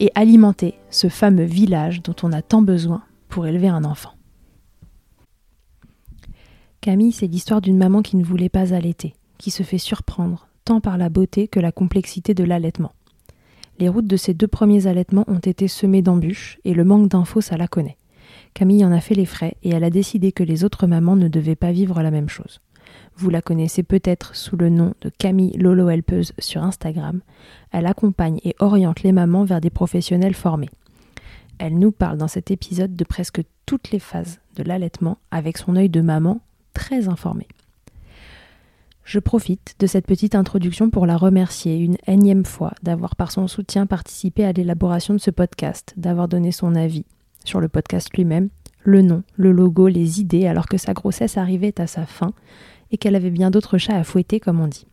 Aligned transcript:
et 0.00 0.10
alimenter 0.14 0.74
ce 0.90 1.08
fameux 1.08 1.44
village 1.44 2.02
dont 2.02 2.14
on 2.22 2.32
a 2.32 2.42
tant 2.42 2.62
besoin 2.62 3.02
pour 3.28 3.46
élever 3.46 3.68
un 3.68 3.84
enfant. 3.84 4.12
Camille, 6.80 7.12
c'est 7.12 7.26
l'histoire 7.26 7.60
d'une 7.60 7.78
maman 7.78 8.02
qui 8.02 8.16
ne 8.16 8.24
voulait 8.24 8.48
pas 8.48 8.72
allaiter, 8.74 9.14
qui 9.38 9.50
se 9.50 9.62
fait 9.62 9.78
surprendre 9.78 10.46
tant 10.64 10.80
par 10.80 10.98
la 10.98 11.08
beauté 11.08 11.48
que 11.48 11.60
la 11.60 11.72
complexité 11.72 12.34
de 12.34 12.44
l'allaitement. 12.44 12.92
Les 13.78 13.88
routes 13.88 14.06
de 14.06 14.16
ses 14.16 14.34
deux 14.34 14.48
premiers 14.48 14.86
allaitements 14.86 15.24
ont 15.28 15.38
été 15.38 15.68
semées 15.68 16.02
d'embûches 16.02 16.58
et 16.64 16.74
le 16.74 16.84
manque 16.84 17.08
d'infos, 17.08 17.40
ça 17.40 17.56
la 17.56 17.68
connaît. 17.68 17.96
Camille 18.54 18.84
en 18.84 18.92
a 18.92 19.00
fait 19.00 19.14
les 19.14 19.26
frais 19.26 19.56
et 19.62 19.70
elle 19.70 19.84
a 19.84 19.90
décidé 19.90 20.32
que 20.32 20.42
les 20.42 20.64
autres 20.64 20.86
mamans 20.86 21.16
ne 21.16 21.28
devaient 21.28 21.56
pas 21.56 21.72
vivre 21.72 22.02
la 22.02 22.10
même 22.10 22.28
chose. 22.28 22.60
Vous 23.18 23.30
la 23.30 23.40
connaissez 23.40 23.82
peut-être 23.82 24.36
sous 24.36 24.58
le 24.58 24.68
nom 24.68 24.92
de 25.00 25.08
Camille 25.08 25.56
Lolo 25.56 25.88
Helpeuse 25.88 26.34
sur 26.38 26.62
Instagram. 26.62 27.22
Elle 27.72 27.86
accompagne 27.86 28.40
et 28.44 28.54
oriente 28.58 29.02
les 29.02 29.12
mamans 29.12 29.44
vers 29.44 29.62
des 29.62 29.70
professionnels 29.70 30.34
formés. 30.34 30.68
Elle 31.58 31.78
nous 31.78 31.92
parle 31.92 32.18
dans 32.18 32.28
cet 32.28 32.50
épisode 32.50 32.94
de 32.94 33.04
presque 33.04 33.40
toutes 33.64 33.90
les 33.90 34.00
phases 34.00 34.40
de 34.56 34.62
l'allaitement 34.62 35.16
avec 35.30 35.56
son 35.56 35.76
œil 35.76 35.88
de 35.88 36.02
maman 36.02 36.42
très 36.74 37.08
informé. 37.08 37.48
Je 39.02 39.18
profite 39.18 39.76
de 39.78 39.86
cette 39.86 40.06
petite 40.06 40.34
introduction 40.34 40.90
pour 40.90 41.06
la 41.06 41.16
remercier 41.16 41.78
une 41.78 41.96
énième 42.06 42.44
fois 42.44 42.74
d'avoir 42.82 43.16
par 43.16 43.32
son 43.32 43.48
soutien 43.48 43.86
participé 43.86 44.44
à 44.44 44.52
l'élaboration 44.52 45.14
de 45.14 45.20
ce 45.20 45.30
podcast, 45.30 45.94
d'avoir 45.96 46.28
donné 46.28 46.52
son 46.52 46.74
avis 46.74 47.06
sur 47.44 47.60
le 47.60 47.68
podcast 47.68 48.14
lui-même, 48.14 48.50
le 48.82 49.00
nom, 49.00 49.22
le 49.36 49.52
logo, 49.52 49.88
les 49.88 50.20
idées, 50.20 50.46
alors 50.46 50.66
que 50.66 50.76
sa 50.76 50.92
grossesse 50.92 51.38
arrivait 51.38 51.80
à 51.80 51.86
sa 51.86 52.04
fin 52.04 52.34
et 52.90 52.98
qu'elle 52.98 53.16
avait 53.16 53.30
bien 53.30 53.50
d'autres 53.50 53.78
chats 53.78 53.96
à 53.96 54.04
fouetter, 54.04 54.40
comme 54.40 54.60
on 54.60 54.68
dit. 54.68 54.86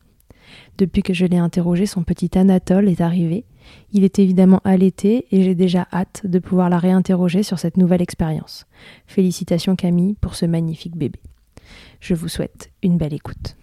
Depuis 0.77 1.03
que 1.03 1.13
je 1.13 1.25
l'ai 1.25 1.37
interrogé, 1.37 1.85
son 1.85 2.03
petit 2.03 2.31
Anatole 2.37 2.89
est 2.89 3.01
arrivé. 3.01 3.45
Il 3.91 4.03
est 4.03 4.19
évidemment 4.19 4.61
allaité 4.65 5.25
et 5.31 5.43
j'ai 5.43 5.55
déjà 5.55 5.87
hâte 5.93 6.21
de 6.25 6.39
pouvoir 6.39 6.69
la 6.69 6.79
réinterroger 6.79 7.43
sur 7.43 7.59
cette 7.59 7.77
nouvelle 7.77 8.01
expérience. 8.01 8.65
Félicitations 9.07 9.75
Camille 9.75 10.15
pour 10.15 10.35
ce 10.35 10.45
magnifique 10.45 10.97
bébé. 10.97 11.19
Je 11.99 12.13
vous 12.13 12.27
souhaite 12.27 12.71
une 12.81 12.97
belle 12.97 13.13
écoute. 13.13 13.55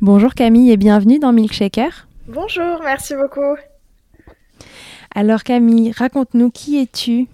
Bonjour 0.00 0.34
Camille 0.34 0.70
et 0.70 0.76
bienvenue 0.76 1.18
dans 1.18 1.32
Milkshaker. 1.32 2.08
Bonjour, 2.26 2.80
merci 2.82 3.14
beaucoup. 3.14 3.56
Alors 5.14 5.42
Camille, 5.42 5.92
raconte-nous 5.92 6.50
qui 6.50 6.78
es-tu? 6.78 7.28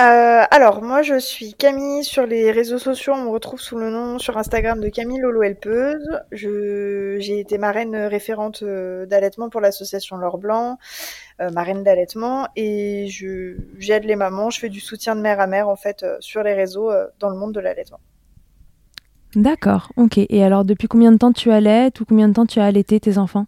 Euh, 0.00 0.44
alors, 0.50 0.82
moi, 0.82 1.02
je 1.02 1.18
suis 1.18 1.52
Camille 1.52 2.02
sur 2.02 2.26
les 2.26 2.50
réseaux 2.50 2.78
sociaux. 2.78 3.12
On 3.14 3.24
me 3.24 3.28
retrouve 3.28 3.60
sous 3.60 3.76
le 3.76 3.90
nom 3.90 4.18
sur 4.18 4.38
Instagram 4.38 4.80
de 4.80 4.88
Camille 4.88 5.20
Lolo 5.20 5.42
Helpeuse. 5.42 6.20
j'ai 6.32 7.38
été 7.38 7.58
marraine 7.58 7.94
référente 7.94 8.62
euh, 8.62 9.04
d'allaitement 9.04 9.50
pour 9.50 9.60
l'association 9.60 10.16
L'Or 10.16 10.38
Blanc, 10.38 10.78
euh, 11.40 11.50
marraine 11.50 11.82
d'allaitement, 11.82 12.48
et 12.56 13.06
j'aide 13.78 14.04
les 14.04 14.16
mamans. 14.16 14.48
Je 14.48 14.60
fais 14.60 14.70
du 14.70 14.80
soutien 14.80 15.14
de 15.14 15.20
mère 15.20 15.40
à 15.40 15.46
mère 15.46 15.68
en 15.68 15.76
fait 15.76 16.06
sur 16.20 16.42
les 16.42 16.54
réseaux 16.54 16.90
dans 17.20 17.28
le 17.28 17.36
monde 17.36 17.52
de 17.52 17.60
l'allaitement. 17.60 18.00
D'accord, 19.34 19.92
ok. 19.96 20.18
Et 20.18 20.42
alors, 20.42 20.64
depuis 20.64 20.88
combien 20.88 21.12
de 21.12 21.18
temps 21.18 21.32
tu 21.32 21.50
allaites 21.50 22.00
ou 22.00 22.06
combien 22.06 22.28
de 22.28 22.34
temps 22.34 22.46
tu 22.46 22.60
as 22.60 22.64
allaité 22.64 22.98
tes 22.98 23.18
enfants? 23.18 23.46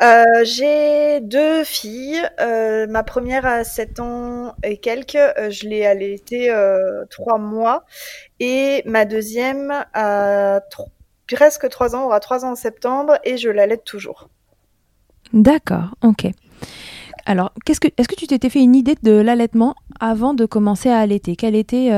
Euh, 0.00 0.44
j'ai 0.44 1.20
deux 1.20 1.64
filles. 1.64 2.22
Euh, 2.40 2.86
ma 2.88 3.02
première 3.02 3.44
a 3.46 3.64
7 3.64 4.00
ans 4.00 4.54
et 4.62 4.78
quelques. 4.78 5.16
Euh, 5.16 5.50
je 5.50 5.68
l'ai 5.68 5.84
allaitée 5.84 6.52
3 7.10 7.38
mois. 7.38 7.84
Et 8.40 8.82
ma 8.86 9.04
deuxième 9.04 9.72
a 9.94 10.60
presque 11.32 11.68
3 11.68 11.96
ans, 11.96 12.06
aura 12.06 12.20
3 12.20 12.44
ans 12.44 12.52
en 12.52 12.56
septembre 12.56 13.18
et 13.24 13.36
je 13.36 13.50
l'allaite 13.50 13.84
toujours. 13.84 14.28
D'accord, 15.32 15.94
ok. 16.02 16.28
Alors, 17.26 17.52
qu'est-ce 17.66 17.80
que, 17.80 17.88
est-ce 17.98 18.08
que 18.08 18.14
tu 18.14 18.26
t'étais 18.26 18.48
fait 18.48 18.60
une 18.60 18.74
idée 18.74 18.96
de 19.02 19.12
l'allaitement 19.12 19.74
avant 20.00 20.32
de 20.32 20.46
commencer 20.46 20.88
à 20.88 20.98
allaiter? 20.98 21.36
Quel 21.36 21.54
était 21.54 21.90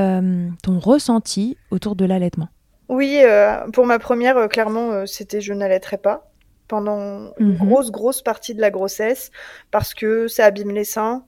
ton 0.65 0.81
ressenti 0.81 1.57
autour 1.71 1.95
de 1.95 2.05
l'allaitement? 2.05 2.49
Oui, 2.89 3.21
pour 3.73 3.87
ma 3.87 4.01
première, 4.01 4.49
clairement, 4.49 5.07
c'était 5.07 5.41
je 5.41 5.53
n'allaiterai 5.53 5.99
pas 5.99 6.30
pendant 6.71 7.33
une 7.39 7.55
mhm. 7.55 7.57
grosse, 7.57 7.91
grosse 7.91 8.23
partie 8.23 8.55
de 8.55 8.61
la 8.61 8.71
grossesse 8.71 9.33
parce 9.73 9.93
que 9.93 10.29
ça 10.29 10.45
abîme 10.45 10.71
les 10.71 10.85
seins, 10.85 11.25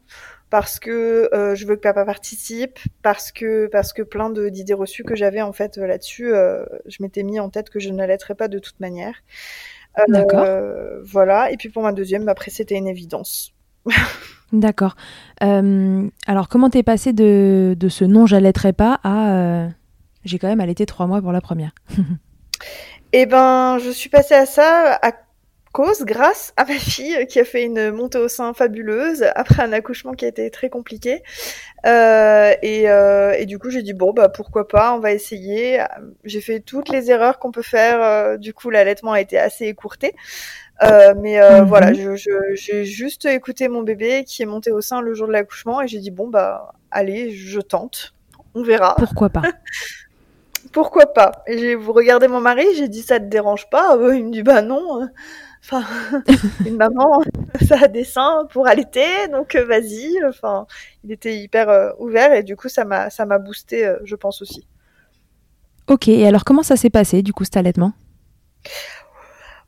parce 0.50 0.79
que 0.79 1.29
euh, 1.35 1.56
je 1.56 1.67
veux 1.67 1.75
que 1.75 1.81
papa 1.81 2.05
participe, 2.05 2.79
parce 3.03 3.33
que, 3.33 3.67
parce 3.67 3.93
que 3.93 4.03
plein 4.03 4.31
d'idées 4.31 4.73
reçues 4.73 5.03
que 5.03 5.17
j'avais 5.17 5.43
en 5.43 5.53
fait 5.53 5.77
là-dessus, 5.77 6.33
euh, 6.33 6.65
je 6.87 7.03
m'étais 7.03 7.25
mis 7.25 7.41
en 7.41 7.50
tête 7.50 7.71
que 7.71 7.81
je 7.81 7.91
ne 7.91 7.99
l'allaiterais 7.99 8.37
pas 8.37 8.47
de 8.47 8.61
toute 8.61 8.79
manière. 8.79 9.17
Euh, 9.99 10.05
D'accord. 10.09 10.47
Voilà. 11.05 11.50
Et 11.50 11.56
puis 11.56 11.69
pour 11.69 11.83
ma 11.83 11.93
deuxième, 11.93 12.29
après, 12.29 12.53
c'était 12.53 12.77
une 12.77 12.87
évidence. 12.87 13.53
D'accord. 14.53 14.95
alors, 15.41 16.49
comment 16.49 16.71
t'es 16.71 16.85
passé 16.85 17.12
de, 17.12 17.75
de 17.77 17.88
ce 17.88 18.05
non, 18.05 18.27
j'allaiterai 18.27 18.73
pas 18.73 19.00
à 19.03 19.69
j'ai 20.25 20.38
quand 20.38 20.47
même 20.47 20.61
allaité 20.61 20.87
trois 20.87 21.09
mois 21.09 21.21
pour 21.21 21.33
la 21.33 21.41
première? 21.41 21.73
Eh 23.12 23.27
ben, 23.27 23.79
je 23.79 23.91
suis 23.91 24.09
passée 24.09 24.35
à 24.35 24.47
ça 24.47 24.99
à 25.03 25.12
cause 25.73 26.05
grâce 26.05 26.53
à 26.57 26.65
ma 26.65 26.75
fille 26.75 27.27
qui 27.27 27.41
a 27.41 27.45
fait 27.45 27.65
une 27.65 27.91
montée 27.91 28.19
au 28.19 28.29
sein 28.29 28.53
fabuleuse 28.53 29.25
après 29.35 29.63
un 29.63 29.73
accouchement 29.73 30.13
qui 30.13 30.25
a 30.25 30.29
été 30.29 30.51
très 30.51 30.69
compliqué. 30.69 31.23
Euh, 31.87 32.55
et, 32.63 32.89
euh, 32.91 33.33
et, 33.33 33.47
du 33.47 33.59
coup, 33.59 33.71
j'ai 33.71 33.83
dit 33.83 33.95
bon 33.95 34.13
bah 34.13 34.29
pourquoi 34.29 34.69
pas, 34.69 34.95
on 34.95 35.01
va 35.01 35.13
essayer. 35.13 35.83
J'ai 36.25 36.41
fait 36.41 36.61
toutes 36.61 36.91
les 36.91 37.11
erreurs 37.11 37.39
qu'on 37.39 37.51
peut 37.51 37.63
faire. 37.63 38.03
Euh, 38.03 38.37
du 38.37 38.55
coup, 38.55 38.71
l'allaitement 38.71 39.13
a 39.13 39.21
été 39.21 39.39
assez 39.39 39.67
écourté. 39.67 40.15
Euh, 40.83 41.15
mais 41.21 41.41
euh, 41.41 41.63
mhm. 41.63 41.69
voilà, 41.69 41.93
j'ai 41.93 42.17
je, 42.17 42.83
juste 42.83 43.27
écouté 43.27 43.69
mon 43.69 43.83
bébé 43.83 44.25
qui 44.25 44.43
est 44.43 44.47
monté 44.47 44.73
au 44.73 44.81
sein 44.81 45.01
le 45.01 45.15
jour 45.15 45.29
de 45.29 45.33
l'accouchement 45.33 45.81
et 45.81 45.87
j'ai 45.87 46.01
dit 46.01 46.11
bon 46.11 46.29
bah 46.29 46.73
allez, 46.91 47.31
je 47.31 47.61
tente, 47.61 48.15
on 48.55 48.63
verra. 48.63 48.95
Pourquoi 48.99 49.29
pas? 49.29 49.43
Pourquoi 50.73 51.07
pas? 51.13 51.43
Et 51.47 51.59
j'ai 51.59 51.75
vous 51.75 51.93
regardez 51.93 52.27
mon 52.27 52.41
mari, 52.41 52.65
j'ai 52.77 52.89
dit 52.89 53.03
ça 53.03 53.21
te 53.21 53.27
dérange 53.27 53.69
pas? 53.71 53.97
Il 54.15 54.27
me 54.27 54.33
dit 54.33 54.43
bah 54.43 54.63
non. 54.63 55.09
Enfin, 55.62 55.85
une 56.67 56.76
maman, 56.76 57.23
ça 57.69 57.76
a 57.82 57.88
des 57.88 58.05
seins 58.05 58.47
pour 58.53 58.67
allaiter, 58.67 59.29
donc 59.31 59.55
euh, 59.55 59.64
vas-y. 59.64 60.23
Enfin, 60.26 60.67
il 61.05 61.12
était 61.12 61.37
hyper 61.37 61.94
ouvert 61.99 62.32
et 62.32 62.43
du 62.43 62.56
coup 62.56 62.69
ça 62.69 62.85
m'a 62.85 63.11
ça 63.11 63.26
m'a 63.26 63.38
boosté, 63.38 63.94
je 64.05 64.17
pense 64.17 64.43
aussi. 64.43 64.67
Ok, 65.88 66.09
et 66.09 66.26
alors 66.26 66.44
comment 66.44 66.62
ça 66.62 66.76
s'est 66.76 66.91
passé 66.91 67.23
du 67.23 67.32
coup 67.32 67.44
cet 67.44 67.56
allaitement? 67.56 67.93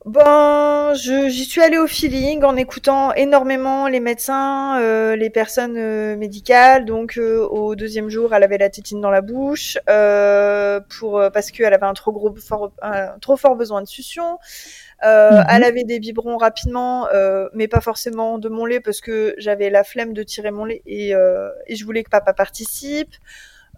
Ben, 0.05 0.93
j'y 0.95 1.45
suis 1.47 1.63
allée 1.63 1.79
au 1.79 1.87
feeling 1.87 2.45
en 2.45 2.57
écoutant 2.57 3.15
énormément 3.15 3.89
les 3.89 4.01
médecins, 4.01 4.79
euh, 4.79 5.17
les 5.17 5.31
personnes 5.31 5.79
euh, 5.79 6.15
médicales. 6.15 6.85
Donc, 6.85 7.17
euh, 7.17 7.39
au 7.49 7.75
deuxième 7.75 8.11
jour, 8.11 8.35
elle 8.35 8.43
avait 8.43 8.59
la 8.59 8.69
tétine 8.69 9.01
dans 9.01 9.11
la 9.11 9.23
bouche 9.23 9.79
pour 10.99 11.23
parce 11.33 11.51
qu'elle 11.51 11.73
avait 11.73 11.87
un 11.87 11.95
trop 11.95 12.13
gros, 12.13 12.35
fort, 12.37 12.73
un, 12.83 13.19
trop 13.21 13.39
fort 13.39 13.57
besoin 13.57 13.81
de 13.81 13.87
succion. 13.87 14.39
Mhm. 15.03 15.45
Elle 15.51 15.65
avait 15.65 15.85
des 15.85 16.01
biberons 16.01 16.37
rapidement, 16.37 17.07
mais 17.53 17.69
pas 17.69 17.81
forcément 17.81 18.39
de 18.39 18.49
mon 18.49 18.65
lait 18.67 18.81
parce 18.81 19.01
que 19.01 19.35
j'avais 19.39 19.71
la 19.71 19.85
flemme 19.85 20.13
de 20.13 20.23
tirer 20.23 20.51
mon 20.51 20.65
lait 20.65 20.83
et, 20.87 21.11
et 21.67 21.77
je 21.77 21.85
voulais 21.85 22.03
que 22.05 22.11
papa 22.11 22.33
participe. 22.33 23.15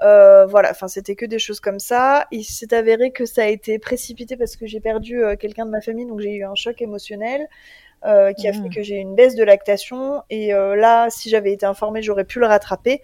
Euh, 0.03 0.47
voilà, 0.47 0.71
enfin 0.71 0.89
c'était 0.89 1.15
que 1.15 1.27
des 1.27 1.39
choses 1.39 1.61
comme 1.61 1.79
ça. 1.79 2.27
Il 2.31 2.45
s'est 2.45 2.75
avéré 2.75 3.11
que 3.11 3.25
ça 3.25 3.43
a 3.43 3.47
été 3.47 3.79
précipité 3.79 4.37
parce 4.37 4.57
que 4.57 4.67
j'ai 4.67 4.81
perdu 4.81 5.23
euh, 5.23 5.37
quelqu'un 5.37 5.67
de 5.67 5.71
ma 5.71 5.81
famille, 5.81 6.07
donc 6.07 6.21
j'ai 6.21 6.35
eu 6.35 6.45
un 6.45 6.55
choc 6.55 6.83
émotionnel 6.83 7.49
euh, 8.05 8.33
qui 8.35 8.47
a 8.47 8.53
fait 8.53 8.61
mmh. 8.61 8.75
que 8.75 8.83
j'ai 8.83 8.97
une 8.97 9.15
baisse 9.15 9.35
de 9.35 9.43
lactation. 9.43 10.23
Et 10.31 10.49
là, 10.49 11.09
si 11.11 11.31
j'avais 11.31 11.53
été 11.53 11.67
informée, 11.67 12.03
j'aurais 12.03 12.25
pu 12.25 12.41
le 12.41 12.47
rattraper. 12.47 13.01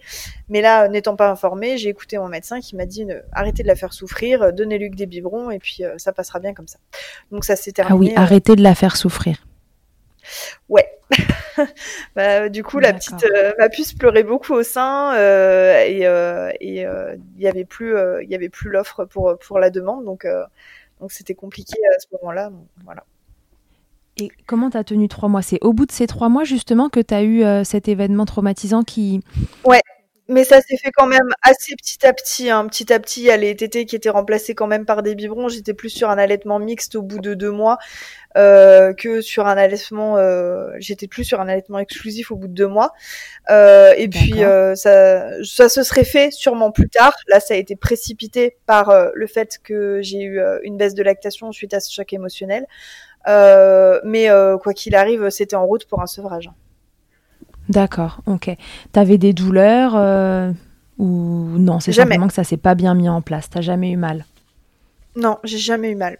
Mais 0.49 0.61
là, 0.61 0.87
n'étant 0.87 1.15
pas 1.15 1.29
informée, 1.29 1.77
j'ai 1.77 1.89
écouté 1.89 2.17
mon 2.17 2.27
médecin 2.27 2.59
qui 2.59 2.75
m'a 2.75 2.85
dit 2.85 3.05
arrêtez 3.31 3.63
de 3.63 3.67
la 3.67 3.75
faire 3.75 3.93
souffrir, 3.93 4.53
donnez-lui 4.53 4.91
que 4.91 4.95
des 4.95 5.07
biberons 5.07 5.51
et 5.51 5.59
puis 5.59 5.83
ça 5.97 6.13
passera 6.13 6.39
bien 6.39 6.53
comme 6.53 6.67
ça. 6.67 6.79
Donc 7.31 7.43
ça 7.43 7.55
s'est 7.55 7.71
terminé. 7.71 8.13
Ah 8.15 8.19
oui, 8.19 8.23
arrêtez 8.23 8.55
de 8.55 8.63
la 8.63 8.75
faire 8.75 8.95
souffrir. 8.95 9.45
Ouais. 10.69 10.87
bah, 12.15 12.49
du 12.49 12.63
coup, 12.63 12.79
la 12.79 12.93
petite, 12.93 13.23
euh, 13.23 13.53
ma 13.57 13.69
puce 13.69 13.93
pleurait 13.93 14.23
beaucoup 14.23 14.53
au 14.53 14.63
sein 14.63 15.13
euh, 15.15 15.81
et 15.85 16.05
euh, 16.05 16.51
il 16.59 17.41
y 17.41 17.47
avait 17.47 17.65
plus, 17.65 17.95
il 18.21 18.29
y 18.29 18.35
avait 18.35 18.49
plus 18.49 18.69
l'offre 18.69 19.05
pour 19.05 19.37
pour 19.39 19.59
la 19.59 19.69
demande, 19.69 20.05
donc 20.05 20.27
donc 20.99 21.11
c'était 21.11 21.35
compliqué 21.35 21.77
à 21.95 21.99
ce 21.99 22.07
moment-là. 22.13 22.51
Voilà. 22.83 23.03
Et 24.17 24.29
comment 24.45 24.69
tu 24.69 24.77
as 24.77 24.83
tenu 24.83 25.07
trois 25.07 25.29
mois? 25.29 25.41
C'est 25.41 25.59
au 25.61 25.73
bout 25.73 25.85
de 25.85 25.91
ces 25.91 26.05
trois 26.07 26.29
mois 26.29 26.43
justement 26.43 26.89
que 26.89 26.99
tu 26.99 27.13
as 27.13 27.23
eu 27.23 27.43
cet 27.65 27.87
événement 27.87 28.25
traumatisant 28.25 28.83
qui. 28.83 29.21
Ouais, 29.65 29.81
mais 30.29 30.45
ça 30.45 30.61
s'est 30.61 30.77
fait 30.77 30.91
quand 30.91 31.05
même 31.05 31.33
assez 31.41 31.75
petit 31.75 32.05
à 32.05 32.13
petit. 32.13 32.49
Hein. 32.49 32.65
Petit 32.67 32.93
à 32.93 32.99
petit, 32.99 33.21
il 33.21 33.25
y 33.25 33.31
a 33.31 33.35
les 33.37 33.55
tétés 33.55 33.85
qui 33.85 33.95
étaient 33.95 34.09
remplacés 34.09 34.55
quand 34.55 34.67
même 34.67 34.85
par 34.85 35.03
des 35.03 35.15
biberons. 35.15 35.49
J'étais 35.49 35.73
plus 35.73 35.89
sur 35.89 36.09
un 36.09 36.17
allaitement 36.17 36.59
mixte 36.59 36.95
au 36.95 37.01
bout 37.01 37.19
de 37.19 37.33
deux 37.33 37.51
mois 37.51 37.77
euh, 38.37 38.93
que 38.93 39.19
sur 39.19 39.47
un 39.47 39.57
allaitement. 39.57 40.17
Euh, 40.17 40.69
J'étais 40.79 41.07
plus 41.07 41.25
sur 41.25 41.41
un 41.41 41.49
allaitement 41.49 41.79
exclusif 41.79 42.31
au 42.31 42.37
bout 42.37 42.47
de 42.47 42.53
deux 42.53 42.67
mois. 42.67 42.93
Euh, 43.49 43.93
et 43.97 44.07
puis 44.07 44.43
euh, 44.43 44.75
ça, 44.75 45.43
ça 45.43 45.67
se 45.67 45.83
serait 45.83 46.05
fait 46.05 46.31
sûrement 46.31 46.71
plus 46.71 46.89
tard. 46.89 47.13
Là, 47.27 47.41
ça 47.41 47.55
a 47.55 47.57
été 47.57 47.75
précipité 47.75 48.57
par 48.65 48.89
euh, 48.91 49.09
le 49.13 49.27
fait 49.27 49.59
que 49.61 50.01
j'ai 50.01 50.21
eu 50.21 50.41
une 50.63 50.77
baisse 50.77 50.93
de 50.93 51.03
lactation 51.03 51.51
suite 51.51 51.73
à 51.73 51.81
ce 51.81 51.93
choc 51.93 52.13
émotionnel. 52.13 52.65
mais 53.25 54.29
quoi 54.61 54.73
qu'il 54.73 54.95
arrive, 54.95 55.29
c'était 55.29 55.57
en 55.57 55.65
route 55.65 55.85
pour 55.85 56.01
un 56.01 56.07
sevrage. 56.07 56.49
D'accord, 57.69 58.21
ok. 58.25 58.49
T'avais 58.91 59.17
des 59.17 59.33
douleurs 59.33 59.95
euh, 59.95 60.51
ou 60.97 61.57
non 61.57 61.79
C'est 61.79 61.93
simplement 61.93 62.27
que 62.27 62.33
ça 62.33 62.43
s'est 62.43 62.57
pas 62.57 62.75
bien 62.75 62.93
mis 62.93 63.09
en 63.09 63.21
place. 63.21 63.49
T'as 63.49 63.61
jamais 63.61 63.91
eu 63.91 63.97
mal? 63.97 64.25
Non, 65.15 65.37
j'ai 65.43 65.57
jamais 65.57 65.91
eu 65.91 65.95
mal. 65.95 66.17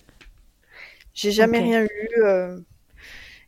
J'ai 1.13 1.31
jamais 1.31 1.59
rien 1.59 1.83
eu. 1.83 2.23
Euh, 2.23 2.59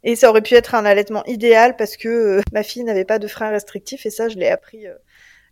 et 0.04 0.16
ça 0.16 0.30
aurait 0.30 0.42
pu 0.42 0.54
être 0.56 0.76
un 0.76 0.86
allaitement 0.86 1.24
idéal 1.26 1.76
parce 1.78 1.98
que 1.98 2.10
euh, 2.10 2.42
ma 2.52 2.64
fille 2.64 2.84
n'avait 2.84 3.06
pas 3.06 3.20
de 3.20 3.28
frein 3.28 3.50
restrictif 3.50 4.06
et 4.06 4.10
ça, 4.10 4.30
je 4.30 4.36
l'ai 4.36 4.50
appris 4.50 4.86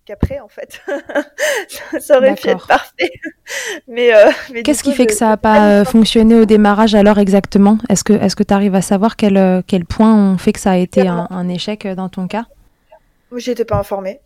qu'après 0.06 0.40
en 0.40 0.48
fait. 0.48 0.82
Ça 2.00 2.18
aurait 2.18 2.36
pu 2.36 2.50
être 2.50 2.68
parfait. 2.68 3.12
Mais, 3.88 4.14
euh, 4.14 4.30
qu'est-ce 4.64 4.84
qui 4.84 4.94
fait 4.94 5.06
que 5.06 5.14
ça 5.14 5.30
n'a 5.30 5.38
pas 5.38 5.68
euh, 5.68 5.86
fonctionné 5.86 6.36
au 6.36 6.46
démarrage 6.46 6.96
alors 6.96 7.20
exactement? 7.20 7.78
Est-ce 7.90 8.04
que 8.04 8.14
est-ce 8.14 8.36
que 8.36 8.44
tu 8.44 8.54
arrives 8.54 8.76
à 8.76 8.82
savoir 8.82 9.16
quel, 9.16 9.38
euh, 9.38 9.62
quel 9.66 9.86
point 9.86 10.14
ont 10.14 10.38
fait 10.38 10.54
que 10.54 10.60
ça 10.60 10.72
a 10.72 10.78
été 10.78 11.08
un, 11.08 11.28
un 11.30 11.50
échec 11.50 11.88
dans 11.88 12.10
ton 12.10 12.28
cas? 12.28 12.46
J'étais 13.36 13.66
pas 13.66 13.78
informée 13.78 14.22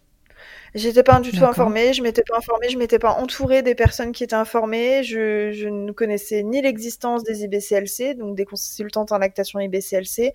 J'étais 0.76 1.04
pas 1.04 1.20
du 1.20 1.32
tout 1.32 1.44
informée, 1.44 1.94
je 1.94 2.02
m'étais 2.02 2.24
pas 2.24 2.38
informée, 2.38 2.70
je 2.70 2.78
m'étais 2.78 3.00
pas 3.00 3.12
entourée 3.12 3.62
des 3.62 3.76
personnes 3.76 4.12
qui 4.12 4.24
étaient 4.24 4.36
informées, 4.36 5.04
je, 5.04 5.52
je 5.52 5.68
ne 5.68 5.92
connaissais 5.92 6.44
ni 6.44 6.62
l'existence 6.62 7.24
des 7.24 7.44
IBCLC, 7.44 8.16
donc 8.16 8.36
des 8.36 8.46
consultantes 8.46 9.12
en 9.12 9.18
lactation 9.18 9.60
IBCLC, 9.60 10.34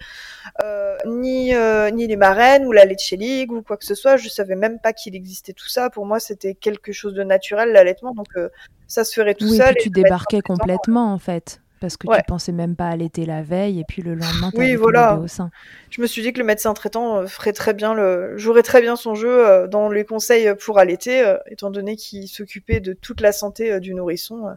euh, 0.63 0.97
ni, 1.07 1.55
euh, 1.55 1.91
ni 1.91 2.07
les 2.07 2.17
marraines 2.17 2.67
ou 2.67 2.73
la 2.73 2.85
Leche 2.85 3.13
League 3.13 3.53
ou 3.53 3.63
quoi 3.63 3.77
que 3.77 3.85
ce 3.85 3.95
soit, 3.95 4.17
je 4.17 4.29
savais 4.29 4.57
même 4.57 4.79
pas 4.79 4.93
qu'il 4.93 5.15
existait 5.15 5.53
tout 5.53 5.69
ça. 5.69 5.91
Pour 5.91 6.07
moi, 6.07 6.21
c'était 6.21 6.55
quelque 6.55 6.93
chose 6.93 7.15
de 7.15 7.23
naturel, 7.23 7.73
l'allaitement, 7.73 8.13
donc 8.13 8.29
euh, 8.37 8.49
ça 8.87 9.05
se 9.05 9.15
ferait 9.15 9.35
tout 9.35 9.49
oui, 9.49 9.57
seul. 9.57 9.75
tu 9.81 9.91
débarquais 9.91 10.41
complètement, 10.41 11.13
en 11.13 11.19
fait 11.19 11.61
parce 11.83 11.97
que 11.97 12.07
tu 12.07 12.23
pensais 12.29 12.53
même 12.53 12.77
pas 12.77 12.87
allaiter 12.87 13.27
la 13.27 13.43
veille 13.43 13.81
et 13.81 13.85
puis 13.85 14.03
le 14.03 14.15
lendemain 14.15 14.53
tu 14.53 14.59
oui, 14.59 14.77
voilà. 14.77 15.19
au 15.19 15.27
sein. 15.27 15.51
Je 15.91 16.01
me 16.01 16.07
suis 16.07 16.23
dit 16.23 16.33
que 16.33 16.39
le 16.39 16.45
médecin 16.45 16.73
traitant 16.75 17.17
euh, 17.17 17.27
ferait 17.27 17.53
très 17.53 17.75
bien 17.75 17.93
le 17.93 18.39
jouerait 18.39 18.63
très 18.63 18.81
bien 18.81 18.95
son 18.95 19.17
jeu 19.17 19.47
euh, 19.47 19.67
dans 19.67 19.91
les 19.91 20.05
conseils 20.05 20.55
pour 20.65 20.79
allaiter 20.79 21.27
euh, 21.27 21.39
étant 21.51 21.71
donné 21.71 21.97
qu'il 21.97 22.29
s'occupait 22.29 22.79
de 22.79 22.93
toute 22.93 23.21
la 23.21 23.33
santé 23.33 23.81
du 23.81 23.95
nourrisson. 23.95 24.57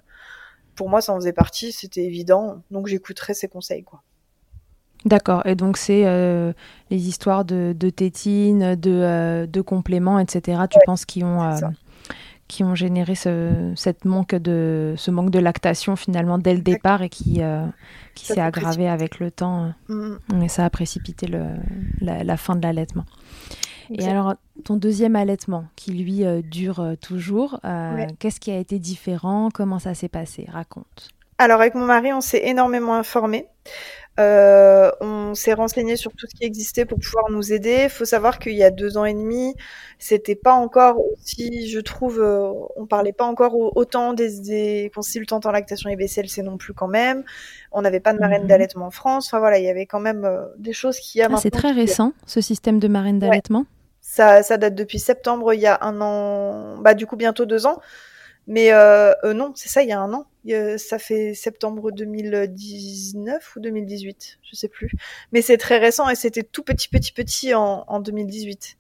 Pour 0.76 0.88
moi 0.88 1.02
ça 1.02 1.14
en 1.14 1.16
faisait 1.16 1.34
partie, 1.34 1.72
c'était 1.72 2.04
évident, 2.04 2.62
donc 2.70 2.86
j'écouterais 2.86 3.34
ses 3.34 3.48
conseils 3.48 3.84
quoi. 3.84 4.04
D'accord, 5.04 5.46
et 5.46 5.56
donc 5.56 5.78
c'est 5.78 6.04
les 6.90 7.08
histoires 7.08 7.46
de, 7.46 7.76
de 7.78 7.90
tétine, 7.90 8.76
de, 8.76 9.46
de 9.46 9.62
compléments, 9.62 10.20
etc. 10.20 10.62
Tu 10.70 10.80
penses 10.86 11.06
qu'ils 11.06 11.26
ont 11.26 11.42
qui 12.48 12.64
ont 12.64 12.76
généré 12.76 13.16
ce, 13.16 13.74
cette 13.76 14.06
manque 14.06 14.36
de, 14.36 14.94
ce 14.98 15.10
manque 15.10 15.32
de 15.32 15.40
lactation 15.40 15.96
finalement 15.96 16.38
dès 16.38 16.54
le 16.54 16.62
départ 16.62 17.02
et 17.02 17.10
qui, 17.10 17.42
euh, 17.42 17.66
qui 18.14 18.28
s'est 18.28 18.40
aggravé 18.40 18.88
avec 18.88 19.20
le 19.20 19.32
temps. 19.32 19.74
Mm. 19.88 20.44
Et 20.44 20.48
ça 20.48 20.66
a 20.66 20.70
précipité 20.70 21.28
le, 21.28 21.46
la, 22.02 22.38
fin 22.38 22.56
de 22.56 22.62
l'allaitement. 22.62 23.06
Et 23.90 24.08
alors, 24.08 24.36
ton 24.64 24.78
deuxième 24.78 25.16
allaitement, 25.16 25.66
qui 25.76 25.92
lui 25.92 26.26
euh, 26.26 26.42
dure 26.42 26.80
euh, 26.80 26.96
toujours, 26.96 27.60
qu'est-ce 28.20 28.40
qui 28.40 28.52
a 28.52 28.58
été 28.58 28.80
différent? 28.80 29.50
Comment 29.54 29.80
ça 29.80 29.94
s'est 29.94 30.10
passé? 30.10 30.48
Raconte. 30.52 31.10
Alors, 31.38 31.60
avec 31.60 31.76
mon 31.76 31.86
mari, 31.86 32.14
on 32.14 32.22
s'est 32.22 32.42
énormément 32.46 32.96
informé. 32.96 33.48
Euh, 34.18 34.92
on 35.02 35.34
s'est 35.36 35.54
renseigné 35.54 35.98
sur 35.98 36.14
tout 36.14 36.26
ce 36.26 36.36
qui 36.36 36.46
existait 36.46 36.86
pour 36.86 37.00
pouvoir 37.00 37.30
nous 37.30 37.52
aider. 37.52 37.82
Il 37.84 37.90
faut 37.90 38.06
savoir 38.06 38.40
qu'il 38.40 38.54
y 38.54 38.64
a 38.64 38.72
deux 38.72 38.98
ans 38.98 39.04
et 39.04 39.14
demi, 39.14 39.56
c'était 40.00 40.36
pas 40.36 40.54
encore 40.54 41.02
aussi, 41.12 41.68
je 41.68 41.80
trouve, 41.82 42.22
euh, 42.22 42.50
on 42.78 42.86
parlait 42.86 43.12
pas 43.12 43.26
encore 43.26 43.56
autant 43.76 44.14
des, 44.14 44.40
des, 44.40 44.92
consultantes 44.96 45.46
en 45.46 45.52
lactation 45.52 45.90
et 45.90 45.98
BCLC 45.98 46.44
non 46.44 46.58
plus 46.58 46.74
quand 46.74 46.88
même. 46.88 47.24
On 47.74 47.82
n'avait 47.82 48.00
pas 48.00 48.14
de 48.14 48.20
marraine 48.20 48.44
mhm. 48.44 48.48
d'allaitement 48.48 48.86
en 48.86 48.92
France. 48.92 49.28
Enfin 49.28 49.40
voilà, 49.40 49.60
il 49.60 49.66
y 49.66 49.70
avait 49.70 49.86
quand 49.86 50.00
même 50.00 50.24
euh, 50.24 50.46
des 50.58 50.74
choses 50.74 50.98
qui 50.98 51.22
a. 51.22 51.28
Ah, 51.30 51.38
c'est 51.38 51.52
très 51.52 51.72
récent 51.72 52.14
ce 52.26 52.40
système 52.40 52.80
de 52.80 52.88
marraine 52.88 53.20
d'allaitement? 53.20 53.66
Ça, 54.00 54.44
ça 54.44 54.58
date 54.58 54.76
depuis 54.76 55.00
septembre, 55.00 55.54
il 55.54 55.60
y 55.60 55.68
a 55.68 55.80
un 55.82 56.00
an, 56.00 56.78
bah 56.78 56.94
du 56.94 57.06
coup 57.06 57.18
bientôt 57.18 57.46
deux 57.46 57.66
ans. 57.66 57.82
Mais 58.48 58.72
euh, 58.72 59.14
euh, 59.24 59.34
non, 59.34 59.54
c'est 59.56 59.70
ça, 59.70 59.82
il 59.82 59.90
y 59.90 59.92
a 59.92 60.00
un 60.00 60.14
an. 60.14 60.26
ça 60.78 61.00
fait 61.00 61.34
septembre 61.34 61.92
2019 61.92 63.56
ou 63.56 63.60
2018, 63.60 64.40
je 64.44 64.56
sais 64.56 64.68
plus. 64.68 64.92
Mais 65.32 65.42
c'est 65.42 65.58
très 65.58 65.80
récent 65.80 66.10
et 66.10 66.16
c'était 66.16 66.44
tout 66.44 66.64
petit, 66.64 66.88
petit, 66.88 67.12
petit 67.12 67.54
en, 67.54 67.86
en 67.88 68.00
2018. 68.00 68.78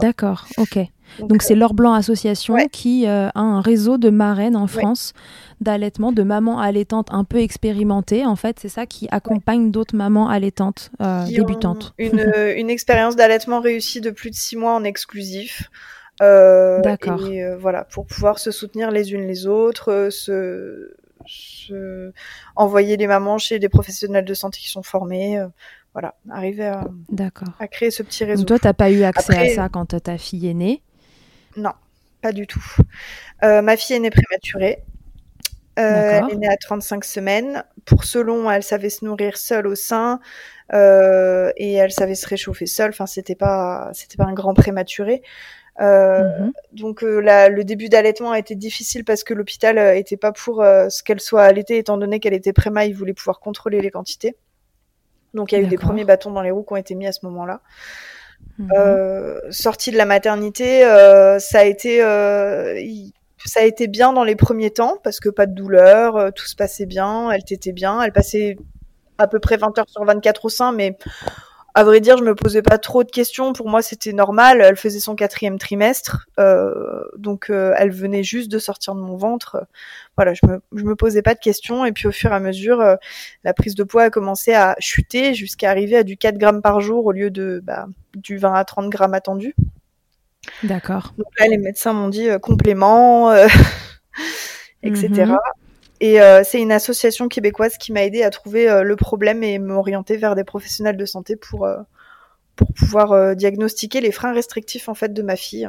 D'accord, 0.00 0.46
ok. 0.56 0.78
Donc 1.18 1.42
c'est 1.42 1.52
euh, 1.52 1.58
L'Or 1.58 1.74
Blanc 1.74 1.92
Association 1.92 2.56
qui 2.72 3.06
a 3.06 3.30
un 3.34 3.60
réseau 3.60 3.98
de 3.98 4.08
marraines 4.08 4.56
en 4.56 4.66
France 4.66 5.12
d'allaitement, 5.60 6.12
de 6.12 6.22
mamans 6.22 6.58
allaitantes 6.58 7.08
un 7.10 7.24
peu 7.24 7.38
expérimentées. 7.38 8.24
En 8.24 8.36
fait, 8.36 8.58
c'est 8.58 8.70
ça 8.70 8.86
qui 8.86 9.06
accompagne 9.10 9.70
d'autres 9.70 9.94
mamans 9.94 10.28
allaitantes 10.28 10.90
débutantes. 11.28 11.92
une, 11.98 12.32
une 12.56 12.70
expérience 12.70 13.16
d'allaitement 13.16 13.60
réussie 13.60 14.00
de 14.00 14.10
plus 14.10 14.30
de 14.30 14.34
six 14.34 14.56
mois 14.56 14.74
en 14.74 14.82
exclusif. 14.82 15.70
Euh, 16.22 16.80
D'accord. 16.80 17.26
Et 17.26 17.44
euh, 17.44 17.56
voilà, 17.56 17.84
pour 17.84 18.06
pouvoir 18.06 18.38
se 18.38 18.50
soutenir 18.50 18.90
les 18.90 19.12
unes 19.12 19.26
les 19.26 19.46
autres, 19.46 19.92
euh, 19.92 20.10
se, 21.26 22.12
envoyer 22.54 22.96
les 22.96 23.06
mamans 23.06 23.38
chez 23.38 23.58
des 23.58 23.68
professionnels 23.68 24.24
de 24.24 24.34
santé 24.34 24.58
qui 24.60 24.68
sont 24.68 24.82
formés. 24.82 25.44
voilà, 25.92 26.14
arriver 26.30 26.66
à, 26.66 26.86
à 27.58 27.68
créer 27.68 27.90
ce 27.90 28.02
petit 28.02 28.24
réseau. 28.24 28.42
Donc 28.42 28.48
toi, 28.48 28.58
t'as 28.58 28.74
pas 28.74 28.90
eu 28.90 29.02
accès 29.02 29.36
à 29.36 29.54
ça 29.54 29.68
quand 29.68 30.00
ta 30.02 30.18
fille 30.18 30.48
est 30.48 30.54
née 30.54 30.82
Non, 31.56 31.72
pas 32.22 32.32
du 32.32 32.46
tout. 32.46 32.64
ma 33.42 33.76
fille 33.76 33.96
est 33.96 34.00
née 34.00 34.10
prématurée. 34.10 34.84
Euh, 35.78 36.20
elle 36.22 36.34
est 36.34 36.36
née 36.36 36.48
à 36.48 36.56
35 36.56 37.04
semaines. 37.04 37.64
Pour 37.84 38.04
ce 38.04 38.18
long, 38.18 38.50
elle 38.50 38.62
savait 38.62 38.88
se 38.88 39.04
nourrir 39.04 39.36
seule 39.36 39.66
au 39.66 39.74
sein 39.74 40.20
euh, 40.72 41.52
et 41.56 41.74
elle 41.74 41.92
savait 41.92 42.14
se 42.14 42.26
réchauffer 42.26 42.66
seule. 42.66 42.90
Enfin, 42.90 43.06
c'était 43.06 43.34
pas, 43.34 43.90
c'était 43.92 44.16
pas 44.16 44.24
un 44.24 44.32
grand 44.32 44.54
prématuré. 44.54 45.22
Euh, 45.80 46.22
mhm. 46.22 46.52
Donc 46.72 47.02
euh, 47.02 47.20
le 47.48 47.64
début 47.64 47.88
d'allaitement 47.88 48.30
a 48.30 48.38
été 48.38 48.54
difficile 48.54 49.04
parce 49.04 49.24
que 49.24 49.34
l'hôpital 49.34 49.76
euh, 49.76 49.94
était 49.94 50.16
pas 50.16 50.32
pour 50.32 50.62
ce 50.62 51.02
qu'elle 51.02 51.20
soit 51.20 51.42
allaitée, 51.42 51.78
étant 51.78 51.98
donné 51.98 52.20
qu'elle 52.20 52.34
était 52.34 52.52
préma, 52.52 52.86
il 52.86 52.94
voulait 52.94 53.14
pouvoir 53.14 53.40
contrôler 53.40 53.80
les 53.80 53.90
quantités. 53.90 54.36
Donc 55.34 55.52
il 55.52 55.56
y 55.56 55.58
a 55.58 55.62
eu 55.62 55.66
des 55.66 55.76
premiers 55.76 56.04
bâtons 56.04 56.30
dans 56.30 56.42
les 56.42 56.50
roues 56.50 56.62
qui 56.62 56.72
ont 56.72 56.76
été 56.76 56.94
mis 56.94 57.06
à 57.06 57.12
ce 57.12 57.24
moment-là. 57.26 57.60
Mhm. 58.58 59.50
sortie 59.50 59.90
de 59.90 59.96
la 59.96 60.04
maternité, 60.06 60.80
ça 61.38 61.60
a 61.60 61.64
été, 61.64 62.00
ça 63.46 63.60
a 63.60 63.64
été 63.64 63.86
bien 63.86 64.12
dans 64.12 64.24
les 64.24 64.36
premiers 64.36 64.70
temps 64.70 64.98
parce 65.02 65.20
que 65.20 65.28
pas 65.28 65.46
de 65.46 65.54
douleur, 65.54 66.16
euh, 66.16 66.30
tout 66.30 66.46
se 66.46 66.56
passait 66.56 66.86
bien, 66.86 67.30
elle 67.30 67.44
t'était 67.44 67.72
bien, 67.72 68.02
elle 68.02 68.12
passait 68.12 68.56
à 69.18 69.28
peu 69.28 69.38
près 69.38 69.56
20 69.56 69.78
heures 69.78 69.88
sur 69.88 70.04
24 70.04 70.44
au 70.44 70.48
sein, 70.48 70.72
mais 70.72 70.96
à 71.76 71.84
vrai 71.84 72.00
dire, 72.00 72.16
je 72.16 72.24
me 72.24 72.34
posais 72.34 72.62
pas 72.62 72.78
trop 72.78 73.04
de 73.04 73.10
questions. 73.10 73.52
Pour 73.52 73.68
moi, 73.68 73.82
c'était 73.82 74.12
normal. 74.12 74.60
Elle 74.60 74.76
faisait 74.76 74.98
son 74.98 75.14
quatrième 75.14 75.58
trimestre, 75.58 76.26
euh, 76.40 77.02
donc 77.16 77.50
euh, 77.50 77.74
elle 77.76 77.90
venait 77.90 78.22
juste 78.22 78.50
de 78.50 78.58
sortir 78.58 78.94
de 78.94 79.00
mon 79.00 79.16
ventre. 79.16 79.66
Voilà, 80.16 80.34
je 80.34 80.46
me, 80.46 80.60
je 80.74 80.84
me 80.84 80.96
posais 80.96 81.22
pas 81.22 81.34
de 81.34 81.40
questions. 81.40 81.84
Et 81.84 81.92
puis 81.92 82.08
au 82.08 82.12
fur 82.12 82.32
et 82.32 82.34
à 82.34 82.40
mesure, 82.40 82.82
la 83.44 83.54
prise 83.54 83.74
de 83.74 83.84
poids 83.84 84.04
a 84.04 84.10
commencé 84.10 84.54
à 84.54 84.74
chuter 84.78 85.34
jusqu'à 85.34 85.70
arriver 85.70 85.98
à 85.98 86.02
du 86.02 86.16
4 86.16 86.38
grammes 86.38 86.62
par 86.62 86.80
jour 86.80 87.04
au 87.06 87.12
lieu 87.12 87.30
de 87.30 87.60
bah, 87.62 87.86
du 88.14 88.38
20 88.38 88.54
à 88.54 88.64
30 88.64 88.88
grammes 88.88 89.14
attendu. 89.14 89.54
D'accord. 90.62 91.14
Donc 91.18 91.28
là, 91.38 91.46
les 91.48 91.58
médecins 91.58 91.92
m'ont 91.92 92.08
dit 92.08 92.28
euh, 92.28 92.38
complément, 92.38 93.30
euh, 93.30 93.46
etc. 94.82 95.34
Et 96.00 96.20
euh, 96.20 96.42
c'est 96.44 96.60
une 96.60 96.72
association 96.72 97.28
québécoise 97.28 97.78
qui 97.78 97.92
m'a 97.92 98.04
aidé 98.04 98.22
à 98.22 98.30
trouver 98.30 98.82
le 98.82 98.96
problème 98.96 99.42
et 99.42 99.58
m'orienter 99.58 100.16
vers 100.16 100.34
des 100.34 100.44
professionnels 100.44 100.96
de 100.96 101.06
santé 101.06 101.36
pour 101.36 101.68
pour 102.54 102.72
pouvoir 102.72 103.36
diagnostiquer 103.36 104.00
les 104.00 104.12
freins 104.12 104.32
restrictifs 104.32 104.88
en 104.88 104.94
fait 104.94 105.12
de 105.12 105.22
ma 105.22 105.36
fille, 105.36 105.68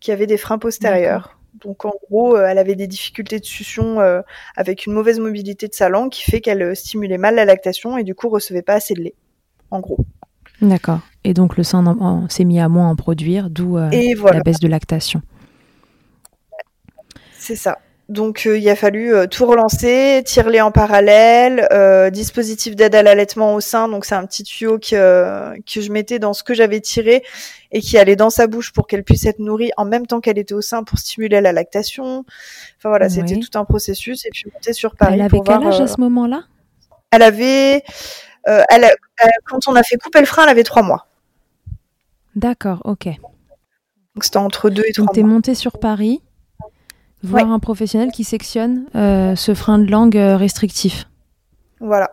qui 0.00 0.12
avait 0.12 0.26
des 0.26 0.36
freins 0.36 0.58
postérieurs. 0.58 1.38
Donc 1.62 1.86
en 1.86 1.94
gros, 2.10 2.36
elle 2.36 2.58
avait 2.58 2.74
des 2.74 2.86
difficultés 2.86 3.40
de 3.40 3.44
succion 3.44 3.98
avec 4.54 4.86
une 4.86 4.92
mauvaise 4.92 5.18
mobilité 5.18 5.68
de 5.68 5.74
sa 5.74 5.88
langue 5.88 6.10
qui 6.10 6.22
fait 6.30 6.40
qu'elle 6.40 6.76
stimulait 6.76 7.18
mal 7.18 7.36
la 7.36 7.44
lactation 7.46 7.96
et 7.96 8.04
du 8.04 8.14
coup 8.14 8.28
recevait 8.28 8.62
pas 8.62 8.74
assez 8.74 8.94
de 8.94 9.02
lait. 9.02 9.14
En 9.70 9.80
gros. 9.80 9.98
D'accord. 10.62 11.00
Et 11.24 11.34
donc 11.34 11.56
le 11.56 11.62
sein 11.64 12.26
s'est 12.28 12.44
mis 12.44 12.60
à 12.60 12.68
moins 12.68 12.88
en 12.88 12.96
produire, 12.96 13.50
d'où 13.50 13.76
euh, 13.76 13.90
la 13.90 14.40
baisse 14.40 14.60
de 14.60 14.68
lactation. 14.68 15.22
C'est 17.38 17.56
ça. 17.56 17.78
Donc 18.08 18.46
euh, 18.46 18.56
il 18.56 18.68
a 18.68 18.76
fallu 18.76 19.12
euh, 19.12 19.26
tout 19.26 19.46
relancer, 19.46 20.22
tirer 20.24 20.60
en 20.60 20.70
parallèle, 20.70 21.68
dispositif 22.12 22.76
d'aide 22.76 22.94
à 22.94 23.02
l'allaitement 23.02 23.54
au 23.54 23.60
sein. 23.60 23.88
Donc 23.88 24.04
c'est 24.04 24.14
un 24.14 24.24
petit 24.26 24.44
tuyau 24.44 24.78
que, 24.78 25.54
que 25.60 25.80
je 25.80 25.90
mettais 25.90 26.18
dans 26.18 26.32
ce 26.32 26.42
que 26.42 26.54
j'avais 26.54 26.80
tiré 26.80 27.24
et 27.72 27.80
qui 27.80 27.98
allait 27.98 28.16
dans 28.16 28.30
sa 28.30 28.46
bouche 28.46 28.72
pour 28.72 28.86
qu'elle 28.86 29.02
puisse 29.02 29.26
être 29.26 29.40
nourrie 29.40 29.72
en 29.76 29.84
même 29.84 30.06
temps 30.06 30.20
qu'elle 30.20 30.38
était 30.38 30.54
au 30.54 30.62
sein 30.62 30.84
pour 30.84 30.98
stimuler 30.98 31.40
la 31.40 31.52
lactation. 31.52 32.24
Enfin 32.78 32.88
voilà, 32.88 33.08
c'était 33.08 33.38
tout 33.38 33.58
un 33.58 33.64
processus. 33.64 34.24
Et 34.24 34.30
puis 34.30 34.44
monter 34.52 34.72
sur 34.72 34.94
Paris. 34.94 35.14
Elle 35.14 35.22
avait 35.22 35.40
quel 35.44 35.66
âge 35.66 35.80
à 35.80 35.86
ce 35.86 36.00
moment-là? 36.00 36.44
Elle 37.10 37.22
avait 37.22 37.82
euh, 38.48 38.62
elle, 38.68 38.84
euh, 38.84 39.28
quand 39.44 39.66
on 39.66 39.74
a 39.74 39.82
fait 39.82 39.96
couper 39.96 40.20
le 40.20 40.26
frein, 40.26 40.44
elle 40.44 40.50
avait 40.50 40.62
trois 40.62 40.82
mois. 40.82 41.06
D'accord, 42.36 42.82
ok. 42.84 43.06
Donc 43.06 44.24
c'était 44.24 44.36
entre 44.36 44.70
deux 44.70 44.84
et 44.86 44.92
trois 44.92 45.06
Donc 45.06 45.14
t'es 45.14 45.22
montée 45.22 45.54
sur 45.54 45.78
Paris, 45.78 46.22
voir 47.26 47.50
un 47.50 47.58
professionnel 47.58 48.10
qui 48.10 48.24
sectionne 48.24 48.84
euh, 48.94 49.36
ce 49.36 49.54
frein 49.54 49.78
de 49.78 49.90
langue 49.90 50.16
restrictif. 50.16 51.08
Voilà. 51.80 52.10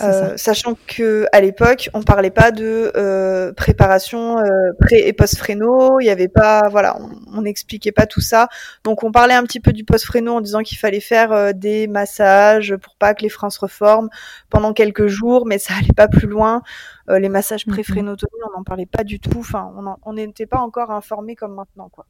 Euh, 0.00 0.36
sachant 0.36 0.74
que 0.86 1.26
à 1.32 1.40
l'époque, 1.40 1.88
on 1.94 2.02
parlait 2.02 2.30
pas 2.30 2.50
de 2.50 2.92
euh, 2.96 3.52
préparation 3.54 4.38
euh, 4.38 4.72
pré 4.78 5.06
et 5.06 5.12
post 5.14 5.38
fréno, 5.38 6.00
il 6.00 6.04
y 6.04 6.10
avait 6.10 6.28
pas, 6.28 6.68
voilà, 6.68 6.98
on 7.32 7.40
n'expliquait 7.42 7.92
pas 7.92 8.06
tout 8.06 8.20
ça. 8.20 8.48
Donc 8.84 9.04
on 9.04 9.12
parlait 9.12 9.34
un 9.34 9.42
petit 9.44 9.60
peu 9.60 9.72
du 9.72 9.84
post 9.84 10.04
fréno 10.04 10.34
en 10.34 10.40
disant 10.42 10.62
qu'il 10.62 10.76
fallait 10.76 11.00
faire 11.00 11.32
euh, 11.32 11.52
des 11.52 11.86
massages 11.86 12.76
pour 12.76 12.94
pas 12.96 13.14
que 13.14 13.22
les 13.22 13.30
freins 13.30 13.50
se 13.50 13.58
reforment 13.58 14.10
pendant 14.50 14.74
quelques 14.74 15.06
jours, 15.06 15.46
mais 15.46 15.58
ça 15.58 15.74
allait 15.78 15.94
pas 15.96 16.08
plus 16.08 16.28
loin. 16.28 16.62
Euh, 17.08 17.18
les 17.18 17.30
massages 17.30 17.64
pré 17.64 17.82
frénotomie, 17.82 18.42
on 18.52 18.58
n'en 18.58 18.64
parlait 18.64 18.86
pas 18.86 19.04
du 19.04 19.18
tout. 19.18 19.38
Enfin, 19.38 19.72
on 20.04 20.12
n'était 20.12 20.46
pas 20.46 20.58
encore 20.58 20.90
informé 20.90 21.36
comme 21.36 21.54
maintenant, 21.54 21.88
quoi. 21.88 22.04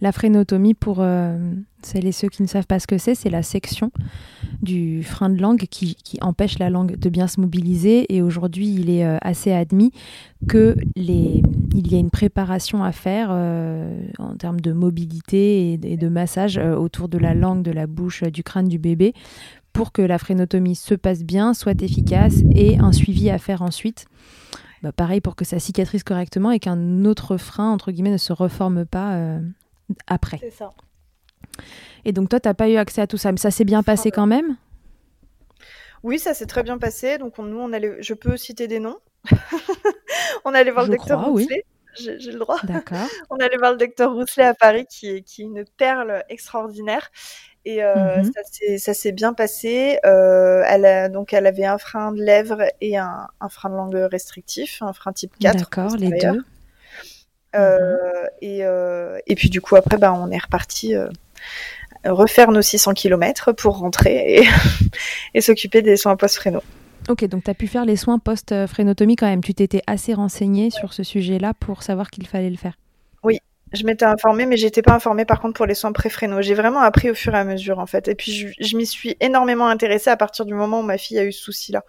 La 0.00 0.12
frénotomie, 0.12 0.74
pour 0.74 0.98
euh, 1.00 1.38
celles 1.82 2.06
et 2.06 2.12
ceux 2.12 2.28
qui 2.28 2.42
ne 2.42 2.46
savent 2.46 2.66
pas 2.66 2.78
ce 2.78 2.86
que 2.86 2.98
c'est, 2.98 3.14
c'est 3.14 3.30
la 3.30 3.42
section 3.42 3.90
du 4.62 5.02
frein 5.02 5.28
de 5.28 5.40
langue 5.40 5.66
qui, 5.70 5.96
empêche 6.20 6.58
la 6.58 6.70
langue 6.70 6.96
de 6.96 7.08
bien 7.08 7.26
se 7.26 7.40
mobiliser. 7.40 8.12
Et 8.14 8.22
aujourd'hui, 8.22 8.68
il 8.68 8.90
est 8.90 9.04
euh, 9.04 9.18
assez 9.20 9.52
admis 9.52 9.92
que 10.48 10.76
il 10.96 11.92
y 11.92 11.94
a 11.94 11.98
une 11.98 12.10
préparation 12.10 12.84
à 12.84 12.92
faire 12.92 13.28
euh, 13.30 14.00
en 14.18 14.34
termes 14.36 14.60
de 14.60 14.72
mobilité 14.72 15.72
et, 15.72 15.96
de 15.96 16.08
massage 16.08 16.58
autour 16.58 17.08
de 17.08 17.18
la 17.18 17.34
langue, 17.34 17.62
de 17.62 17.72
la 17.72 17.86
bouche, 17.86 18.22
du 18.24 18.42
crâne 18.42 18.68
du 18.68 18.78
bébé 18.78 19.14
pour 19.72 19.92
que 19.92 20.00
la 20.00 20.16
frénotomie 20.16 20.74
se 20.74 20.94
passe 20.94 21.22
bien, 21.22 21.52
soit 21.52 21.82
efficace 21.82 22.42
et 22.54 22.78
un 22.78 22.92
suivi 22.92 23.28
à 23.28 23.36
faire 23.36 23.60
ensuite 23.60 24.06
bah, 24.86 24.92
pareil 24.92 25.20
pour 25.20 25.34
que 25.34 25.44
ça 25.44 25.58
cicatrise 25.58 26.04
correctement 26.04 26.52
et 26.52 26.60
qu'un 26.60 27.04
autre 27.04 27.36
frein, 27.38 27.72
entre 27.72 27.90
guillemets, 27.90 28.10
ne 28.10 28.18
se 28.18 28.32
reforme 28.32 28.86
pas 28.86 29.14
euh, 29.14 29.40
après. 30.06 30.38
C'est 30.40 30.50
ça. 30.50 30.72
Et 32.04 32.12
donc 32.12 32.28
toi, 32.28 32.38
tu 32.38 32.48
n'as 32.48 32.54
pas 32.54 32.68
eu 32.68 32.76
accès 32.76 33.00
à 33.00 33.08
tout 33.08 33.16
ça, 33.16 33.32
mais 33.32 33.38
ça 33.38 33.50
s'est 33.50 33.64
bien 33.64 33.82
passé 33.82 34.12
quand 34.12 34.26
même? 34.26 34.56
Oui, 36.04 36.20
ça 36.20 36.34
s'est 36.34 36.46
très 36.46 36.62
bien 36.62 36.78
passé. 36.78 37.18
Donc 37.18 37.38
nous, 37.38 37.58
on 37.58 37.72
allait, 37.72 38.00
je 38.00 38.14
peux 38.14 38.36
citer 38.36 38.68
des 38.68 38.78
noms. 38.78 38.98
on 40.44 40.54
allait 40.54 40.70
voir 40.70 40.86
le 40.86 40.96
docteur 40.96 41.24
Rousselet. 41.24 41.64
J'ai 41.98 42.30
le 42.30 42.38
droit. 42.38 42.60
D'accord. 42.62 43.08
on 43.30 43.36
allait 43.36 43.56
voir 43.56 43.72
le 43.72 43.78
docteur 43.78 44.12
Rousselet 44.12 44.44
à 44.44 44.54
Paris, 44.54 44.86
qui 44.88 45.08
est, 45.08 45.22
qui 45.22 45.42
est 45.42 45.46
une 45.46 45.64
perle 45.78 46.22
extraordinaire. 46.28 47.10
Et 47.68 47.82
euh, 47.82 48.22
mmh 48.22 48.78
ça 48.78 48.94
s'est 48.94 49.10
bien 49.10 49.34
passé. 49.34 49.98
Euh, 50.06 50.62
elle 50.68 51.10
donc 51.10 51.32
elle 51.32 51.46
avait 51.46 51.64
un 51.64 51.78
frein 51.78 52.12
de 52.12 52.22
lèvres 52.22 52.62
et 52.80 52.96
un, 52.96 53.26
un 53.40 53.48
frein 53.48 53.70
de 53.70 53.74
langue 53.74 54.08
restrictif, 54.08 54.82
un 54.82 54.92
frein 54.92 55.12
type 55.12 55.32
4. 55.40 55.58
D'accord, 55.58 55.96
les 55.96 56.10
deux. 56.10 56.44
Euh, 57.56 57.96
mmh 57.96 58.28
et, 58.42 58.62
et 59.26 59.34
puis 59.34 59.50
du 59.50 59.60
coup 59.60 59.74
après 59.74 59.98
bah, 59.98 60.12
on 60.12 60.30
est 60.30 60.38
reparti 60.38 60.94
refaire 62.04 62.52
nos 62.52 62.62
600 62.62 62.94
km 62.94 63.52
pour 63.52 63.78
rentrer 63.78 64.42
et, 64.42 64.48
et 65.34 65.40
s'occuper 65.40 65.82
des 65.82 65.96
soins 65.96 66.16
post-fréno. 66.16 66.62
Ok, 67.08 67.24
donc 67.24 67.44
tu 67.44 67.50
as 67.50 67.54
pu 67.54 67.66
faire 67.66 67.84
les 67.84 67.96
soins 67.96 68.20
post-frénotomie 68.20 69.16
quand 69.16 69.26
même. 69.26 69.42
Tu 69.42 69.54
t'étais 69.54 69.82
assez 69.88 70.14
renseigné 70.14 70.70
sur 70.70 70.92
ce 70.92 71.02
sujet-là 71.02 71.52
pour 71.58 71.82
savoir 71.82 72.10
qu'il 72.10 72.28
fallait 72.28 72.50
le 72.50 72.56
faire. 72.56 72.76
Je 73.76 73.84
m'étais 73.84 74.04
informée, 74.04 74.46
mais 74.46 74.56
j'étais 74.56 74.82
pas 74.82 74.94
informée 74.94 75.24
par 75.24 75.40
contre 75.40 75.54
pour 75.54 75.66
les 75.66 75.74
soins 75.74 75.92
pré-fréno. 75.92 76.42
J'ai 76.42 76.54
vraiment 76.54 76.80
appris 76.80 77.10
au 77.10 77.14
fur 77.14 77.34
et 77.34 77.38
à 77.38 77.44
mesure 77.44 77.78
en 77.78 77.86
fait. 77.86 78.08
Et 78.08 78.14
puis 78.14 78.52
je, 78.58 78.76
m'y 78.76 78.86
suis 78.86 79.16
énormément 79.20 79.68
intéressée 79.68 80.10
à 80.10 80.16
partir 80.16 80.46
du 80.46 80.54
moment 80.54 80.80
où 80.80 80.82
ma 80.82 80.98
fille 80.98 81.18
a 81.18 81.24
eu 81.24 81.32
ce 81.32 81.42
souci-là. 81.42 81.84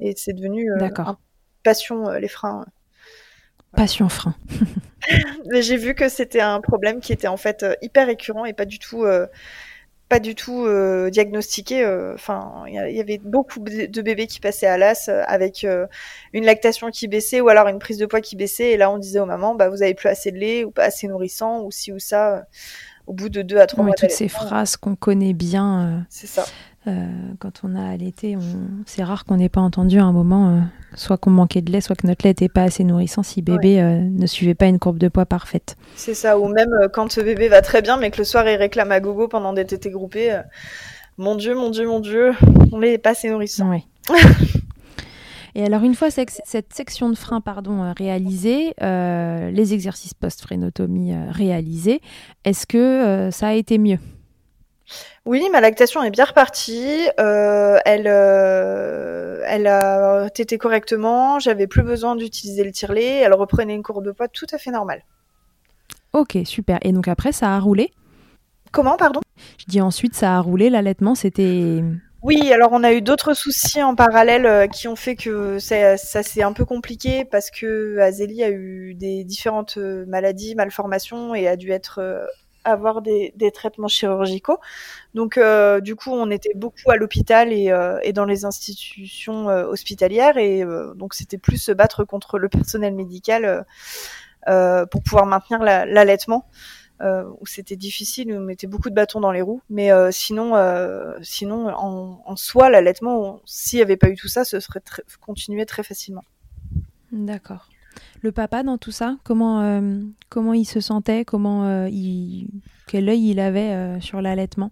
Et 0.00 0.14
c'est 0.16 0.32
devenu 0.32 0.70
euh, 0.72 0.88
passion 1.62 2.08
euh, 2.08 2.18
les 2.18 2.28
freins. 2.28 2.66
Passion 3.76 4.08
frein. 4.08 4.34
mais 5.50 5.62
j'ai 5.62 5.76
vu 5.76 5.94
que 5.94 6.08
c'était 6.08 6.40
un 6.40 6.60
problème 6.60 7.00
qui 7.00 7.12
était 7.12 7.28
en 7.28 7.36
fait 7.36 7.62
euh, 7.62 7.74
hyper 7.82 8.06
récurrent 8.06 8.44
et 8.44 8.52
pas 8.52 8.64
du 8.64 8.78
tout 8.78 9.04
pas 10.08 10.20
du 10.20 10.34
tout 10.34 10.64
euh, 10.64 11.10
diagnostiqué. 11.10 11.84
Euh, 11.84 12.14
enfin, 12.14 12.64
il 12.66 12.74
y, 12.74 13.00
avait 13.00 13.18
beaucoup 13.18 13.60
de 13.60 14.02
bébés 14.02 14.26
qui 14.26 14.40
passaient 14.40 14.66
à 14.66 14.78
l'as 14.78 15.08
euh, 15.08 15.22
avec 15.26 15.66
une 16.32 16.44
lactation 16.44 16.90
qui 16.90 17.08
baissait 17.08 17.40
ou 17.40 17.48
alors 17.48 17.68
une 17.68 17.78
prise 17.78 17.98
de 17.98 18.06
poids 18.06 18.20
qui 18.20 18.36
baissait. 18.36 18.70
Et 18.70 18.76
là, 18.76 18.90
on 18.90 18.98
disait 18.98 19.20
aux 19.20 19.26
mamans, 19.26 19.54
bah, 19.54 19.68
vous 19.68 19.82
avez 19.82 19.94
plus 19.94 20.08
assez 20.08 20.32
de 20.32 20.38
lait 20.38 20.64
ou 20.64 20.70
pas 20.70 20.84
assez 20.84 21.08
nourrissant 21.08 21.62
ou 21.62 21.70
ci 21.70 21.92
ou 21.92 21.98
ça. 21.98 22.46
au 23.06 23.12
bout 23.12 23.28
de 23.28 23.42
deux 23.42 23.58
à 23.58 23.66
trois 23.66 23.84
mois. 23.84 23.94
Toutes 23.94 24.10
ces 24.10 24.28
phrases 24.28 24.76
qu'on 24.76 24.96
connaît 24.96 25.34
bien. 25.34 26.06
C'est 26.08 26.26
ça. 26.26 26.46
Euh, 26.88 27.06
quand 27.38 27.60
on 27.64 27.74
a 27.76 27.84
allaité, 27.84 28.36
on... 28.36 28.40
c'est 28.86 29.02
rare 29.02 29.24
qu'on 29.24 29.36
n'ait 29.36 29.48
pas 29.48 29.60
entendu 29.60 29.98
à 29.98 30.04
un 30.04 30.12
moment, 30.12 30.48
euh, 30.48 30.60
soit 30.94 31.18
qu'on 31.18 31.30
manquait 31.30 31.60
de 31.60 31.70
lait, 31.70 31.80
soit 31.80 31.96
que 31.96 32.06
notre 32.06 32.24
lait 32.24 32.30
n'était 32.30 32.48
pas 32.48 32.62
assez 32.62 32.82
nourrissant 32.82 33.22
si 33.22 33.42
bébé 33.42 33.80
euh, 33.80 34.00
ne 34.00 34.26
suivait 34.26 34.54
pas 34.54 34.66
une 34.66 34.78
courbe 34.78 34.98
de 34.98 35.08
poids 35.08 35.26
parfaite. 35.26 35.76
C'est 35.96 36.14
ça, 36.14 36.38
ou 36.38 36.48
même 36.48 36.70
quand 36.92 37.12
ce 37.12 37.20
bébé 37.20 37.48
va 37.48 37.60
très 37.60 37.82
bien, 37.82 37.98
mais 37.98 38.10
que 38.10 38.18
le 38.18 38.24
soir 38.24 38.48
il 38.48 38.56
réclame 38.56 38.90
à 38.90 39.00
gogo 39.00 39.28
pendant 39.28 39.52
des 39.52 39.66
tétés 39.66 39.90
groupés. 39.90 40.40
mon 41.18 41.34
Dieu, 41.34 41.54
mon 41.54 41.70
Dieu, 41.70 41.86
mon 41.86 42.00
Dieu, 42.00 42.32
on 42.72 42.78
n'est 42.78 42.98
pas 42.98 43.10
assez 43.10 43.28
nourrissant. 43.28 43.70
Et 45.54 45.64
alors, 45.64 45.82
une 45.82 45.94
fois 45.94 46.10
cette 46.10 46.72
section 46.72 47.10
de 47.10 47.16
frein 47.16 47.40
pardon, 47.40 47.92
réalisée, 47.96 48.74
les 48.80 49.74
exercices 49.74 50.14
post-frénotomie 50.14 51.14
réalisés, 51.30 52.00
est-ce 52.44 52.66
que 52.66 53.28
ça 53.32 53.48
a 53.48 53.52
été 53.54 53.76
mieux? 53.78 53.98
Oui, 55.26 55.46
ma 55.52 55.60
lactation 55.60 56.02
est 56.02 56.10
bien 56.10 56.24
repartie. 56.24 57.08
Euh, 57.20 57.78
elle, 57.84 58.06
euh, 58.06 59.42
elle 59.46 59.66
a 59.66 60.30
tété 60.30 60.58
correctement. 60.58 61.38
J'avais 61.38 61.66
plus 61.66 61.82
besoin 61.82 62.16
d'utiliser 62.16 62.64
le 62.64 62.72
tire-lait. 62.72 63.20
Elle 63.20 63.34
reprenait 63.34 63.74
une 63.74 63.82
courbe 63.82 64.04
de 64.04 64.12
poids 64.12 64.28
tout 64.28 64.46
à 64.52 64.58
fait 64.58 64.70
normale. 64.70 65.02
Ok, 66.12 66.38
super. 66.44 66.78
Et 66.82 66.92
donc 66.92 67.08
après, 67.08 67.32
ça 67.32 67.54
a 67.54 67.60
roulé? 67.60 67.92
Comment, 68.72 68.96
pardon? 68.96 69.20
Je 69.58 69.64
dis 69.66 69.80
ensuite, 69.80 70.14
ça 70.14 70.36
a 70.36 70.40
roulé. 70.40 70.70
L'allaitement, 70.70 71.14
c'était. 71.14 71.82
Oui, 72.22 72.52
alors 72.52 72.70
on 72.72 72.82
a 72.82 72.92
eu 72.92 73.00
d'autres 73.00 73.34
soucis 73.34 73.82
en 73.82 73.94
parallèle 73.94 74.44
euh, 74.44 74.66
qui 74.66 74.88
ont 74.88 74.96
fait 74.96 75.14
que 75.14 75.60
ça, 75.60 75.96
ça 75.96 76.24
s'est 76.24 76.42
un 76.42 76.52
peu 76.52 76.64
compliqué 76.64 77.24
parce 77.24 77.50
que 77.50 77.98
Azélie 77.98 78.42
a 78.42 78.50
eu 78.50 78.94
des 78.94 79.22
différentes 79.22 79.76
maladies, 79.76 80.56
malformations 80.56 81.34
et 81.34 81.46
a 81.46 81.56
dû 81.56 81.70
être 81.70 82.26
avoir 82.64 83.02
des, 83.02 83.32
traitements 83.54 83.88
chirurgicaux. 83.88 84.58
Donc 85.14 85.38
euh, 85.38 85.80
du 85.80 85.96
coup, 85.96 86.12
on 86.12 86.30
était 86.30 86.52
beaucoup 86.54 86.90
à 86.90 86.96
l'hôpital 86.96 87.52
et, 87.52 87.70
euh, 87.70 87.98
dans 88.12 88.24
les 88.24 88.44
institutions 88.44 89.48
euh, 89.48 89.66
hospitalières 89.66 90.36
et 90.36 90.64
donc 90.94 91.14
c'était 91.14 91.38
plus 91.38 91.56
se 91.58 91.72
battre 91.72 92.04
contre 92.04 92.38
le 92.38 92.48
personnel 92.48 92.94
médical 92.94 93.64
pour 94.46 95.02
pouvoir 95.02 95.26
maintenir 95.26 95.62
la- 95.62 95.86
l'allaitement. 95.86 96.46
où 97.00 97.46
c'était 97.46 97.76
difficile, 97.76 98.32
on 98.32 98.40
mettait 98.40 98.66
beaucoup 98.66 98.90
de 98.90 98.94
bâtons 98.94 99.20
dans 99.20 99.32
les 99.32 99.42
roues, 99.42 99.62
mais 99.70 99.90
sinon, 100.10 100.54
sinon 101.22 101.68
en, 101.68 102.22
en 102.24 102.36
soi, 102.36 102.70
l'allaitement, 102.70 103.40
s'il 103.44 103.78
n'y 103.78 103.82
avait 103.82 103.96
pas 103.96 104.08
eu 104.08 104.16
tout 104.16 104.28
ça, 104.28 104.44
ce 104.44 104.58
serait 104.60 104.82
continué 105.20 105.64
très 105.64 105.82
facilement. 105.82 106.24
D'accord. 107.12 107.68
Le 108.22 108.32
papa 108.32 108.62
dans 108.62 108.78
tout 108.78 108.90
ça, 108.90 109.16
comment, 109.24 109.62
euh, 109.62 110.00
comment 110.28 110.52
il 110.52 110.64
se 110.64 110.80
sentait 110.80 111.24
comment 111.24 111.64
euh, 111.64 111.88
il... 111.88 112.48
Quel 112.86 113.08
œil 113.08 113.30
il 113.30 113.40
avait 113.40 113.72
euh, 113.72 114.00
sur 114.00 114.22
l'allaitement? 114.22 114.70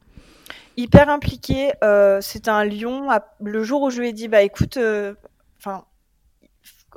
Hyper 0.77 1.09
impliqué. 1.09 1.73
C'était 2.21 2.51
un 2.51 2.65
lion. 2.65 3.09
Le 3.41 3.63
jour 3.63 3.83
où 3.83 3.91
je 3.91 4.01
lui 4.01 4.09
ai 4.09 4.13
dit, 4.13 4.29
bah 4.29 4.43
écoute, 4.43 4.79
enfin, 5.59 5.85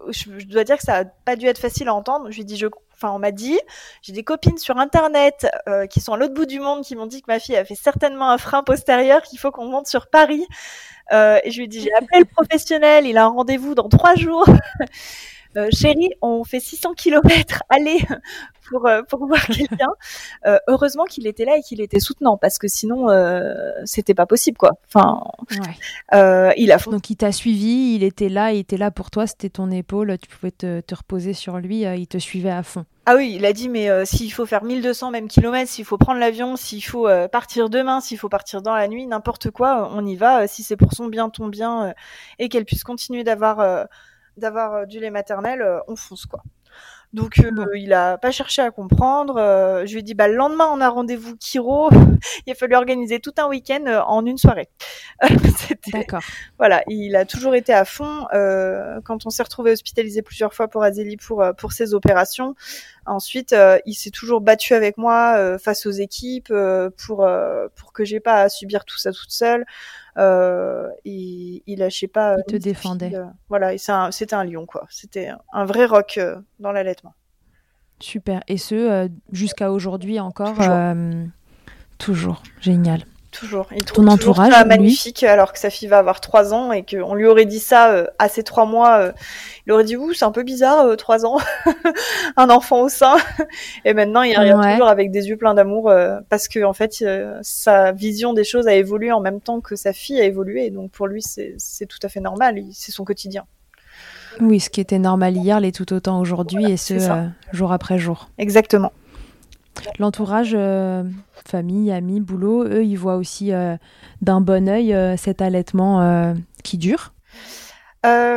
je, 0.09 0.45
dois 0.45 0.63
dire 0.63 0.77
que 0.77 0.83
ça 0.83 0.98
a 0.98 1.05
pas 1.05 1.36
dû 1.36 1.45
être 1.45 1.59
facile 1.59 1.88
à 1.88 1.93
entendre. 1.93 2.29
Je 2.29 2.36
lui 2.36 2.41
ai 2.41 2.45
dit, 2.45 2.62
enfin, 2.93 3.12
on 3.12 3.19
m'a 3.19 3.31
dit, 3.31 3.57
j'ai 4.01 4.12
des 4.12 4.24
copines 4.24 4.57
sur 4.57 4.77
internet 4.77 5.48
qui 5.89 6.01
sont 6.01 6.13
à 6.13 6.17
l'autre 6.17 6.33
bout 6.33 6.45
du 6.45 6.59
monde 6.59 6.83
qui 6.83 6.95
m'ont 6.95 7.05
dit 7.05 7.21
que 7.21 7.31
ma 7.31 7.39
fille 7.39 7.55
a 7.55 7.63
fait 7.63 7.75
certainement 7.75 8.29
un 8.29 8.38
frein 8.38 8.63
postérieur, 8.63 9.21
qu'il 9.21 9.39
faut 9.39 9.51
qu'on 9.51 9.69
monte 9.69 9.88
sur 9.88 10.07
Paris. 10.07 10.45
Et 11.12 11.50
je 11.50 11.57
lui 11.57 11.63
ai 11.63 11.67
dit, 11.67 11.81
j'ai 11.81 11.93
appelé 11.93 12.19
le 12.19 12.25
professionnel, 12.25 13.05
il 13.05 13.17
a 13.17 13.25
un 13.25 13.29
rendez-vous 13.29 13.75
dans 13.75 13.88
trois 13.88 14.15
jours. 14.15 14.45
Euh, 15.57 15.67
chérie, 15.71 16.11
on 16.21 16.43
fait 16.43 16.59
600 16.59 16.93
km, 16.93 17.63
allez, 17.69 17.99
pour, 18.69 18.85
euh, 18.87 19.01
pour 19.03 19.25
voir 19.25 19.43
quelqu'un. 19.47 19.89
Euh, 20.45 20.57
heureusement 20.67 21.05
qu'il 21.05 21.25
était 21.27 21.45
là 21.45 21.57
et 21.57 21.61
qu'il 21.61 21.81
était 21.81 21.99
soutenant, 21.99 22.37
parce 22.37 22.59
que 22.59 22.67
sinon, 22.67 23.09
euh, 23.09 23.53
c'était 23.85 24.13
pas 24.13 24.25
possible, 24.27 24.57
quoi. 24.57 24.71
Enfin, 24.93 25.21
Ouais. 25.51 25.73
euh, 26.13 26.51
il 26.57 26.71
a 26.71 26.77
Donc 26.77 27.09
il 27.09 27.15
t'a 27.15 27.31
suivi, 27.31 27.95
il 27.95 28.03
était 28.03 28.29
là, 28.29 28.53
il 28.53 28.59
était 28.59 28.77
là 28.77 28.91
pour 28.91 29.09
toi, 29.09 29.25
c'était 29.25 29.49
ton 29.49 29.71
épaule, 29.71 30.17
tu 30.21 30.29
pouvais 30.29 30.51
te, 30.51 30.81
te 30.81 30.93
reposer 30.95 31.33
sur 31.33 31.57
lui, 31.57 31.81
il 31.81 32.07
te 32.07 32.17
suivait 32.19 32.51
à 32.51 32.61
fond. 32.63 32.85
Ah 33.05 33.15
oui, 33.15 33.33
il 33.35 33.43
a 33.45 33.53
dit, 33.53 33.69
mais 33.69 33.89
euh, 33.89 34.05
s'il 34.05 34.31
faut 34.31 34.45
faire 34.45 34.63
1200 34.63 35.09
même 35.09 35.27
kilomètres, 35.27 35.71
s'il 35.71 35.83
faut 35.85 35.97
prendre 35.97 36.19
l'avion, 36.19 36.55
s'il 36.55 36.83
faut 36.83 37.07
euh, 37.07 37.27
partir 37.27 37.71
demain, 37.71 38.01
s'il 38.01 38.19
faut 38.19 38.29
partir 38.29 38.61
dans 38.61 38.75
la 38.75 38.87
nuit, 38.87 39.07
n'importe 39.07 39.49
quoi, 39.49 39.89
on 39.95 40.05
y 40.05 40.15
va. 40.15 40.41
euh, 40.41 40.45
si 40.47 40.61
c'est 40.61 40.75
pour 40.77 40.93
son 40.93 41.07
bien, 41.07 41.29
ton 41.31 41.47
bien, 41.47 41.87
euh, 41.87 41.93
et 42.37 42.49
qu'elle 42.49 42.65
puisse 42.65 42.83
continuer 42.83 43.23
d'avoir 43.23 43.59
euh, 43.61 43.85
d'avoir 44.39 44.74
euh, 44.74 44.86
du 44.86 45.00
lait 45.00 45.10
maternel, 45.12 45.62
euh, 45.62 45.79
on 45.88 45.96
fonce, 45.96 46.25
quoi. 46.25 46.41
Donc 47.12 47.39
euh, 47.39 47.50
Bon. 47.50 47.65
il 47.75 47.91
a 47.93 48.19
pas 48.19 48.29
cherché 48.29 48.62
à 48.62 48.69
comprendre. 48.69 49.38
euh, 49.38 49.84
je 49.88 49.93
lui 49.93 50.00
ai 50.01 50.03
dit 50.03 50.13
bah 50.13 50.27
le 50.27 50.36
lendemain 50.36 50.67
on 50.72 50.79
a 50.79 50.89
rendez-vous 50.89 51.36
Kiro. 51.38 51.89
il 52.46 52.51
a 52.51 52.55
fallu 52.55 52.75
organiser 52.75 53.19
tout 53.19 53.34
un 53.39 53.48
week-end 53.48 53.84
euh, 53.88 54.00
en 54.01 54.24
une 54.27 54.38
soirée. 54.38 54.69
D'accord. 55.91 56.22
voilà, 56.60 56.84
il 56.88 57.15
a 57.15 57.25
toujours 57.25 57.55
été 57.55 57.74
à 57.74 57.84
fond. 57.84 58.27
Quand 59.05 59.25
on 59.25 59.31
s'est 59.31 59.41
retrouvé 59.41 59.72
hospitalisé 59.72 60.22
plusieurs 60.22 60.53
fois 60.53 60.67
pour 60.67 60.84
Azélie 60.84 61.17
pour 61.17 61.43
pour 61.58 61.72
ses 61.72 61.96
opérations, 61.96 62.53
ensuite 63.09 63.53
euh, 63.53 63.77
il 63.85 63.93
s'est 63.93 64.09
toujours 64.11 64.41
battu 64.41 64.73
avec 64.73 64.97
moi 64.97 65.36
euh, 65.38 65.57
face 65.57 65.86
aux 65.86 65.91
équipes 65.91 66.49
euh, 66.51 66.89
pour 67.05 67.27
pour 67.75 67.93
que 67.93 68.05
j'ai 68.05 68.19
pas 68.19 68.41
à 68.41 68.49
subir 68.49 68.86
tout 68.86 68.97
ça 68.97 69.12
toute 69.12 69.31
seule. 69.31 69.65
Il, 71.05 71.62
il 71.65 71.79
lâchait 71.79 72.07
pas. 72.07 72.36
Il 72.47 72.51
te 72.51 72.57
défendait. 72.57 73.13
voilà, 73.49 73.77
c'est 73.77 73.91
un- 73.91 74.12
c'était 74.12 74.36
un 74.36 74.43
lion 74.43 74.65
quoi. 74.65 74.86
C'était 74.89 75.29
un 75.53 75.65
vrai 75.65 75.86
rock 75.86 76.19
dans 76.60 76.71
l'allaitement. 76.71 77.13
Super. 78.01 78.41
Et 78.47 78.57
ce, 78.57 79.10
jusqu'à 79.31 79.71
aujourd'hui 79.71 80.19
encore 80.19 80.55
Toujours. 80.55 80.73
euh, 80.73 81.25
Toujours. 81.97 82.43
Génial. 82.62 83.03
Toujours. 83.31 83.67
Il 83.71 83.83
Ton 83.85 83.93
trouve 83.93 84.05
toujours 84.17 84.29
entourage, 84.39 84.53
ça 84.53 84.63
lui 84.63 84.69
magnifique 84.69 85.23
alors 85.23 85.53
que 85.53 85.59
sa 85.59 85.69
fille 85.69 85.87
va 85.87 85.99
avoir 85.99 86.19
trois 86.19 86.51
ans 86.53 86.71
et 86.71 86.83
qu'on 86.83 87.13
lui 87.13 87.27
aurait 87.27 87.45
dit 87.45 87.59
ça 87.59 87.91
euh, 87.91 88.07
à 88.17 88.27
ses 88.27 88.41
trois 88.41 88.65
mois. 88.65 88.97
euh, 88.99 89.11
il 89.67 89.71
aurait 89.71 89.83
dit 89.83 89.95
ouh 89.97 90.13
c'est 90.13 90.25
un 90.25 90.31
peu 90.31 90.41
bizarre 90.41 90.85
euh, 90.85 90.95
trois 90.95 91.27
ans, 91.27 91.37
un 92.37 92.49
enfant 92.49 92.81
au 92.81 92.89
sein. 92.89 93.17
Et 93.85 93.93
maintenant 93.93 94.23
il 94.23 94.35
regarde 94.37 94.63
Ouais. 94.63 94.71
toujours 94.73 94.87
avec 94.87 95.11
des 95.11 95.27
yeux 95.27 95.37
pleins 95.37 95.53
d'amour 95.53 95.89
euh, 95.89 96.19
parce 96.29 96.47
que 96.47 96.63
en 96.63 96.73
fait 96.73 97.03
sa 97.43 97.91
vision 97.91 98.33
des 98.33 98.43
choses 98.43 98.67
a 98.67 98.73
évolué 98.73 99.11
en 99.11 99.19
même 99.21 99.41
temps 99.41 99.61
que 99.61 99.75
sa 99.75 99.93
fille 99.93 100.19
a 100.19 100.23
évolué. 100.25 100.65
Et 100.65 100.71
donc 100.71 100.89
pour 100.89 101.05
lui 101.05 101.21
c'est 101.21 101.85
tout 101.85 101.99
à 102.01 102.09
fait 102.09 102.21
normal. 102.21 102.59
C'est 102.73 102.91
son 102.91 103.05
quotidien. 103.05 103.45
Oui, 104.41 104.59
ce 104.59 104.69
qui 104.69 104.79
était 104.81 104.99
normal 104.99 105.35
hier 105.35 105.59
l'est 105.59 105.75
tout 105.75 105.91
autant 105.93 106.19
aujourd'hui 106.19 106.71
et 106.71 106.77
ce, 106.77 106.95
jour 107.51 107.71
après 107.71 107.99
jour. 107.99 108.29
Exactement. 108.37 108.91
L'entourage, 109.97 110.53
euh, 110.55 111.03
famille, 111.45 111.91
amis, 111.91 112.19
boulot, 112.19 112.65
eux, 112.65 112.84
ils 112.84 112.97
voient 112.97 113.15
aussi 113.15 113.53
euh, 113.53 113.77
d'un 114.21 114.41
bon 114.41 114.67
œil 114.67 114.93
euh, 114.93 115.17
cet 115.17 115.41
allaitement 115.41 116.01
euh, 116.01 116.34
qui 116.63 116.77
dure. 116.77 117.13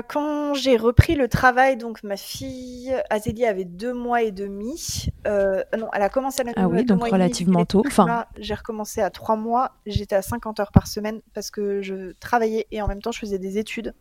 Quand 0.09 0.55
j'ai 0.55 0.77
repris 0.77 1.14
le 1.14 1.29
travail, 1.29 1.77
donc 1.77 2.03
ma 2.03 2.16
fille 2.16 2.92
Azélie 3.11 3.47
avait 3.47 3.64
deux 3.64 3.95
mois 3.95 4.23
et 4.23 4.33
demi. 4.33 5.07
Non, 5.25 5.88
elle 5.92 6.03
a 6.03 6.09
commencé 6.09 6.42
à 6.42 6.45
la 6.45 6.53
Ah 6.57 6.68
oui, 6.68 6.85
donc 6.85 7.05
relativement 7.05 7.64
tôt. 7.64 7.83
Enfin- 7.87 8.27
j'ai 8.38 8.55
recommencé 8.55 9.01
à 9.01 9.11
trois 9.11 9.37
mois. 9.37 9.77
J'étais 9.87 10.16
à 10.16 10.23
50 10.23 10.59
heures 10.59 10.73
par 10.73 10.88
semaine 10.88 11.21
parce 11.33 11.51
que 11.51 11.81
je 11.81 12.12
travaillais 12.18 12.66
et 12.73 12.83
en 12.83 12.88
même 12.88 13.01
temps 13.01 13.12
je 13.12 13.21
faisais 13.21 13.38
des 13.38 13.57
études. 13.57 13.95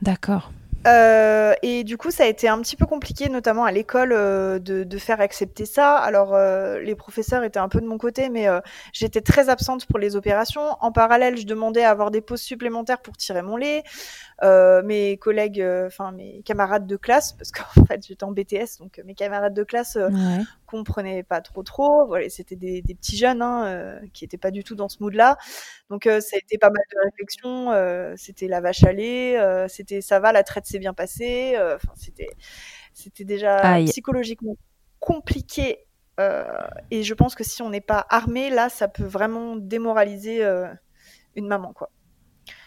D'accord. 0.00 0.52
Euh, 0.86 1.54
et 1.62 1.82
du 1.84 1.96
coup, 1.96 2.10
ça 2.10 2.24
a 2.24 2.26
été 2.26 2.48
un 2.48 2.60
petit 2.60 2.76
peu 2.76 2.86
compliqué, 2.86 3.28
notamment 3.28 3.64
à 3.64 3.72
l'école, 3.72 4.12
euh, 4.12 4.58
de, 4.58 4.98
faire 4.98 5.20
accepter 5.20 5.66
ça. 5.66 5.96
Alors, 5.96 6.34
euh, 6.34 6.80
les 6.80 6.94
professeurs 6.94 7.42
étaient 7.42 7.58
un 7.58 7.68
peu 7.68 7.80
de 7.80 7.86
mon 7.86 7.98
côté, 7.98 8.28
mais 8.28 8.46
j'étais 8.92 9.20
très 9.20 9.48
absente 9.48 9.86
pour 9.86 9.98
les 9.98 10.16
opérations. 10.16 10.76
En 10.80 10.92
parallèle, 10.92 11.36
je 11.36 11.46
demandais 11.46 11.82
à 11.82 11.90
avoir 11.90 12.10
des 12.10 12.20
pauses 12.20 12.40
supplémentaires 12.42 13.00
pour 13.00 13.16
tirer 13.16 13.42
mon 13.42 13.56
lait. 13.56 13.82
Euh, 14.42 14.82
mes 14.82 15.16
collègues, 15.16 15.60
euh, 15.60 15.86
enfin 15.86 16.10
mes 16.12 16.42
camarades 16.42 16.86
de 16.86 16.96
classe, 16.96 17.32
parce 17.32 17.52
qu'en 17.52 17.64
fait 17.86 18.04
j'étais 18.06 18.24
en 18.24 18.32
BTS, 18.32 18.78
donc 18.80 18.98
euh, 18.98 19.02
mes 19.04 19.14
camarades 19.14 19.54
de 19.54 19.62
classe 19.64 19.96
euh, 19.96 20.08
Ouais. 20.08 20.46
comprenaient 20.66 21.22
pas 21.22 21.40
trop 21.40 21.62
trop. 21.62 22.06
Voilà, 22.06 22.28
c'était 22.30 22.56
des, 22.56 22.82
des 22.82 22.94
petits 22.94 23.16
jeunes 23.16 23.42
hein, 23.42 23.66
euh, 23.66 24.00
qui 24.12 24.24
étaient 24.24 24.38
pas 24.38 24.50
du 24.50 24.64
tout 24.64 24.74
dans 24.74 24.88
ce 24.88 24.98
mood-là. 25.02 25.36
Donc 25.90 26.06
euh, 26.06 26.20
ça 26.20 26.36
a 26.36 26.38
été 26.38 26.58
pas 26.58 26.70
mal 26.70 26.82
de 26.94 26.98
réflexions. 27.04 27.72
euh, 27.72 28.14
c'était 28.16 28.48
la 28.48 28.60
vache 28.60 28.84
à 28.84 28.92
lait, 28.92 29.38
euh, 29.40 29.68
c'était 29.68 30.00
ça 30.00 30.20
va, 30.20 30.32
la 30.32 30.42
traite 30.44 30.66
s'est 30.66 30.78
bien 30.80 30.94
passée. 30.94 31.54
euh, 31.56 31.76
Enfin 31.76 31.92
c'était 31.96 32.28
c'était 32.94 33.24
déjà 33.24 33.74
Aïe. 33.74 33.84
psychologiquement 33.84 34.56
compliqué. 35.00 35.86
euh, 36.20 36.44
et 36.90 37.02
je 37.02 37.14
pense 37.14 37.34
que 37.34 37.44
si 37.44 37.62
on 37.62 37.70
n'est 37.70 37.80
pas 37.80 38.06
armé, 38.10 38.50
là, 38.50 38.68
ça 38.68 38.88
peut 38.88 39.04
vraiment 39.04 39.56
démoraliser 39.56 40.44
euh, 40.44 40.68
une 41.36 41.46
maman, 41.48 41.72
quoi. 41.74 41.90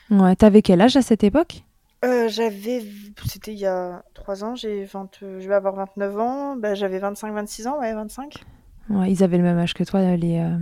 Ouais, 0.10 0.36
t'avais 0.36 0.62
quel 0.62 0.82
âge 0.82 0.96
à 0.96 1.02
cette 1.02 1.24
époque? 1.24 1.64
Euh, 2.06 2.28
j'avais, 2.30 2.84
c'était 3.26 3.54
il 3.54 3.60
y 3.60 3.66
a 3.66 4.04
trois 4.14 4.44
ans, 4.44 4.56
j'ai 4.56 4.86
20, 4.86 5.10
euh, 5.24 5.40
je 5.40 5.48
vais 5.48 5.56
avoir 5.56 5.76
29 5.76 6.18
ans, 6.20 6.56
bah, 6.56 6.76
j'avais 6.76 7.00
25-26 7.00 7.68
ans, 7.68 7.80
ouais, 7.80 7.94
25. 7.94 8.46
Ouais, 8.90 9.12
ils 9.12 9.24
avaient 9.24 9.38
le 9.38 9.44
même 9.44 9.58
âge 9.58 9.74
que 9.74 9.84
toi, 9.84 10.16
les, 10.16 10.38
euh, 10.38 10.58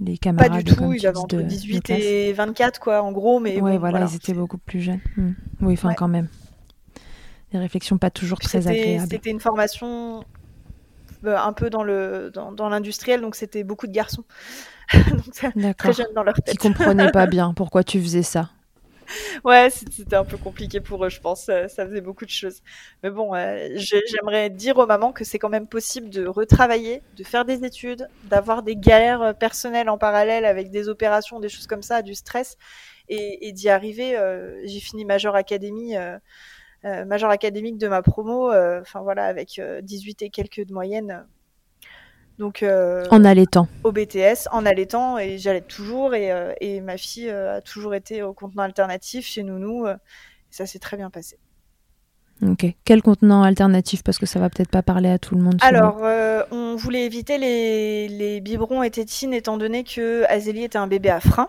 les 0.00 0.14
Pas 0.14 0.20
camarades. 0.22 0.64
du 0.64 0.64
tout, 0.64 0.76
comme 0.76 0.94
il 0.94 1.00
tu 1.00 1.06
avait 1.06 1.14
dis, 1.14 1.20
entre 1.24 1.36
de- 1.36 1.42
de 1.42 1.48
18 1.48 1.80
classe. 1.82 2.00
et 2.02 2.32
24, 2.32 2.80
quoi, 2.80 3.02
en 3.02 3.12
gros, 3.12 3.38
mais 3.38 3.60
Ouais, 3.60 3.72
bon, 3.72 3.78
voilà, 3.78 4.00
ils 4.06 4.16
étaient 4.16 4.32
beaucoup 4.34 4.58
plus 4.58 4.80
jeunes. 4.80 5.00
Hmm. 5.16 5.32
Oui, 5.60 5.74
enfin, 5.74 5.90
Ouais. 5.90 5.94
quand 5.94 6.08
même. 6.08 6.28
Des 7.52 7.58
réflexions 7.58 7.98
pas 7.98 8.10
toujours 8.10 8.38
très 8.40 8.66
agréables. 8.68 9.08
c'était 9.10 9.30
une 9.30 9.40
formation 9.40 10.22
euh, 11.24 11.36
un 11.36 11.52
peu 11.52 11.70
dans 11.70 11.82
le 11.82 12.30
dans, 12.32 12.52
dans 12.52 12.68
l'industriel, 12.68 13.20
donc 13.20 13.34
c'était 13.36 13.64
beaucoup 13.64 13.86
de 13.86 13.92
garçons, 13.92 14.24
donc 15.10 15.76
très 15.76 15.92
jeunes 15.92 16.12
dans 16.14 16.22
leur 16.22 16.34
Qui 16.34 16.56
tête. 16.56 16.58
comprenaient 16.58 17.08
pas 17.10 17.26
bien 17.30 17.54
pourquoi 17.54 17.84
tu 17.84 18.00
faisais 18.00 18.22
ça. 18.22 18.50
Ouais, 19.44 19.68
c'était 19.70 20.16
un 20.16 20.24
peu 20.24 20.36
compliqué 20.38 20.80
pour 20.80 21.04
eux, 21.04 21.08
je 21.08 21.20
pense. 21.20 21.44
Ça, 21.44 21.68
faisait 21.68 22.00
beaucoup 22.00 22.24
de 22.24 22.30
choses. 22.30 22.60
Mais 23.02 23.10
bon, 23.10 23.34
euh, 23.34 23.68
j'ai- 23.74 24.02
j'aimerais 24.06 24.50
dire 24.50 24.76
aux 24.78 24.86
mamans 24.86 25.12
que 25.12 25.24
c'est 25.24 25.38
quand 25.38 25.48
même 25.48 25.66
possible 25.68 26.10
de 26.10 26.26
retravailler, 26.26 27.04
de 27.12 27.24
faire 27.24 27.44
des 27.44 27.64
études, 27.64 28.08
d'avoir 28.22 28.62
des 28.62 28.76
galères 28.76 29.22
euh, 29.22 29.32
personnelles 29.32 29.88
en 29.88 29.98
parallèle 29.98 30.44
avec 30.44 30.70
des 30.70 30.88
opérations, 30.88 31.40
des 31.40 31.48
choses 31.48 31.66
comme 31.66 31.82
ça, 31.82 32.02
du 32.02 32.14
stress, 32.14 32.56
et, 33.08 33.52
d'y 33.52 33.68
arriver. 33.70 34.16
euh, 34.18 34.60
j'ai 34.66 34.80
fini 34.80 35.04
major 35.04 35.34
académie, 35.34 35.96
euh, 35.96 36.18
major 37.06 37.30
académique 37.30 37.78
de 37.78 37.88
ma 37.88 38.02
promo, 38.02 38.52
enfin 38.52 39.00
voilà, 39.02 39.24
avec 39.26 39.58
euh, 39.58 39.80
18 39.82 40.22
et 40.22 40.30
quelques 40.30 40.64
de 40.66 40.72
moyenne. 40.72 41.26
Donc, 42.38 42.64
en 42.64 43.24
allaitant. 43.24 43.66
Au 43.84 43.92
BTS, 43.92 44.48
en 44.52 44.64
allaitant, 44.64 45.18
et 45.18 45.38
j'allais 45.38 45.60
toujours, 45.60 46.14
et, 46.14 46.32
et, 46.60 46.80
ma 46.80 46.96
fille 46.96 47.30
a 47.30 47.60
toujours 47.60 47.94
été 47.94 48.22
au 48.22 48.32
contenant 48.32 48.62
alternatif 48.62 49.26
chez 49.26 49.42
Nounou, 49.42 49.88
et 49.88 49.94
ça 50.50 50.64
s'est 50.64 50.78
très 50.78 50.96
bien 50.96 51.10
passé. 51.10 51.38
Ok. 52.46 52.66
Quel 52.84 53.02
contenant 53.02 53.42
alternatif? 53.42 54.04
Parce 54.04 54.18
que 54.18 54.26
ça 54.26 54.38
va 54.38 54.48
peut-être 54.50 54.70
pas 54.70 54.82
parler 54.82 55.08
à 55.08 55.18
tout 55.18 55.34
le 55.34 55.40
monde. 55.40 55.56
Alors, 55.62 56.00
on 56.52 56.76
voulait 56.76 57.04
éviter 57.04 57.38
les, 57.38 58.06
les 58.06 58.40
biberons 58.40 58.84
et 58.84 58.90
tétines, 58.90 59.34
étant 59.34 59.56
donné 59.56 59.82
que 59.82 60.24
Azélie 60.28 60.64
était 60.64 60.78
un 60.78 60.86
bébé 60.86 61.10
à 61.10 61.18
frein. 61.18 61.48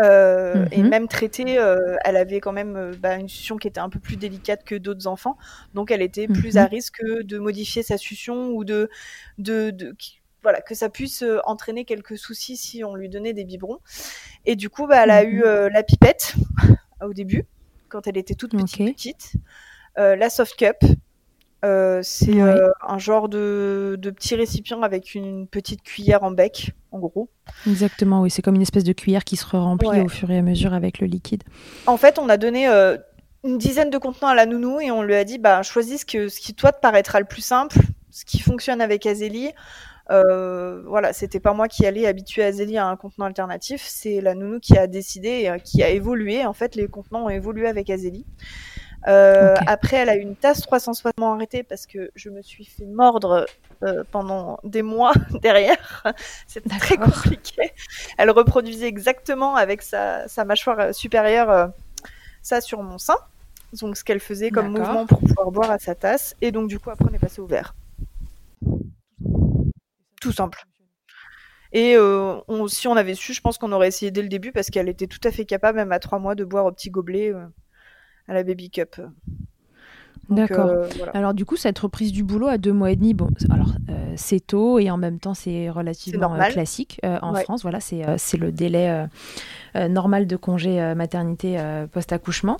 Euh, 0.00 0.66
et 0.72 0.82
mhm. 0.82 0.88
même 0.88 1.08
traitée, 1.08 1.58
euh, 1.58 1.96
elle 2.04 2.16
avait 2.16 2.40
quand 2.40 2.52
même 2.52 2.76
euh, 2.76 2.92
bah, 2.98 3.16
une 3.16 3.28
succion 3.28 3.56
qui 3.56 3.66
était 3.68 3.80
un 3.80 3.88
peu 3.88 3.98
plus 3.98 4.16
délicate 4.16 4.64
que 4.64 4.74
d'autres 4.74 5.06
enfants, 5.06 5.38
donc 5.74 5.90
elle 5.90 6.02
était 6.02 6.28
plus 6.28 6.54
mhm. 6.54 6.62
à 6.62 6.66
risque 6.66 7.02
de 7.02 7.38
modifier 7.38 7.82
sa 7.82 7.96
succion 7.96 8.50
ou 8.50 8.64
de, 8.64 8.90
de, 9.38 9.70
de 9.70 9.96
voilà, 10.42 10.60
que 10.60 10.74
ça 10.74 10.90
puisse 10.90 11.24
entraîner 11.44 11.84
quelques 11.84 12.18
soucis 12.18 12.56
si 12.56 12.84
on 12.84 12.94
lui 12.94 13.08
donnait 13.08 13.32
des 13.32 13.44
biberons. 13.44 13.78
Et 14.44 14.54
du 14.54 14.68
coup, 14.68 14.86
bah, 14.86 15.02
elle 15.02 15.10
a 15.10 15.24
eu 15.24 15.38
mhm. 15.38 15.68
la 15.72 15.82
pipette 15.82 16.34
au 17.02 17.12
début, 17.12 17.44
quand 17.88 18.06
elle 18.06 18.18
était 18.18 18.34
toute 18.34 18.52
petite, 18.52 18.94
petite, 18.94 19.32
la 19.96 20.28
soft 20.28 20.56
cup, 20.56 20.84
euh, 21.64 22.00
c'est 22.02 22.40
euh, 22.40 22.70
un 22.86 22.98
genre 22.98 23.28
de, 23.28 23.98
petit 24.02 24.34
récipient 24.34 24.82
avec 24.82 25.14
une 25.14 25.46
petite 25.46 25.82
cuillère 25.82 26.22
en 26.22 26.30
bec, 26.30 26.72
en 26.92 26.98
gros. 26.98 27.28
Exactement, 27.66 28.20
oui, 28.22 28.30
c'est 28.30 28.42
comme 28.42 28.56
une 28.56 28.62
espèce 28.62 28.84
de 28.84 28.92
cuillère 28.92 29.24
qui 29.24 29.36
se 29.36 29.46
remplit 29.56 30.00
au 30.00 30.08
fur 30.08 30.30
et 30.30 30.38
à 30.38 30.42
mesure 30.42 30.74
avec 30.74 31.00
le 31.00 31.06
liquide. 31.06 31.44
En 31.86 31.96
fait, 31.96 32.18
on 32.18 32.28
a 32.28 32.36
donné 32.36 32.68
euh, 32.68 32.96
une 33.42 33.58
dizaine 33.58 33.90
de 33.90 33.98
contenants 33.98 34.28
à 34.28 34.34
la 34.34 34.46
nounou 34.46 34.80
et 34.80 34.90
on 34.90 35.02
lui 35.02 35.14
a 35.14 35.24
dit 35.24 35.38
bah, 35.38 35.62
choisis 35.62 36.02
ce, 36.02 36.06
que, 36.06 36.28
ce 36.28 36.40
qui 36.40 36.54
toi 36.54 36.72
te 36.72 36.80
paraîtra 36.80 37.20
le 37.20 37.26
plus 37.26 37.42
simple, 37.42 37.78
ce 38.10 38.24
qui 38.24 38.40
fonctionne 38.40 38.82
avec 38.82 39.06
Azélie. 39.06 39.52
voilà, 40.08 41.12
c'était 41.14 41.40
pas 41.40 41.54
moi 41.54 41.68
qui 41.68 41.86
allais 41.86 42.06
habituer 42.06 42.44
Azélie 42.44 42.76
à 42.76 42.86
un 42.86 42.96
contenant 42.96 43.26
alternatif, 43.26 43.82
c'est 43.88 44.20
la 44.20 44.34
nounou 44.34 44.60
qui 44.60 44.76
a 44.76 44.86
décidé, 44.86 45.56
qui 45.64 45.82
a 45.82 45.88
évolué. 45.88 46.44
En 46.44 46.52
fait, 46.52 46.76
les 46.76 46.86
contenants 46.86 47.24
ont 47.24 47.30
évolué 47.30 47.66
avec 47.66 47.88
Azélie. 47.88 48.26
Euh, 49.08 49.54
après, 49.66 49.98
elle 49.98 50.08
a 50.08 50.16
eu 50.16 50.20
une 50.20 50.34
tasse 50.34 50.62
360 50.62 51.14
arrêtée 51.22 51.62
parce 51.62 51.86
que 51.86 52.10
je 52.14 52.28
me 52.28 52.42
suis 52.42 52.64
fait 52.64 52.86
mordre 52.86 53.46
euh, 53.84 54.02
pendant 54.10 54.58
des 54.64 54.82
mois 54.82 55.12
derrière. 55.42 56.04
C'était 56.46 56.76
très 56.76 56.96
compliqué. 56.96 57.72
Elle 58.18 58.30
reproduisait 58.30 58.88
exactement 58.88 59.54
avec 59.54 59.82
sa, 59.82 60.26
sa 60.28 60.44
mâchoire 60.44 60.94
supérieure 60.94 61.50
euh, 61.50 61.66
ça 62.42 62.60
sur 62.60 62.82
mon 62.82 62.98
sein. 62.98 63.16
Donc, 63.80 63.96
ce 63.96 64.04
qu'elle 64.04 64.20
faisait 64.20 64.50
comme 64.50 64.68
mouvement 64.68 65.06
pour 65.06 65.20
pouvoir 65.20 65.50
boire 65.50 65.70
à 65.70 65.78
sa 65.78 65.94
tasse. 65.94 66.34
Et 66.40 66.50
donc, 66.50 66.68
du 66.68 66.78
coup, 66.78 66.90
après, 66.90 67.04
on 67.10 67.14
est 67.14 67.18
passé 67.18 67.40
au 67.40 67.46
verre. 67.46 67.74
Tout 70.20 70.32
simple. 70.32 70.64
Et 71.72 71.98
on, 71.98 72.68
si 72.68 72.88
on 72.88 72.96
avait 72.96 73.14
su, 73.14 73.34
je 73.34 73.40
pense 73.40 73.58
qu'on 73.58 73.72
aurait 73.72 73.88
essayé 73.88 74.10
dès 74.10 74.22
le 74.22 74.28
début 74.28 74.52
parce 74.52 74.70
qu'elle 74.70 74.88
était 74.88 75.08
tout 75.08 75.20
à 75.24 75.30
fait 75.30 75.44
capable, 75.44 75.76
même 75.76 75.92
à 75.92 75.98
trois 75.98 76.18
mois, 76.18 76.34
de 76.34 76.44
boire 76.44 76.64
au 76.64 76.72
petit 76.72 76.90
gobelet 76.90 77.34
à 78.28 78.34
la 78.34 78.42
Baby 78.42 78.70
Cup. 78.70 79.00
D'accord. 80.28 80.66
Euh, 80.66 80.88
alors 81.14 81.34
du 81.34 81.44
coup, 81.44 81.56
cette 81.56 81.78
reprise 81.78 82.12
du 82.12 82.24
boulot 82.24 82.48
à 82.48 82.58
deux 82.58 82.72
mois 82.72 82.90
et 82.90 82.96
demi, 82.96 83.14
bon, 83.14 83.28
alors 83.50 83.72
euh, 83.88 84.12
c'est 84.16 84.44
tôt 84.44 84.78
et 84.78 84.90
en 84.90 84.96
même 84.96 85.18
temps 85.18 85.34
c'est 85.34 85.70
relativement 85.70 86.34
euh, 86.34 86.48
classique 86.48 87.00
en 87.04 87.34
France. 87.34 87.62
Voilà, 87.62 87.80
c'est 87.80 88.36
le 88.36 88.52
délai 88.52 89.06
normal 89.74 90.26
de 90.26 90.36
congé 90.36 90.94
maternité 90.94 91.58
post-accouchement. 91.92 92.56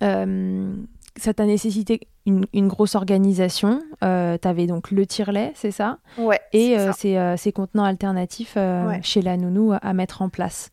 ça 0.00 1.34
t'a 1.34 1.44
nécessité 1.44 2.00
une, 2.26 2.68
grosse 2.68 2.94
organisation. 2.94 3.82
tu 4.00 4.06
avais 4.06 4.66
donc 4.66 4.90
le 4.90 5.06
tire-lait, 5.06 5.52
c'est 5.54 5.72
ça? 5.72 5.98
Ouais. 6.18 6.40
Et 6.52 6.76
ces, 6.96 7.52
contenants 7.52 7.84
alternatifs 7.84 8.56
chez 9.02 9.22
la 9.22 9.36
nounou 9.36 9.72
à 9.80 9.92
mettre 9.92 10.22
en 10.22 10.28
place. 10.28 10.70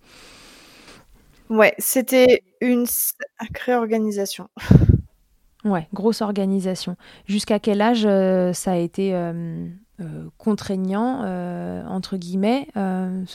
Ouais, 1.50 1.74
c'était 1.78 2.44
une 2.62 2.86
sacrée 2.86 3.76
organisation. 3.76 4.50
Ouais, 5.68 5.88
grosse 5.94 6.22
organisation. 6.22 6.96
Jusqu'à 7.26 7.60
quel 7.60 7.82
âge 7.82 8.06
euh, 8.06 8.54
ça 8.54 8.72
a 8.72 8.76
été 8.76 9.14
euh, 9.14 9.68
euh, 10.00 10.30
contraignant, 10.38 11.22
entre 11.90 12.18
guillemets, 12.18 12.68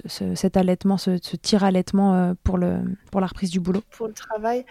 cet 0.06 0.56
allaitement, 0.56 0.96
ce, 0.96 1.18
ce 1.20 1.36
tir-allaitement 1.36 2.34
pour, 2.42 2.58
le, 2.58 2.78
pour 3.10 3.20
la 3.20 3.26
reprise 3.26 3.50
du 3.50 3.60
boulot? 3.60 3.82
Pour 3.90 4.08
le 4.08 4.14
travail. 4.14 4.64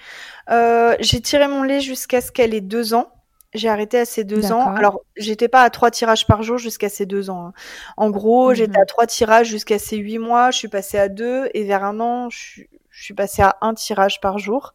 j'ai 0.99 1.21
tiré 1.21 1.47
mon 1.47 1.63
lait 1.63 1.81
jusqu'à 1.81 2.21
ce 2.21 2.31
qu'elle 2.31 2.53
ait 2.53 2.61
deux 2.61 2.93
ans. 2.93 3.11
J'ai 3.53 3.67
arrêté 3.67 3.99
à 3.99 4.05
ses 4.05 4.23
deux 4.23 4.53
ans. 4.53 4.73
Alors, 4.75 5.01
j'étais 5.17 5.49
pas 5.49 5.63
à 5.63 5.69
trois 5.69 5.91
tirages 5.91 6.25
par 6.25 6.41
jour 6.41 6.57
jusqu'à 6.57 6.87
ses 6.87 7.05
deux 7.05 7.29
ans. 7.29 7.47
Hein. 7.47 7.53
En 7.97 8.09
gros, 8.09 8.53
j'étais 8.53 8.77
mhm. 8.77 8.83
à 8.83 8.85
trois 8.85 9.05
tirages 9.07 9.47
jusqu'à 9.47 9.77
ses 9.77 9.97
huit 9.97 10.19
mois. 10.19 10.51
Je 10.51 10.57
suis 10.57 10.67
passée 10.69 10.97
à 10.97 11.09
deux 11.09 11.49
et 11.53 11.65
vers 11.65 11.83
un 11.83 11.99
an, 11.99 12.29
je 12.29 12.37
suis 12.37 12.69
je 12.91 13.03
suis 13.03 13.13
passée 13.13 13.41
à 13.41 13.57
un 13.61 13.73
tirage 13.73 14.19
par 14.21 14.37
jour. 14.37 14.73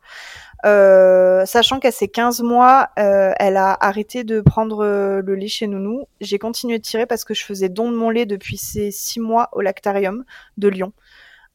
Euh, 0.64 1.44
sachant 1.44 1.78
qu'à 1.78 1.92
ses 1.92 2.08
15 2.08 2.40
mois, 2.40 2.88
euh, 2.98 3.32
elle 3.38 3.56
a 3.56 3.76
arrêté 3.78 4.24
de 4.24 4.40
prendre 4.40 4.84
euh, 4.84 5.22
le 5.22 5.34
lait 5.34 5.48
chez 5.48 5.66
Nounou. 5.66 6.08
J'ai 6.20 6.38
continué 6.38 6.78
de 6.78 6.82
tirer 6.82 7.06
parce 7.06 7.24
que 7.24 7.34
je 7.34 7.44
faisais 7.44 7.68
don 7.68 7.90
de 7.90 7.96
mon 7.96 8.10
lait 8.10 8.26
depuis 8.26 8.56
ses 8.56 8.90
6 8.90 9.20
mois 9.20 9.50
au 9.52 9.60
lactarium 9.60 10.24
de 10.56 10.68
Lyon. 10.68 10.92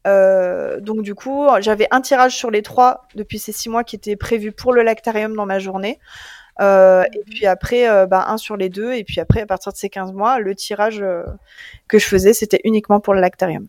donc 0.05 1.01
du 1.01 1.15
coup, 1.15 1.47
j'avais 1.59 1.87
un 1.91 2.01
tirage 2.01 2.35
sur 2.35 2.51
les 2.51 2.61
trois 2.61 3.07
depuis 3.15 3.39
ces 3.39 3.51
6 3.51 3.69
mois 3.69 3.83
qui 3.83 3.95
était 3.95 4.15
prévu 4.15 4.51
pour 4.51 4.73
le 4.73 4.83
lactarium 4.83 5.35
dans 5.35 5.45
ma 5.45 5.59
journée. 5.59 5.99
et 6.59 7.23
puis 7.29 7.45
après, 7.47 8.07
bah, 8.07 8.25
un 8.27 8.37
sur 8.37 8.55
les 8.57 8.69
deux. 8.69 8.93
Et 8.93 9.03
puis 9.03 9.19
après, 9.19 9.41
à 9.41 9.45
partir 9.45 9.71
de 9.71 9.77
ces 9.77 9.89
15 9.89 10.13
mois, 10.13 10.39
le 10.39 10.55
tirage 10.55 11.03
que 11.87 11.99
je 11.99 12.05
faisais, 12.05 12.33
c'était 12.33 12.61
uniquement 12.63 12.99
pour 12.99 13.13
le 13.13 13.21
lactarium. 13.21 13.67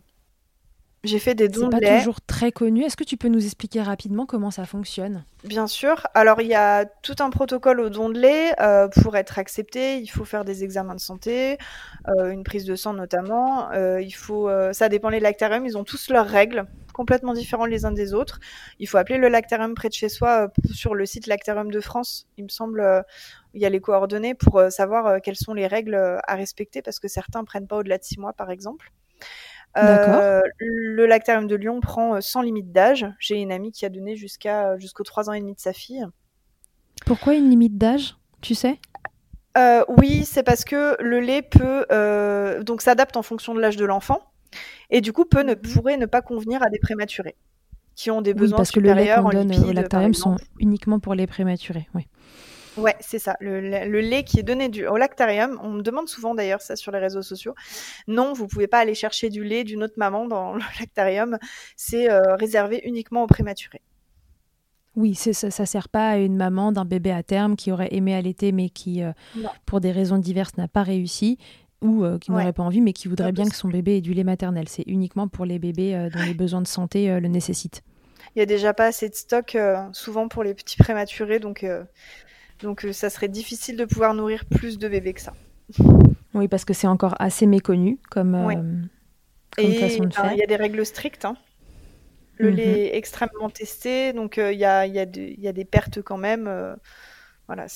J'ai 1.04 1.18
fait 1.18 1.34
des 1.34 1.48
dons 1.48 1.68
de 1.68 1.76
lait. 1.78 1.88
pas 1.88 1.98
toujours 1.98 2.20
très 2.20 2.52
connu. 2.52 2.84
Est-ce 2.84 2.96
que 2.96 3.02
tu 3.02 3.16
peux 3.16 3.26
nous 3.26 3.44
expliquer 3.44 3.82
rapidement 3.82 4.24
comment 4.24 4.52
ça 4.52 4.64
fonctionne? 4.66 5.24
Bien 5.42 5.66
sûr. 5.66 6.06
Alors, 6.14 6.40
il 6.40 6.46
y 6.46 6.54
a 6.54 6.84
tout 6.84 7.16
un 7.18 7.30
protocole 7.30 7.80
au 7.80 7.90
don 7.90 8.08
de 8.08 8.20
lait. 8.20 8.54
Euh, 8.60 8.86
pour 8.86 9.16
être 9.16 9.40
accepté, 9.40 9.98
il 9.98 10.06
faut 10.06 10.24
faire 10.24 10.44
des 10.44 10.62
examens 10.62 10.94
de 10.94 11.00
santé, 11.00 11.58
euh, 12.06 12.30
une 12.30 12.44
prise 12.44 12.64
de 12.64 12.76
sang 12.76 12.92
notamment. 12.92 13.72
Euh, 13.72 14.00
il 14.00 14.12
faut, 14.12 14.48
ça 14.72 14.88
dépend 14.88 15.08
les 15.08 15.18
lactariums. 15.18 15.66
Ils 15.66 15.76
ont 15.76 15.82
tous 15.82 16.08
leurs 16.08 16.28
règles, 16.28 16.66
complètement 16.92 17.32
différentes 17.32 17.70
les 17.70 17.84
uns 17.84 17.90
des 17.90 18.14
autres. 18.14 18.38
Il 18.78 18.86
faut 18.86 18.98
appeler 18.98 19.18
le 19.18 19.28
lactarium 19.28 19.74
près 19.74 19.88
de 19.88 19.94
chez 19.94 20.08
soi 20.08 20.52
sur 20.72 20.94
le 20.94 21.04
site 21.04 21.26
Lactarium 21.26 21.72
de 21.72 21.80
France. 21.80 22.28
Il 22.38 22.44
me 22.44 22.48
semble, 22.48 23.04
il 23.54 23.60
y 23.60 23.66
a 23.66 23.70
les 23.70 23.80
coordonnées 23.80 24.34
pour 24.34 24.62
savoir 24.70 25.20
quelles 25.20 25.34
sont 25.34 25.54
les 25.54 25.66
règles 25.66 25.96
à 25.96 26.36
respecter 26.36 26.80
parce 26.80 27.00
que 27.00 27.08
certains 27.08 27.42
prennent 27.42 27.66
pas 27.66 27.78
au-delà 27.78 27.98
de 27.98 28.04
six 28.04 28.20
mois, 28.20 28.34
par 28.34 28.52
exemple. 28.52 28.92
Euh, 29.76 30.42
le 30.58 31.06
lactarium 31.06 31.46
de 31.46 31.56
Lyon 31.56 31.80
prend 31.80 32.16
euh, 32.16 32.20
sans 32.20 32.42
limite 32.42 32.72
d'âge. 32.72 33.06
J'ai 33.18 33.36
une 33.36 33.52
amie 33.52 33.72
qui 33.72 33.86
a 33.86 33.88
donné 33.88 34.16
jusqu'à 34.16 34.76
jusqu'aux 34.78 35.04
3 35.04 35.30
ans 35.30 35.32
et 35.32 35.40
demi 35.40 35.54
de 35.54 35.60
sa 35.60 35.72
fille. 35.72 36.04
Pourquoi 37.06 37.34
une 37.34 37.48
limite 37.48 37.78
d'âge 37.78 38.16
Tu 38.40 38.54
sais? 38.54 38.78
Euh, 39.56 39.84
Oui, 39.88 40.24
c'est 40.24 40.42
parce 40.42 40.64
que 40.64 40.96
le 41.02 41.20
lait 41.20 41.42
peut 41.42 41.86
donc 42.64 42.82
s'adapte 42.82 43.16
en 43.16 43.22
fonction 43.22 43.54
de 43.54 43.60
l'âge 43.60 43.76
de 43.76 43.84
l'enfant 43.84 44.20
et 44.90 45.00
du 45.00 45.12
coup 45.12 45.24
peut 45.24 45.42
ne, 45.42 45.54
mhm. 45.54 45.60
pourrait 45.60 45.96
ne 45.96 46.06
pas 46.06 46.20
convenir 46.20 46.62
à 46.62 46.68
des 46.68 46.78
prématurés 46.78 47.36
qui 47.94 48.10
ont 48.10 48.22
des 48.22 48.34
besoins 48.34 48.56
parce 48.56 48.70
que 48.70 48.80
le 48.80 48.92
lait 48.92 49.14
qu'on 49.14 49.30
donne 49.30 49.64
au 49.64 49.72
lactarium 49.72 50.14
sont 50.14 50.36
uniquement 50.58 50.98
pour 50.98 51.14
les 51.14 51.26
prématurés. 51.26 51.88
Oui. 51.94 52.06
Ouais, 52.76 52.96
c'est 53.00 53.18
ça. 53.18 53.36
Le, 53.40 53.60
lait 54.00 54.24
qui 54.24 54.38
est 54.38 54.42
donné 54.42 54.68
du, 54.68 54.86
au 54.86 54.96
lactarium, 54.96 55.58
on 55.62 55.70
me 55.70 55.82
demande 55.82 56.08
souvent 56.08 56.34
d'ailleurs 56.34 56.62
ça 56.62 56.76
sur 56.76 56.90
les 56.90 56.98
réseaux 56.98 57.22
sociaux. 57.22 57.54
Non, 58.08 58.32
vous 58.32 58.46
pouvez 58.46 58.66
pas 58.66 58.78
aller 58.78 58.94
chercher 58.94 59.28
du 59.28 59.44
lait 59.44 59.64
d'une 59.64 59.82
autre 59.82 59.94
maman 59.96 60.26
dans 60.26 60.54
le 60.54 60.60
lactarium. 60.80 61.38
C'est 61.76 62.10
euh, 62.10 62.34
réservé 62.36 62.80
uniquement 62.84 63.24
aux 63.24 63.26
prématurés. 63.26 63.82
Oui, 64.94 65.14
ça, 65.14 65.32
ça 65.32 65.66
sert 65.66 65.88
pas 65.88 66.10
à 66.10 66.16
une 66.18 66.36
maman 66.36 66.70
d'un 66.70 66.84
bébé 66.84 67.12
à 67.12 67.22
terme 67.22 67.56
qui 67.56 67.72
aurait 67.72 67.94
aimé 67.94 68.14
allaiter 68.14 68.52
mais 68.52 68.68
qui, 68.68 69.02
euh, 69.02 69.12
pour 69.64 69.80
des 69.80 69.90
raisons 69.90 70.18
diverses, 70.18 70.56
n'a 70.56 70.68
pas 70.68 70.82
réussi 70.82 71.38
ou 71.80 72.04
euh, 72.04 72.18
qui 72.18 72.30
n'aurait 72.30 72.52
pas 72.52 72.62
envie 72.62 72.82
mais 72.82 72.92
qui 72.92 73.08
voudrait 73.08 73.32
bien 73.32 73.46
que 73.46 73.56
son 73.56 73.68
bébé 73.68 73.96
ait 73.96 74.00
du 74.02 74.12
lait 74.14 74.24
maternel. 74.24 74.68
C'est 74.68 74.84
uniquement 74.86 75.28
pour 75.28 75.44
les 75.46 75.58
bébés 75.58 76.08
dont 76.12 76.22
les 76.22 76.34
besoins 76.34 76.60
de 76.60 76.66
santé 76.66 77.08
le 77.20 77.28
nécessitent. 77.28 77.82
Il 78.36 78.38
y 78.38 78.42
a 78.42 78.46
déjà 78.46 78.72
pas 78.72 78.86
assez 78.86 79.08
de 79.08 79.14
stock 79.14 79.56
souvent 79.92 80.28
pour 80.28 80.44
les 80.44 80.54
petits 80.54 80.76
prématurés, 80.76 81.38
donc 81.38 81.66
donc 82.62 82.84
euh, 82.84 82.92
ça 82.92 83.10
serait 83.10 83.28
difficile 83.28 83.76
de 83.76 83.84
pouvoir 83.84 84.14
nourrir 84.14 84.44
plus 84.44 84.78
de 84.78 84.88
bébés 84.88 85.12
que 85.12 85.20
ça. 85.20 85.34
Oui, 86.34 86.48
parce 86.48 86.64
que 86.64 86.72
c'est 86.72 86.86
encore 86.86 87.14
assez 87.18 87.46
méconnu 87.46 87.98
comme, 88.10 88.34
euh, 88.34 89.72
façon 89.80 90.04
de 90.04 90.14
faire. 90.14 90.32
Il 90.32 90.38
y 90.38 90.42
a 90.42 90.46
des 90.46 90.56
règles 90.56 90.84
strictes. 90.86 91.24
Hein. 91.24 91.36
Le 92.38 92.50
mhm. 92.50 92.56
lait 92.56 92.80
est 92.86 92.96
extrêmement 92.96 93.50
testé, 93.50 94.12
donc 94.12 94.38
euh, 94.38 94.52
il 94.52 94.58
y, 94.58 94.64
a, 94.64 94.86
des 95.06 95.64
pertes 95.64 96.00
quand 96.00 96.16
même. 96.16 96.44
voilà, 97.46 97.66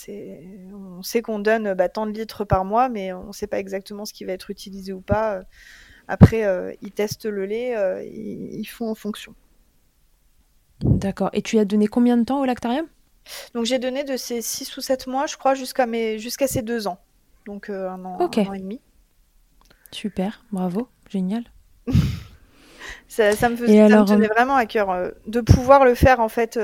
on 0.73 1.03
sait 1.03 1.23
qu'on 1.23 1.39
donne 1.39 1.75
bah, 1.75 1.89
tant 1.89 2.07
de 2.07 2.13
litres 2.13 2.45
par 2.45 2.65
mois, 2.65 2.89
mais 2.89 3.13
on 3.13 3.29
ne 3.29 3.33
sait 3.33 3.47
pas 3.47 3.59
exactement 3.59 4.05
ce 4.05 4.13
qui 4.13 4.25
va 4.25 4.33
être 4.33 4.51
utilisé 4.51 4.93
ou 4.93 5.01
pas. 5.01 5.43
Après, 6.09 6.45
ils 6.81 6.93
testent 6.93 7.27
le 7.27 7.45
lait, 7.45 7.75
ils, 8.07 8.61
ils 8.61 8.67
font 8.67 8.89
en 8.89 8.95
fonction. 8.95 9.35
D'accord. 10.81 11.31
Et 11.33 11.43
tu 11.43 11.59
as 11.59 11.65
donné 11.65 11.87
combien 11.87 12.17
de 12.17 12.25
temps 12.25 12.41
au 12.41 12.45
lactarium? 12.45 12.87
Donc 13.55 13.65
j'ai 13.65 13.79
donné 13.79 14.05
de 14.05 14.17
ces 14.17 14.43
6 14.43 14.77
ou 14.77 14.81
7 14.81 15.07
mois, 15.07 15.27
je 15.27 15.37
crois, 15.37 15.55
jusqu'à 15.55 15.87
mes... 15.87 16.19
jusqu'à 16.19 16.47
ces 16.47 16.63
2 16.63 16.87
ans. 16.87 16.99
Donc 17.47 17.71
euh, 17.71 17.89
un, 17.89 18.05
an, 18.05 18.31
et 18.31 18.59
demi. 18.59 18.81
Super, 19.93 20.45
bravo, 20.53 20.89
génial. 21.09 21.45
ça, 23.09 23.31
me 23.49 23.57
faisait, 23.57 23.89
ça 23.89 24.01
me 24.01 24.05
tenait 24.05 24.27
vraiment 24.27 24.57
à 24.57 24.67
cœur 24.67 25.13
de 25.27 25.41
pouvoir 25.41 25.85
le 25.85 25.95
faire 25.95 26.21
en 26.21 26.29
fait 26.29 26.59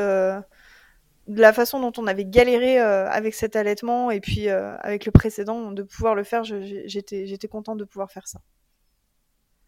de 1.28 1.40
la 1.40 1.52
façon 1.52 1.80
dont 1.80 1.92
on 1.98 2.06
avait 2.06 2.24
galéré 2.24 2.80
euh, 2.80 3.08
avec 3.08 3.34
cet 3.34 3.56
allaitement 3.56 4.10
et 4.10 4.20
puis 4.20 4.48
euh, 4.48 4.76
avec 4.78 5.06
le 5.06 5.12
précédent, 5.12 5.72
de 5.72 5.82
pouvoir 5.82 6.14
le 6.14 6.24
faire, 6.24 6.42
j'étais, 6.44 7.26
j'étais 7.26 7.48
contente 7.48 7.78
de 7.78 7.84
pouvoir 7.84 8.10
faire 8.10 8.26
ça. 8.26 8.40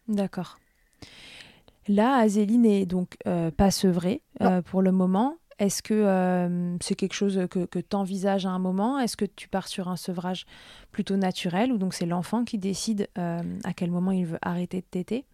D'accord. 0.07 0.59
Là, 1.87 2.17
Azélie 2.17 2.57
n'est 2.57 2.85
donc 2.85 3.15
euh, 3.27 3.51
pas 3.51 3.71
sevrée 3.71 4.21
pour 4.65 4.81
le 4.81 4.91
moment. 4.91 5.37
Est-ce 5.57 5.81
que 5.81 6.77
c'est 6.81 6.95
quelque 6.95 7.13
chose 7.13 7.47
que, 7.49 7.65
que 7.65 7.79
tu 7.79 7.95
envisages 7.95 8.45
à 8.45 8.49
un 8.49 8.59
moment? 8.59 8.99
Est-ce 8.99 9.15
que 9.15 9.25
tu 9.25 9.47
pars 9.47 9.67
sur 9.67 9.87
un 9.87 9.95
sevrage 9.95 10.45
plutôt 10.91 11.15
naturel 11.15 11.71
ou 11.71 11.77
donc 11.77 11.93
c'est 11.93 12.05
l'enfant 12.05 12.43
qui 12.43 12.57
décide 12.57 13.07
à 13.15 13.73
quel 13.73 13.91
moment 13.91 14.11
il 14.11 14.25
veut 14.25 14.39
arrêter 14.41 14.81
de 14.81 14.85
téter? 14.85 15.25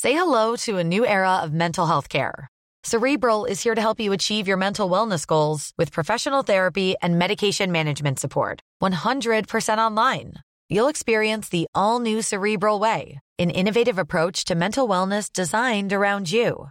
Say 0.00 0.14
hello 0.14 0.56
to 0.64 0.78
a 0.78 0.82
new 0.82 1.04
era 1.04 1.42
of 1.44 1.52
mental 1.52 1.86
health 1.86 2.08
care. 2.08 2.48
Cerebral 2.84 3.44
is 3.44 3.62
here 3.62 3.74
to 3.74 3.80
help 3.82 4.00
you 4.00 4.12
achieve 4.12 4.48
your 4.48 4.56
mental 4.56 4.88
wellness 4.88 5.26
goals 5.26 5.72
with 5.76 5.92
professional 5.92 6.42
therapy 6.42 6.94
and 7.02 7.18
medication 7.18 7.70
management 7.70 8.18
support. 8.18 8.62
100% 8.82 9.76
online. 9.78 10.32
You'll 10.70 10.88
experience 10.88 11.50
the 11.50 11.66
all 11.74 12.00
new 12.00 12.22
Cerebral 12.22 12.80
Way, 12.80 13.20
an 13.38 13.50
innovative 13.50 13.98
approach 13.98 14.44
to 14.46 14.54
mental 14.54 14.88
wellness 14.88 15.30
designed 15.30 15.92
around 15.92 16.32
you. 16.32 16.70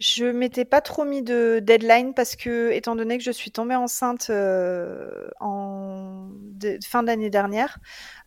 Je 0.00 0.24
m'étais 0.24 0.64
pas 0.64 0.80
trop 0.80 1.04
mis 1.04 1.22
de 1.22 1.60
deadline 1.62 2.14
parce 2.14 2.34
que, 2.34 2.70
étant 2.72 2.96
donné 2.96 3.18
que 3.18 3.24
je 3.24 3.30
suis 3.30 3.50
tombée 3.50 3.74
enceinte 3.74 4.28
euh, 4.30 5.28
en 5.40 6.30
fin 6.82 7.02
d'année 7.02 7.28
dernière, 7.28 7.78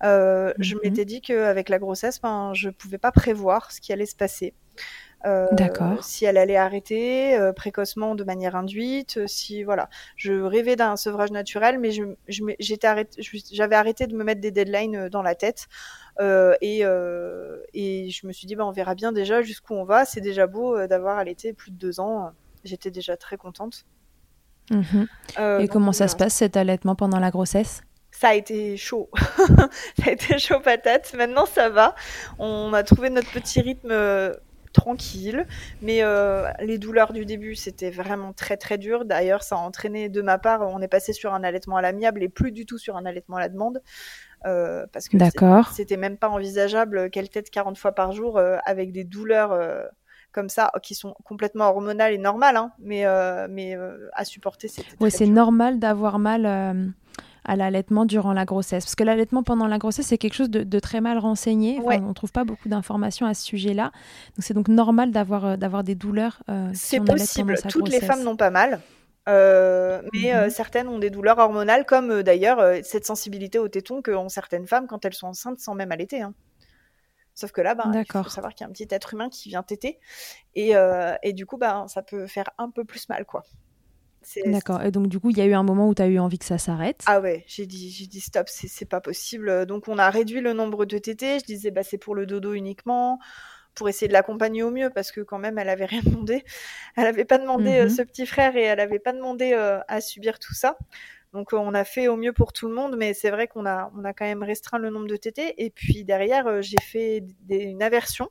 euh, 0.04 0.54
je 0.60 0.76
mhm. 0.76 0.82
m'étais 0.84 1.06
dit 1.06 1.22
qu'avec 1.22 1.70
la 1.70 1.80
grossesse, 1.80 2.22
ben, 2.22 2.54
je 2.54 2.70
pouvais 2.70 3.00
pas 3.00 3.12
prévoir 3.12 3.72
ce 3.72 3.82
qui 3.82 3.92
allait 3.92 4.06
se 4.06 4.16
passer. 4.16 4.54
Euh, 5.26 5.48
si 6.02 6.26
elle 6.26 6.38
allait 6.38 6.58
arrêter 6.58 7.38
euh, 7.38 7.54
précocement 7.54 8.14
de 8.14 8.26
manière 8.26 8.58
induite, 8.58 9.18
euh, 9.18 9.28
si 9.28 9.64
voilà, 9.64 9.90
je 10.18 10.34
rêvais 10.34 10.76
d'un 10.76 10.98
sevrage 10.98 11.32
naturel, 11.32 11.80
mais 11.80 11.92
je, 11.92 12.04
j'étais 12.60 12.88
arrêté, 12.88 13.22
j'avais 13.54 13.76
arrêté 13.76 14.06
de 14.06 14.18
me 14.18 14.24
mettre 14.26 14.42
des 14.42 14.52
deadlines 14.52 15.08
dans 15.08 15.22
la 15.22 15.36
tête 15.36 15.68
et, 16.20 16.80
et 17.74 18.10
je 18.10 18.28
me 18.28 18.32
suis 18.32 18.48
dit 18.48 18.56
bah 18.56 18.66
on 18.66 18.72
verra 18.72 18.96
bien 18.96 19.12
déjà 19.12 19.42
jusqu'où 19.42 19.74
on 19.74 19.84
va. 19.84 20.06
C'est 20.06 20.22
déjà 20.22 20.48
beau 20.48 20.88
d'avoir 20.88 21.18
allaité 21.18 21.54
plus 21.54 21.72
de 21.72 21.78
deux 21.78 22.00
ans. 22.00 22.32
J'étais 22.64 22.92
déjà 22.92 23.18
très 23.18 23.38
contente. 23.38 23.86
Mhm. 24.72 25.08
et 25.60 25.68
comment 25.68 25.92
ça 25.92 26.08
se 26.08 26.16
passe 26.16 26.36
cet 26.36 26.56
allaitement 26.56 26.96
pendant 26.96 27.20
la 27.20 27.32
grossesse? 27.32 27.82
Ça 28.12 28.30
a 28.30 28.34
été 28.36 28.78
chaud. 28.78 29.10
ça 29.98 30.06
a 30.06 30.12
été 30.12 30.38
chaud 30.38 30.60
patate. 30.60 31.14
Maintenant, 31.16 31.46
ça 31.46 31.70
va. 31.70 31.96
On 32.38 32.72
a 32.74 32.84
trouvé 32.84 33.10
notre 33.10 33.32
petit 33.32 33.60
rythme 33.60 33.92
tranquille. 34.74 35.48
Mais 35.82 36.04
euh, 36.04 36.50
les 36.60 36.78
douleurs 36.78 37.14
du 37.14 37.26
début, 37.26 37.56
c'était 37.56 37.92
vraiment 37.92 38.34
très 38.34 38.58
très 38.58 38.78
dur. 38.78 39.06
D'ailleurs, 39.06 39.44
ça 39.44 39.56
a 39.56 39.60
entraîné 39.60 40.10
de 40.10 40.22
ma 40.22 40.38
part, 40.38 40.62
on 40.62 40.82
est 40.82 40.88
passé 40.90 41.14
sur 41.14 41.34
un 41.34 41.44
allaitement 41.44 41.78
à 41.78 41.82
l'amiable 41.82 42.24
et 42.24 42.30
plus 42.30 42.52
du 42.52 42.66
tout 42.66 42.78
sur 42.78 42.98
un 42.98 43.06
allaitement 43.06 43.38
à 43.38 43.40
la 43.40 43.50
demande. 43.50 43.82
Euh, 44.46 44.86
parce 44.92 45.08
que 45.08 45.18
c'était 45.72 45.98
même 45.98 46.18
pas 46.18 46.30
envisageable 46.30 47.10
qu'elle 47.10 47.30
tête 47.30 47.50
40 47.50 47.78
fois 47.78 47.94
par 47.94 48.12
jour 48.12 48.38
euh, 48.38 48.58
avec 48.66 48.92
des 48.92 49.04
douleurs 49.04 49.58
comme 50.32 50.50
ça 50.50 50.72
qui 50.82 50.96
sont 50.96 51.14
complètement 51.24 51.70
hormonales 51.70 52.14
et 52.14 52.18
normales, 52.18 52.58
hein, 52.58 52.72
mais, 52.80 53.06
mais 53.50 53.78
à 54.14 54.26
supporter. 54.26 54.70
Oui, 55.00 55.12
c'est 55.12 55.28
normal 55.28 55.80
d'avoir 55.80 56.20
mal 56.20 56.94
à 57.46 57.56
l'allaitement 57.56 58.06
durant 58.06 58.34
la 58.34 58.46
grossesse. 58.46 58.86
Parce 58.86 58.96
que 58.96 59.04
l'allaitement 59.04 59.44
pendant 59.44 59.68
la 59.68 59.78
grossesse, 59.78 60.08
c'est 60.08 60.18
quelque 60.18 60.36
chose 60.36 60.50
de, 60.50 60.80
très 60.80 61.02
mal 61.02 61.18
renseigné. 61.18 61.80
On 61.84 62.10
ne 62.10 62.14
trouve 62.14 62.32
pas 62.32 62.44
beaucoup 62.44 62.70
d'informations 62.70 63.26
à 63.26 63.34
ce 63.34 63.44
sujet-là. 63.44 63.92
Donc 64.36 64.40
c'est 64.40 64.54
donc 64.54 64.68
normal 64.68 65.12
d'avoir 65.12 65.46
euh, 65.46 65.58
d'avoir 65.58 65.84
des 65.84 65.96
douleurs. 65.96 66.42
Euh, 66.50 66.70
c'est 66.74 67.00
possible. 67.00 67.56
Toutes 67.70 67.90
les 67.90 68.02
femmes 68.02 68.24
n'ont 68.24 68.36
pas 68.36 68.50
mal. 68.50 68.80
Euh, 69.30 70.02
mais 70.14 70.34
mhm. 70.34 70.50
certaines 70.50 70.88
ont 70.88 71.00
des 71.00 71.10
douleurs 71.10 71.38
hormonales, 71.38 71.86
comme 71.86 72.24
d'ailleurs 72.24 72.84
cette 72.84 73.06
sensibilité 73.06 73.60
au 73.60 73.68
téton 73.68 74.02
qu'ont 74.02 74.30
certaines 74.30 74.68
femmes 74.68 74.88
quand 74.88 75.06
elles 75.06 75.14
sont 75.14 75.28
enceintes 75.28 75.60
sans 75.60 75.76
même 75.76 75.92
allaiter. 75.92 76.22
Hein. 76.22 76.34
Sauf 77.36 77.52
que 77.52 77.62
là, 77.62 77.74
ben, 77.74 77.92
il 77.96 78.06
faut 78.12 78.30
savoir 78.30 78.54
qu'il 78.54 78.66
y 78.66 78.68
a 78.68 78.70
un 78.70 78.74
petit 78.74 78.88
être 78.92 79.14
humain 79.14 79.30
qui 79.30 79.50
vient 79.50 79.64
téter. 79.64 80.00
Et, 80.56 80.74
et 81.24 81.34
du 81.34 81.46
coup, 81.46 81.58
ben, 81.58 81.88
ça 81.88 82.04
peut 82.04 82.28
faire 82.28 82.50
un 82.58 82.70
peu 82.70 82.84
plus 82.86 83.10
mal. 83.10 83.26
quoi. 83.26 83.44
D'accord. 84.46 84.82
Et 84.84 84.92
donc, 84.92 85.08
du 85.08 85.20
coup, 85.20 85.30
il 85.30 85.38
y 85.38 85.42
a 85.42 85.46
eu 85.46 85.54
un 85.54 85.64
moment 85.64 85.88
où 85.88 85.96
tu 85.96 86.02
as 86.02 86.08
eu 86.08 86.20
envie 86.20 86.38
que 86.38 86.46
ça 86.46 86.58
s'arrête? 86.58 87.02
Ah 87.06 87.20
ouais, 87.20 87.44
j'ai 87.48 87.66
dit, 87.66 87.90
j'ai 87.92 88.08
dit 88.08 88.22
stop, 88.22 88.48
c'est 88.50 88.86
pas 88.86 89.02
possible. 89.02 89.66
Donc, 89.66 89.88
on 89.88 89.98
a 89.98 90.10
réduit 90.10 90.42
le 90.42 90.54
nombre 90.54 90.86
de 90.86 90.98
tétés. 90.98 91.40
Je 91.40 91.46
disais, 91.46 91.72
bah, 91.72 91.84
c'est 91.84 91.98
pour 91.98 92.16
le 92.16 92.26
dodo 92.26 92.54
uniquement, 92.54 93.20
pour 93.76 93.90
essayer 93.90 94.08
de 94.08 94.14
l'accompagner 94.14 94.64
au 94.64 94.72
mieux, 94.72 94.90
parce 94.90 95.12
que 95.12 95.22
quand 95.22 95.40
même, 95.40 95.58
elle 95.58 95.70
avait 95.70 95.86
rien 95.86 96.02
demandé. 96.04 96.44
Elle 96.96 97.08
avait 97.08 97.26
pas 97.26 97.38
demandé 97.38 97.80
euh, 97.80 97.84
mhm. 97.84 97.90
ce 97.90 98.02
petit 98.04 98.26
frère 98.28 98.56
et 98.56 98.62
elle 98.62 98.80
avait 98.80 99.00
pas 99.00 99.14
demandé 99.14 99.54
euh, 99.54 99.80
à 99.88 100.00
subir 100.00 100.38
tout 100.38 100.54
ça. 100.54 100.78
Donc, 101.34 101.54
euh, 101.54 101.58
on 101.58 101.74
a 101.74 101.84
fait 101.84 102.08
au 102.08 102.16
mieux 102.16 102.34
pour 102.34 102.54
tout 102.54 102.68
le 102.68 102.76
monde, 102.76 102.96
mais 102.98 103.16
c'est 103.16 103.32
vrai 103.32 103.48
qu'on 103.48 103.66
a, 103.66 103.92
on 103.98 104.06
a 104.06 104.14
quand 104.14 104.26
même 104.26 104.44
restreint 104.44 104.78
le 104.78 104.92
nombre 104.92 105.08
de 105.08 105.16
tétés. 105.16 105.64
Et 105.64 105.72
puis, 105.72 106.04
derrière, 106.04 106.62
j'ai 106.62 106.78
fait 106.82 107.24
une 107.50 107.82
aversion 107.82 108.30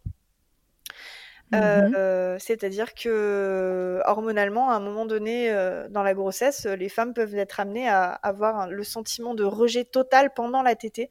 Mmh 1.52 1.92
euh, 1.94 2.38
c'est-à-dire 2.38 2.94
que 2.94 4.00
hormonalement, 4.06 4.70
à 4.70 4.76
un 4.76 4.80
moment 4.80 5.04
donné 5.04 5.50
euh, 5.50 5.86
dans 5.90 6.02
la 6.02 6.14
grossesse, 6.14 6.64
les 6.64 6.88
femmes 6.88 7.12
peuvent 7.12 7.34
être 7.34 7.60
amenées 7.60 7.88
à 7.88 8.10
avoir 8.10 8.68
le 8.68 8.84
sentiment 8.84 9.34
de 9.34 9.44
rejet 9.44 9.84
total 9.84 10.32
pendant 10.34 10.62
la 10.62 10.74
tétée 10.74 11.10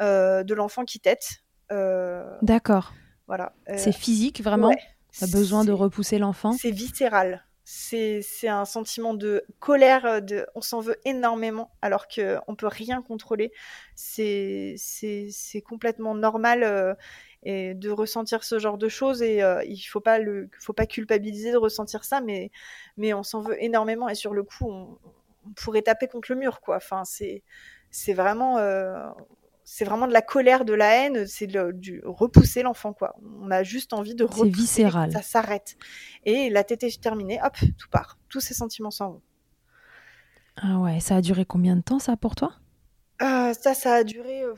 euh, 0.00 0.44
de 0.44 0.54
l'enfant 0.54 0.84
qui 0.84 1.00
tète. 1.00 1.42
D'accord. 2.42 2.92
Voilà. 3.32 3.54
c'est 3.78 3.92
physique 3.92 4.42
vraiment. 4.42 4.68
Ouais, 4.68 4.78
a 5.22 5.26
besoin 5.26 5.64
de 5.64 5.72
repousser 5.72 6.18
l'enfant. 6.18 6.52
C'est 6.52 6.70
viscéral. 6.70 7.46
C'est 7.64 8.48
un 8.48 8.64
sentiment 8.64 9.14
de 9.14 9.44
colère, 9.60 10.20
de, 10.20 10.46
on 10.54 10.60
s'en 10.60 10.80
veut 10.80 10.96
énormément 11.06 11.70
alors 11.80 12.08
qu'on 12.08 12.54
peut 12.56 12.66
rien 12.66 13.00
contrôler. 13.00 13.52
C'est 13.94 14.76
complètement 15.64 16.14
normal 16.14 16.96
et 17.42 17.74
de 17.74 17.90
ressentir 17.90 18.44
ce 18.44 18.58
genre 18.58 18.78
de 18.78 18.88
choses 18.88 19.22
et 19.22 19.42
euh, 19.42 19.62
il 19.64 19.80
faut 19.80 20.00
pas 20.00 20.18
le 20.18 20.48
faut 20.60 20.72
pas 20.72 20.86
culpabiliser 20.86 21.50
de 21.50 21.56
ressentir 21.56 22.04
ça 22.04 22.20
mais 22.20 22.50
mais 22.96 23.12
on 23.14 23.24
s'en 23.24 23.40
veut 23.40 23.62
énormément 23.62 24.08
et 24.08 24.14
sur 24.14 24.32
le 24.32 24.44
coup 24.44 24.70
on, 24.70 24.98
pourrait 25.56 25.82
taper 25.82 26.06
contre 26.06 26.30
le 26.30 26.38
mur 26.38 26.60
quoi 26.60 26.76
enfin 26.76 27.04
c'est 27.04 27.42
c'est 27.90 28.12
vraiment 28.12 28.58
euh, 28.58 29.08
c'est 29.64 29.84
vraiment 29.84 30.06
de 30.06 30.12
la 30.12 30.22
colère 30.22 30.64
de 30.64 30.72
la 30.72 30.94
haine 30.94 31.26
c'est 31.26 31.46
du 31.46 32.02
repousser 32.04 32.62
l'enfant 32.62 32.92
quoi. 32.92 33.14
On 33.40 33.50
a 33.50 33.62
juste 33.62 33.92
envie 33.92 34.14
de 34.14 34.24
repousser 34.24 34.50
viscéral. 34.50 35.12
ça 35.12 35.22
s'arrête. 35.22 35.76
Et 36.24 36.50
la 36.50 36.64
tétée 36.64 36.86
est 36.86 37.02
terminée 37.02 37.40
hop 37.44 37.56
tout 37.78 37.88
part. 37.90 38.18
Tous 38.28 38.40
ces 38.40 38.54
sentiments 38.54 38.90
s'en 38.90 39.10
vont. 39.12 39.22
Ah 40.56 40.78
ouais 40.78 41.00
ça 41.00 41.16
a 41.16 41.20
duré 41.20 41.44
combien 41.44 41.76
de 41.76 41.82
temps 41.82 41.98
ça 41.98 42.16
pour 42.16 42.34
toi? 42.34 42.54
Euh, 43.22 43.52
ça, 43.54 43.74
ça 43.74 43.94
a 43.94 44.04
duré 44.04 44.42
euh, 44.42 44.54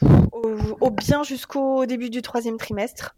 au, 0.81 0.91
bien 0.91 1.23
jusqu'au 1.23 1.85
début 1.85 2.09
du 2.09 2.23
troisième 2.23 2.57
trimestre. 2.57 3.15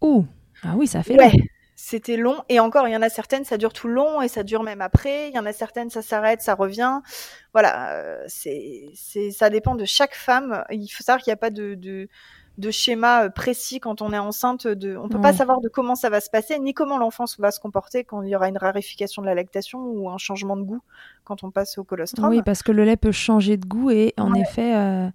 Ouh, 0.00 0.24
ah 0.62 0.74
oui, 0.76 0.86
ça 0.86 1.02
fait 1.02 1.18
ouais. 1.18 1.32
C'était 1.78 2.16
long 2.16 2.42
et 2.48 2.58
encore, 2.58 2.88
il 2.88 2.92
y 2.92 2.96
en 2.96 3.02
a 3.02 3.10
certaines, 3.10 3.44
ça 3.44 3.58
dure 3.58 3.74
tout 3.74 3.86
le 3.86 3.92
long 3.92 4.22
et 4.22 4.28
ça 4.28 4.42
dure 4.42 4.62
même 4.62 4.80
après. 4.80 5.28
Il 5.28 5.34
y 5.34 5.38
en 5.38 5.44
a 5.44 5.52
certaines, 5.52 5.90
ça 5.90 6.00
s'arrête, 6.00 6.40
ça 6.40 6.54
revient. 6.54 7.00
Voilà, 7.52 7.92
euh, 7.92 8.24
c'est, 8.28 8.86
c'est, 8.94 9.30
ça 9.30 9.50
dépend 9.50 9.74
de 9.74 9.84
chaque 9.84 10.14
femme. 10.14 10.64
Il 10.70 10.88
faut 10.88 11.04
savoir 11.04 11.22
qu'il 11.22 11.30
n'y 11.30 11.34
a 11.34 11.36
pas 11.36 11.50
de, 11.50 11.74
de, 11.74 12.08
de 12.56 12.70
schéma 12.70 13.24
euh, 13.24 13.28
précis 13.28 13.78
quand 13.78 14.00
on 14.00 14.14
est 14.14 14.18
enceinte. 14.18 14.66
De, 14.66 14.96
on 14.96 15.10
peut 15.10 15.20
pas 15.20 15.34
savoir 15.34 15.60
de 15.60 15.68
comment 15.68 15.94
ça 15.96 16.08
va 16.08 16.22
se 16.22 16.30
passer, 16.30 16.58
ni 16.58 16.72
comment 16.72 16.96
l'enfant 16.96 17.26
va 17.38 17.50
se 17.50 17.60
comporter 17.60 18.04
quand 18.04 18.22
il 18.22 18.30
y 18.30 18.36
aura 18.36 18.48
une 18.48 18.56
raréfication 18.56 19.20
de 19.20 19.26
la 19.26 19.34
lactation 19.34 19.80
ou 19.80 20.08
un 20.08 20.16
changement 20.16 20.56
de 20.56 20.62
goût 20.62 20.80
quand 21.24 21.44
on 21.44 21.50
passe 21.50 21.76
au 21.76 21.84
colostrum. 21.84 22.30
Oui, 22.30 22.40
parce 22.42 22.62
que 22.62 22.72
le 22.72 22.84
lait 22.84 22.96
peut 22.96 23.12
changer 23.12 23.58
de 23.58 23.66
goût 23.66 23.90
et 23.90 24.14
en 24.16 24.32
effet. 24.32 24.74
Euh, 24.74 25.08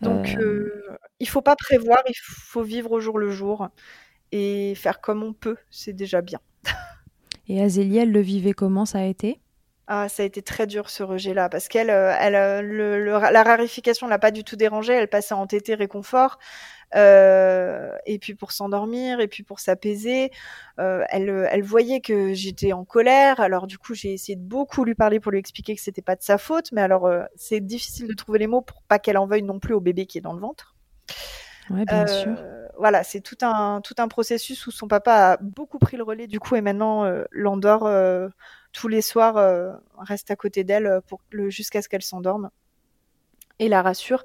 Donc, 0.00 0.36
euh... 0.40 0.96
il 1.20 1.28
faut 1.28 1.42
pas 1.42 1.56
prévoir, 1.56 1.98
il 2.08 2.14
faut 2.16 2.62
vivre 2.62 2.92
au 2.92 3.00
jour 3.00 3.18
le 3.18 3.28
jour. 3.28 3.68
Et 4.32 4.74
faire 4.74 5.00
comme 5.00 5.22
on 5.22 5.32
peut, 5.32 5.56
c'est 5.70 5.92
déjà 5.92 6.20
bien. 6.20 6.40
Et 7.48 7.62
Azélie, 7.62 7.98
elle 7.98 8.12
le 8.12 8.20
vivait 8.20 8.52
comment 8.52 8.84
Ça 8.84 8.98
a 8.98 9.04
été? 9.04 9.40
Ah, 9.86 10.10
ça 10.10 10.22
a 10.22 10.26
été 10.26 10.42
très 10.42 10.66
dur 10.66 10.90
ce 10.90 11.02
rejet-là 11.02 11.48
parce 11.48 11.66
qu'elle, 11.66 11.88
euh, 11.88 12.14
elle, 12.20 12.66
le, 12.66 13.04
la 13.06 13.42
rarification 13.42 14.06
l'a 14.06 14.18
pas 14.18 14.30
du 14.30 14.44
tout 14.44 14.56
dérangée. 14.56 14.92
Elle 14.92 15.08
passait 15.08 15.32
en 15.32 15.46
tété 15.46 15.74
réconfort. 15.74 16.38
Euh, 16.94 17.90
et 18.06 18.18
puis 18.18 18.34
pour 18.34 18.52
s'endormir, 18.52 19.20
et 19.20 19.28
puis 19.28 19.42
pour 19.42 19.60
s'apaiser. 19.60 20.30
Euh, 20.78 21.04
elle, 21.10 21.48
elle 21.50 21.62
voyait 21.62 22.00
que 22.00 22.32
j'étais 22.32 22.72
en 22.72 22.84
colère, 22.84 23.40
alors 23.40 23.66
du 23.66 23.78
coup 23.78 23.94
j'ai 23.94 24.12
essayé 24.12 24.36
de 24.36 24.42
beaucoup 24.42 24.84
lui 24.84 24.94
parler 24.94 25.20
pour 25.20 25.32
lui 25.32 25.38
expliquer 25.38 25.74
que 25.74 25.82
c'était 25.82 26.02
pas 26.02 26.16
de 26.16 26.22
sa 26.22 26.38
faute, 26.38 26.72
mais 26.72 26.80
alors 26.80 27.06
euh, 27.06 27.24
c'est 27.36 27.60
difficile 27.60 28.08
de 28.08 28.14
trouver 28.14 28.38
les 28.38 28.46
mots 28.46 28.62
pour 28.62 28.82
pas 28.82 28.98
qu'elle 28.98 29.18
en 29.18 29.26
veuille 29.26 29.42
non 29.42 29.58
plus 29.58 29.74
au 29.74 29.80
bébé 29.80 30.06
qui 30.06 30.18
est 30.18 30.22
dans 30.22 30.32
le 30.32 30.40
ventre. 30.40 30.76
Ouais, 31.70 31.84
bien 31.84 32.06
sûr. 32.06 32.36
Voilà, 32.78 33.02
c'est 33.02 33.20
tout 33.20 33.36
un 33.42 33.80
tout 33.82 33.94
un 33.98 34.08
processus 34.08 34.66
où 34.66 34.70
son 34.70 34.88
papa 34.88 35.32
a 35.32 35.36
beaucoup 35.38 35.78
pris 35.78 35.96
le 35.96 36.04
relais 36.04 36.28
du 36.28 36.38
coup 36.38 36.54
et 36.56 36.60
maintenant 36.60 37.10
l'endort 37.32 37.90
tous 38.72 38.88
les 38.88 39.02
soirs, 39.02 39.34
reste 39.98 40.30
à 40.30 40.36
côté 40.36 40.64
d'elle 40.64 41.00
pour 41.08 41.20
jusqu'à 41.48 41.82
ce 41.82 41.88
qu'elle 41.88 42.02
s'endorme 42.02 42.50
et 43.58 43.68
la 43.68 43.82
rassure. 43.82 44.22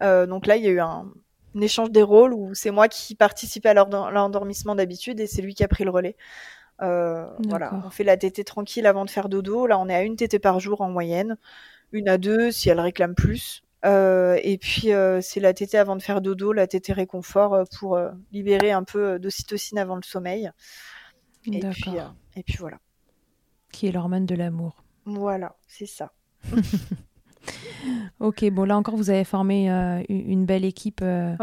donc 0.00 0.46
là, 0.46 0.56
il 0.56 0.64
y 0.64 0.68
a 0.68 0.70
eu 0.70 0.80
un, 0.80 1.10
un 1.56 1.60
échange 1.60 1.90
des 1.90 2.02
rôles 2.02 2.32
où 2.32 2.54
c'est 2.54 2.70
moi 2.70 2.88
qui 2.88 3.14
participais 3.14 3.70
à 3.70 3.74
l'endormissement 3.74 4.74
d'habitude 4.74 5.20
et 5.20 5.26
c'est 5.26 5.42
lui 5.42 5.54
qui 5.54 5.64
a 5.64 5.68
pris 5.68 5.84
le 5.84 5.90
relais. 5.90 6.16
Euh, 6.82 7.26
voilà, 7.48 7.72
on 7.86 7.90
fait 7.90 8.04
la 8.04 8.16
tétée 8.16 8.44
tranquille 8.44 8.86
avant 8.86 9.04
de 9.04 9.10
faire 9.10 9.28
dodo. 9.28 9.66
Là, 9.66 9.78
on 9.78 9.88
est 9.88 9.94
à 9.94 10.02
une 10.02 10.16
tétée 10.16 10.38
par 10.38 10.60
jour 10.60 10.82
en 10.82 10.90
moyenne, 10.90 11.38
une 11.92 12.08
à 12.08 12.18
deux 12.18 12.50
si 12.50 12.68
elle 12.68 12.80
réclame 12.80 13.14
plus. 13.14 13.62
Euh, 13.84 14.38
et 14.42 14.58
puis 14.58 14.92
euh, 14.92 15.20
c'est 15.20 15.40
la 15.40 15.52
tétée 15.52 15.78
avant 15.78 15.96
de 15.96 16.02
faire 16.02 16.20
dodo, 16.20 16.52
la 16.52 16.66
tétée 16.66 16.92
réconfort 16.92 17.64
pour 17.78 17.98
libérer 18.32 18.72
un 18.72 18.84
peu 18.84 19.18
d'ocytocine 19.18 19.78
avant 19.78 19.96
le 19.96 20.02
sommeil. 20.02 20.50
Et 21.52 21.60
puis, 21.60 21.92
et 22.34 22.42
puis 22.42 22.56
voilà. 22.58 22.78
Qui 23.70 23.86
est 23.86 23.92
l'hormone 23.92 24.26
de 24.26 24.34
l'amour. 24.34 24.82
Voilà, 25.04 25.56
c'est 25.68 25.86
ça. 25.86 26.12
Ok, 28.20 28.48
bon 28.50 28.64
là 28.64 28.76
encore, 28.76 28.96
vous 28.96 29.10
avez 29.10 29.24
formé 29.24 29.70
euh, 29.70 30.02
une 30.08 30.46
belle 30.46 30.64
équipe 30.64 31.00
euh, 31.02 31.34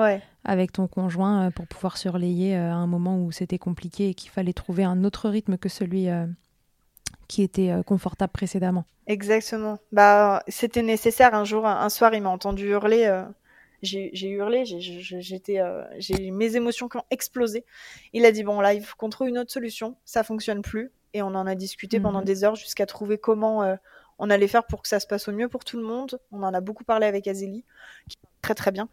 avec 0.43 0.71
ton 0.71 0.87
conjoint 0.87 1.45
euh, 1.47 1.51
pour 1.51 1.67
pouvoir 1.67 1.97
se 1.97 2.09
relayer 2.09 2.55
à 2.55 2.75
un 2.75 2.87
moment 2.87 3.19
où 3.19 3.31
c'était 3.31 3.59
compliqué 3.59 4.09
et 4.09 4.13
qu'il 4.13 4.31
fallait 4.31 4.53
trouver 4.53 4.83
un 4.83 5.03
autre 5.03 5.29
rythme 5.29 5.57
que 5.57 5.69
celui 5.69 6.07
qui 7.27 7.43
était 7.43 7.71
confortable 7.85 8.31
précédemment. 8.31 8.85
Exactement. 9.07 9.79
Bah, 9.91 10.43
c'était 10.47 10.81
nécessaire. 10.81 11.33
Un 11.33 11.45
jour, 11.45 11.65
un, 11.65 11.89
soir, 11.89 12.13
il 12.13 12.21
m'a 12.21 12.29
entendu 12.29 12.69
hurler. 12.69 13.23
j'ai 13.81 14.29
hurlé, 14.29 14.63
j'étais, 14.65 15.59
j'ai 15.97 16.31
mes 16.31 16.55
émotions 16.55 16.87
qui 16.87 16.97
ont 16.97 17.05
explosé. 17.11 17.65
Il 18.13 18.25
a 18.25 18.31
dit 18.31 18.43
bon 18.43 18.61
là, 18.61 18.73
il 18.73 18.83
faut 18.83 18.95
qu'on 18.97 19.09
trouve 19.09 19.27
une 19.27 19.37
autre 19.37 19.51
solution. 19.51 19.95
Ça 20.05 20.23
fonctionne 20.23 20.61
plus. 20.61 20.91
Et 21.13 21.21
on 21.21 21.27
en 21.27 21.45
a 21.45 21.55
discuté 21.55 21.99
pendant 21.99 22.19
mhm. 22.19 22.25
des 22.25 22.43
heures 22.43 22.55
jusqu'à 22.55 22.85
trouver 22.85 23.17
comment 23.17 23.77
on 24.19 24.29
allait 24.29 24.47
faire 24.47 24.65
pour 24.65 24.81
que 24.81 24.87
ça 24.87 24.99
se 24.99 25.07
passe 25.07 25.27
au 25.27 25.31
mieux 25.31 25.49
pour 25.49 25.65
tout 25.65 25.77
le 25.77 25.83
monde. 25.83 26.19
On 26.31 26.43
en 26.43 26.53
a 26.53 26.61
beaucoup 26.61 26.83
parlé 26.83 27.05
avec 27.05 27.27
Azélie, 27.27 27.65
qui 28.09 28.17
très 28.43 28.53
très 28.53 28.71
bien, 28.71 28.89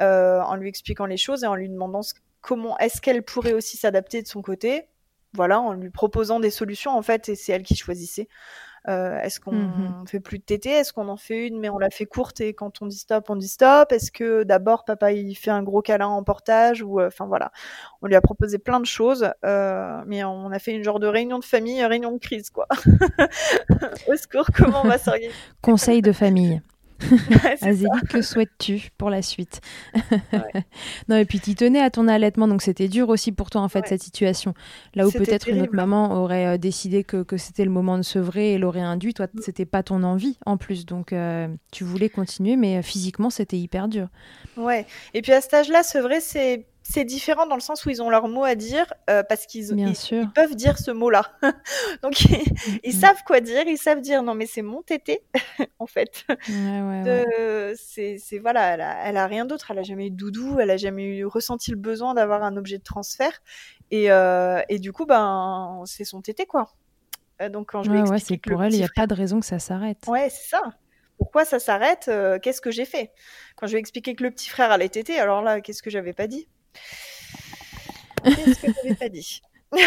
euh, 0.00 0.40
en 0.42 0.56
lui 0.56 0.68
expliquant 0.68 1.06
les 1.06 1.16
choses 1.16 1.44
et 1.44 1.46
en 1.46 1.54
lui 1.54 1.70
demandant 1.70 2.02
comment 2.42 2.76
est-ce 2.78 3.00
qu'elle 3.00 3.22
pourrait 3.22 3.54
aussi 3.54 3.78
s'adapter 3.78 4.20
de 4.20 4.26
son 4.26 4.42
côté. 4.42 4.88
Voilà, 5.34 5.60
en 5.60 5.74
lui 5.74 5.90
proposant 5.90 6.40
des 6.40 6.50
solutions 6.50 6.96
en 6.96 7.02
fait, 7.02 7.28
et 7.28 7.34
c'est 7.34 7.52
elle 7.52 7.62
qui 7.62 7.76
choisissait. 7.76 8.28
Euh, 8.88 9.18
est-ce 9.20 9.40
qu'on 9.40 9.52
mmh 9.52 10.04
fait 10.06 10.20
plus 10.20 10.38
de 10.38 10.44
TT 10.44 10.70
Est-ce 10.70 10.92
qu'on 10.92 11.08
en 11.08 11.16
fait 11.16 11.46
une 11.46 11.58
mais 11.58 11.68
on 11.68 11.78
la 11.78 11.90
fait 11.90 12.06
courte 12.06 12.40
et 12.40 12.54
quand 12.54 12.80
on 12.80 12.86
dit 12.86 12.96
stop, 12.96 13.28
on 13.28 13.36
dit 13.36 13.48
stop 13.48 13.92
Est-ce 13.92 14.10
que 14.10 14.44
d'abord 14.44 14.84
papa 14.84 15.12
il 15.12 15.34
fait 15.34 15.50
un 15.50 15.62
gros 15.62 15.82
câlin 15.82 16.06
en 16.06 16.22
portage 16.22 16.80
ou 16.82 17.00
euh, 17.00 17.08
enfin 17.08 17.26
voilà, 17.26 17.52
on 18.00 18.06
lui 18.06 18.14
a 18.14 18.20
proposé 18.20 18.58
plein 18.58 18.80
de 18.80 18.86
choses, 18.86 19.30
euh, 19.44 20.00
mais 20.06 20.24
on 20.24 20.50
a 20.52 20.58
fait 20.58 20.72
une 20.72 20.84
genre 20.84 21.00
de 21.00 21.06
réunion 21.06 21.38
de 21.38 21.44
famille, 21.44 21.84
réunion 21.84 22.12
de 22.12 22.18
crise 22.18 22.50
quoi. 22.50 22.66
Au 24.08 24.16
secours, 24.16 24.46
comment 24.54 24.82
on 24.84 24.88
va 24.88 24.98
s'organiser? 24.98 25.34
Conseil 25.60 26.00
de 26.00 26.12
famille. 26.12 26.62
Azélie, 27.62 27.88
que 28.08 28.22
souhaites-tu 28.22 28.90
pour 28.98 29.10
la 29.10 29.22
suite? 29.22 29.60
Non, 31.08 31.16
et 31.16 31.24
puis 31.24 31.40
tu 31.40 31.54
tenais 31.54 31.80
à 31.80 31.90
ton 31.90 32.08
allaitement, 32.08 32.48
donc 32.48 32.62
c'était 32.62 32.88
dur 32.88 33.08
aussi 33.08 33.32
pour 33.32 33.50
toi 33.50 33.60
en 33.60 33.68
fait 33.68 33.86
cette 33.86 34.02
situation. 34.02 34.54
Là 34.94 35.06
où 35.06 35.10
peut-être 35.10 35.48
une 35.48 35.62
autre 35.62 35.74
maman 35.74 36.12
aurait 36.22 36.46
euh, 36.46 36.58
décidé 36.58 37.04
que, 37.04 37.22
que 37.22 37.36
c'était 37.36 37.64
le 37.64 37.70
moment 37.70 37.96
de 37.96 38.02
sevrer 38.02 38.54
et 38.54 38.58
l'aurait 38.58 38.80
induit, 38.80 39.14
toi 39.14 39.26
mm. 39.26 39.40
c'était 39.40 39.64
pas 39.64 39.82
ton 39.82 40.02
envie 40.02 40.38
en 40.46 40.56
plus, 40.56 40.86
donc 40.86 41.12
euh, 41.12 41.48
tu 41.72 41.84
voulais 41.84 42.08
continuer, 42.08 42.56
mais 42.56 42.78
euh, 42.78 42.82
physiquement 42.82 43.30
c'était 43.30 43.58
hyper 43.58 43.88
dur. 43.88 44.08
Ouais, 44.56 44.86
et 45.14 45.22
puis 45.22 45.32
à 45.32 45.40
cet 45.40 45.54
âge-là, 45.54 45.82
sevrer 45.82 46.20
c'est 46.20 46.66
c'est 46.90 47.04
différent 47.04 47.46
dans 47.46 47.54
le 47.54 47.60
sens 47.60 47.84
où 47.84 47.90
ils 47.90 48.00
ont 48.00 48.08
leur 48.08 48.28
mot 48.28 48.44
à 48.44 48.54
dire 48.54 48.94
euh, 49.10 49.22
parce 49.22 49.44
qu'ils 49.44 49.78
ils, 49.78 50.28
peuvent 50.34 50.54
dire 50.54 50.78
ce 50.78 50.90
mot-là. 50.90 51.32
Donc 52.02 52.18
ils, 52.22 52.30
mm-hmm. 52.30 52.92
savent 52.92 53.22
quoi 53.26 53.40
dire, 53.40 53.64
ils 53.66 53.76
savent 53.76 54.00
dire 54.00 54.22
non 54.22 54.34
mais 54.34 54.46
c'est 54.46 54.62
mon 54.62 54.80
tété 54.82 55.22
en 55.78 55.86
fait. 55.86 56.24
c'est 57.76 58.38
voilà, 58.40 59.04
elle 59.04 59.16
a, 59.18 59.26
rien 59.26 59.44
d'autre, 59.44 59.70
elle 59.70 59.80
a 59.80 59.82
jamais 59.82 60.06
eu 60.06 60.10
de 60.10 60.16
doudou, 60.16 60.60
elle 60.60 60.70
a 60.70 60.78
jamais 60.78 61.04
eu 61.04 61.26
ressenti 61.26 61.70
le 61.70 61.76
besoin 61.76 62.14
d'avoir 62.14 62.42
un 62.42 62.56
objet 62.56 62.78
de 62.78 62.82
transfert 62.82 63.42
et, 63.90 64.10
euh, 64.10 64.62
et 64.70 64.78
du 64.78 64.92
coup 64.92 65.04
ben 65.04 65.82
c'est 65.84 66.04
son 66.04 66.22
tété 66.22 66.46
quoi. 66.46 66.72
Euh, 67.42 67.50
donc 67.50 67.72
quand 67.72 67.82
je 67.82 67.90
lui 67.90 68.00
ouais, 68.00 68.18
c'est 68.18 68.38
pour 68.38 68.64
elle, 68.64 68.72
il 68.72 68.78
n'y 68.78 68.84
a 68.84 68.88
pas 68.96 69.06
de 69.06 69.14
raison 69.14 69.40
que 69.40 69.46
ça 69.46 69.58
s'arrête. 69.58 69.98
Ouais, 70.06 70.30
c'est 70.30 70.48
ça. 70.48 70.62
Pourquoi 71.18 71.44
ça 71.44 71.58
s'arrête 71.58 72.10
Qu'est-ce 72.42 72.62
que 72.62 72.70
j'ai 72.70 72.86
fait? 72.86 73.12
Quand 73.56 73.66
je 73.66 73.72
lui 73.72 73.76
ai 73.78 73.80
expliqué 73.80 74.14
que 74.14 74.22
le 74.22 74.30
petit 74.30 74.48
frère 74.48 74.70
allait 74.70 74.88
téter, 74.88 75.18
alors 75.18 75.42
là, 75.42 75.60
qu'est-ce 75.60 75.82
que 75.82 75.90
j'avais 75.90 76.12
pas 76.14 76.28
dit? 76.28 76.48
Qu'est-ce 78.24 78.60
que 78.60 78.66
n'avais 78.66 78.94
pas 78.94 79.08
dit 79.08 79.42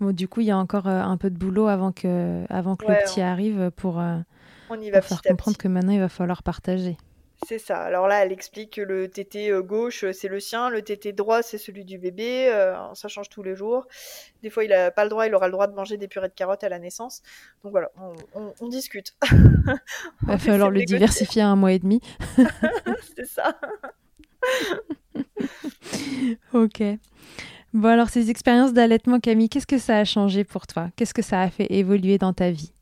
Bon, 0.00 0.12
du 0.12 0.28
coup, 0.28 0.40
il 0.40 0.46
y 0.46 0.50
a 0.50 0.56
encore 0.56 0.86
euh, 0.86 1.00
un 1.00 1.16
peu 1.16 1.30
de 1.30 1.38
boulot 1.38 1.66
avant 1.68 1.92
que, 1.92 2.44
avant 2.48 2.76
que 2.76 2.86
le 2.86 2.94
petit 3.04 3.20
arrive 3.20 3.70
pour, 3.76 4.00
euh, 4.00 4.18
on 4.70 4.80
y 4.80 4.90
va 4.90 5.02
faire 5.02 5.22
comprendre 5.22 5.56
que 5.56 5.68
maintenant, 5.68 5.92
il 5.92 6.00
va 6.00 6.08
falloir 6.08 6.42
partager. 6.42 6.96
C'est 7.44 7.58
ça. 7.58 7.80
Alors 7.80 8.06
là, 8.06 8.24
elle 8.24 8.30
explique 8.30 8.74
que 8.74 8.80
le 8.80 9.08
tété 9.08 9.50
euh, 9.50 9.62
gauche, 9.62 10.04
c'est 10.12 10.28
le 10.28 10.38
sien, 10.38 10.70
le 10.70 10.82
tété 10.82 11.12
droit, 11.12 11.42
c'est 11.42 11.58
celui 11.58 11.84
du 11.84 11.98
bébé. 11.98 12.48
ça 12.94 13.08
change 13.08 13.28
tous 13.28 13.42
les 13.42 13.56
jours. 13.56 13.88
Des 14.44 14.50
fois, 14.50 14.62
il 14.62 14.70
n'a 14.70 14.92
pas 14.92 15.02
le 15.02 15.10
droit, 15.10 15.26
il 15.26 15.34
aura 15.34 15.46
le 15.48 15.52
droit 15.52 15.66
de 15.66 15.74
manger 15.74 15.96
des 15.96 16.06
purées 16.06 16.28
de 16.28 16.34
carottes 16.34 16.62
à 16.62 16.68
la 16.68 16.78
naissance. 16.78 17.22
Donc 17.64 17.72
voilà, 17.72 17.90
on, 18.34 18.68
discute. 18.68 19.16
il 19.32 20.28
va 20.28 20.38
falloir 20.38 20.70
le 20.70 20.84
diversifier 20.84 21.42
à 21.42 21.48
un 21.48 21.56
mois 21.56 21.72
et 21.72 21.80
demi. 21.80 22.00
c'est 23.16 23.26
ça. 23.26 23.58
ok. 26.52 26.82
Bon, 27.72 27.88
alors, 27.88 28.10
ces 28.10 28.30
expériences 28.30 28.72
d'allaitement, 28.72 29.18
Camille, 29.18 29.48
qu'est-ce 29.48 29.66
que 29.66 29.78
ça 29.78 29.98
a 29.98 30.04
changé 30.04 30.44
pour 30.44 30.66
toi? 30.66 30.90
Qu'est-ce 30.96 31.14
que 31.14 31.22
ça 31.22 31.40
a 31.40 31.50
fait 31.50 31.66
évoluer 31.70 32.18
dans 32.18 32.32
ta 32.32 32.50
vie? 32.50 32.72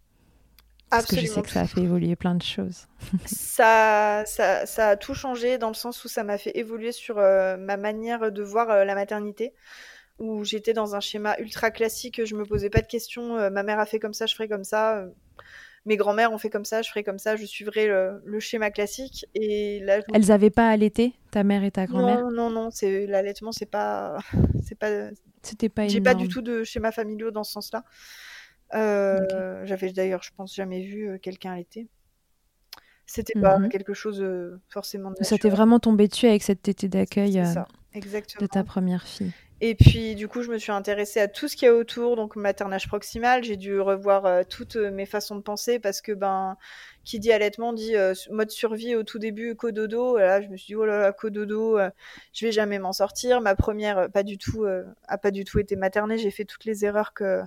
Parce 0.91 1.07
que 1.07 1.17
je 1.17 1.27
sais 1.27 1.43
que 1.43 1.51
ça 1.51 1.61
a 1.61 1.67
fait 1.69 1.83
évoluer 1.83 2.17
plein 2.17 2.35
de 2.35 2.43
choses. 2.43 2.89
ça, 3.27 4.25
ça, 4.27 4.67
ça, 4.67 4.89
a 4.89 4.97
tout 4.97 5.15
changé 5.15 5.57
dans 5.57 5.69
le 5.69 5.75
sens 5.75 6.05
où 6.05 6.09
ça 6.09 6.25
m'a 6.25 6.37
fait 6.37 6.59
évoluer 6.59 6.91
sur 6.91 7.19
euh, 7.19 7.57
ma 7.57 7.77
manière 7.77 8.33
de 8.33 8.43
voir 8.43 8.71
euh, 8.71 8.85
la 8.85 8.97
maternité. 8.97 9.55
Où 10.19 10.45
j'étais 10.45 10.75
dans 10.75 10.97
un 10.97 11.01
schéma 11.01 11.35
ultra 11.39 11.71
classique, 11.71 12.27
je 12.27 12.35
me 12.35 12.45
posais 12.45 12.69
pas 12.69 12.83
de 12.83 12.87
questions. 12.87 13.39
Euh, 13.39 13.49
ma 13.49 13.63
mère 13.63 13.79
a 13.79 13.87
fait 13.87 13.99
comme 13.99 14.13
ça, 14.13 14.27
je 14.27 14.35
ferai 14.35 14.49
comme 14.49 14.65
ça 14.65 15.07
mes 15.87 15.97
grands-mères 15.97 16.33
ont 16.33 16.39
fait 16.39 16.51
comme 16.51 16.65
ça, 16.65 16.83
je 16.83 16.91
ferai 16.91 17.03
comme 17.03 17.19
ça, 17.19 17.37
je 17.37 17.45
suivrai 17.47 17.87
le, 17.87 18.41
schéma 18.41 18.71
classique. 18.71 19.27
Et 19.35 19.81
là, 19.81 20.01
Elles 20.13 20.27
n'avaient 20.27 20.51
pas 20.51 20.69
allaité, 20.69 21.15
ta 21.31 21.43
mère 21.45 21.65
et 21.65 21.71
ta 21.71 21.87
grand-mère? 21.87 22.23
Non, 22.23 22.31
non, 22.31 22.51
non, 22.51 22.71
c'est 22.71 23.07
l'allaitement, 23.07 23.53
c'est 23.53 23.71
pas, 23.71 24.19
c'est 24.65 24.79
pas. 24.79 25.11
C'était 25.43 25.69
pas. 25.69 25.89
J'ai 25.89 26.01
pas 26.01 26.15
du 26.15 26.29
tout 26.29 26.43
de 26.43 26.65
schéma 26.65 26.93
familial 26.93 27.31
dans 27.31 27.45
ce 27.45 27.53
sens-là. 27.53 27.85
Euh, 28.75 29.65
j'avais 29.65 29.93
d'ailleurs, 29.93 30.23
je 30.23 30.31
pense, 30.37 30.55
jamais 30.55 30.83
vu 30.83 31.09
euh, 31.09 31.19
quelqu'un 31.19 31.53
allaiter. 31.53 31.89
C'était 33.07 33.39
pas 33.41 33.59
mhm. 33.59 33.69
quelque 33.71 33.93
chose 33.93 34.23
euh, 34.23 34.61
forcément. 34.69 35.13
Ça 35.21 35.37
t'est 35.37 35.49
vraiment 35.49 35.81
tombé 35.81 36.07
dessus 36.07 36.27
avec 36.27 36.45
cette 36.45 36.63
tétée 36.63 36.89
d'accueil 36.89 37.43
de 37.93 38.47
ta 38.47 38.63
première 38.63 39.05
fille. 39.05 39.33
Et 39.63 39.75
puis, 39.75 40.15
du 40.15 40.27
coup, 40.27 40.43
je 40.43 40.51
me 40.51 40.57
suis 40.59 40.73
intéressée 40.73 41.21
à 41.21 41.29
tout 41.29 41.47
ce 41.47 41.55
qu'il 41.55 41.67
y 41.67 41.69
a 41.69 41.75
autour, 41.75 42.17
donc 42.17 42.35
maternage 42.35 42.89
proximal. 42.89 43.45
J'ai 43.45 43.57
dû 43.57 43.79
revoir 43.79 44.25
euh, 44.25 44.43
toutes 44.49 44.77
mes 44.77 45.05
façons 45.05 45.37
de 45.37 45.43
penser 45.43 45.79
parce 45.79 46.01
que, 46.01 46.13
ben, 46.13 46.57
qui 47.05 47.19
dit 47.19 47.31
allaitement 47.31 47.75
dit 47.75 47.95
euh, 47.95 48.15
mode 48.31 48.51
survie 48.51 48.97
au 48.97 49.03
tout 49.03 49.19
début, 49.19 49.55
cododo. 49.57 50.17
Là, 50.17 50.41
je 50.41 50.49
me 50.49 50.57
suis 50.57 50.69
dit, 50.69 50.77
oh 50.77 50.87
là 50.87 50.99
là, 50.99 51.13
cododo, 51.13 51.79
euh, 51.79 51.91
je 52.33 52.47
vais 52.47 52.53
jamais 52.53 52.79
m'en 52.79 52.95
sortir. 52.95 53.43
Ma 53.43 53.55
première, 53.55 54.11
pas 54.11 54.23
du 54.23 54.39
tout, 54.39 54.65
a 55.09 55.19
pas 55.19 55.31
du 55.31 55.45
tout 55.45 55.59
été 55.59 55.77
maternée. 55.77 56.17
J'ai 56.17 56.31
fait 56.31 56.47
toutes 56.47 56.65
les 56.65 56.87
erreurs 56.87 57.13
que, 57.13 57.43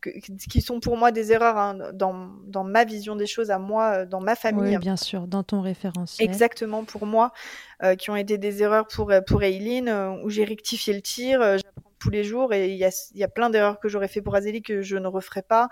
qui 0.00 0.60
sont 0.60 0.80
pour 0.80 0.96
moi 0.96 1.10
des 1.10 1.32
erreurs 1.32 1.56
hein, 1.56 1.92
dans, 1.92 2.30
dans, 2.44 2.64
ma 2.64 2.84
vision 2.84 3.16
des 3.16 3.26
choses 3.26 3.50
à 3.50 3.58
moi, 3.58 4.00
euh, 4.00 4.06
dans 4.06 4.20
ma 4.20 4.36
famille. 4.36 4.76
Oui, 4.76 4.78
bien 4.78 4.96
sûr, 4.96 5.26
dans 5.26 5.42
ton 5.42 5.60
référentiel. 5.60 6.28
Exactement, 6.28 6.84
pour 6.84 7.06
moi, 7.06 7.32
euh, 7.82 7.96
qui 7.96 8.10
ont 8.10 8.16
été 8.16 8.38
des 8.38 8.62
erreurs 8.62 8.86
pour, 8.86 9.10
euh, 9.10 9.20
pour 9.20 9.42
Eileen, 9.42 9.88
où 10.22 10.30
j'ai 10.30 10.44
rectifié 10.44 10.94
le 10.94 11.02
tir, 11.02 11.40
j'apprends 11.40 11.92
tous 11.98 12.10
les 12.10 12.24
jours, 12.24 12.52
et 12.52 12.70
il 12.70 12.76
y 12.76 12.84
a, 12.84 12.90
y 13.14 13.24
a, 13.24 13.28
plein 13.28 13.50
d'erreurs 13.50 13.80
que 13.80 13.88
j'aurais 13.88 14.08
fait 14.08 14.22
pour 14.22 14.34
Azélie 14.34 14.62
que 14.62 14.82
je 14.82 14.96
ne 14.96 15.08
referai 15.08 15.42
pas, 15.42 15.68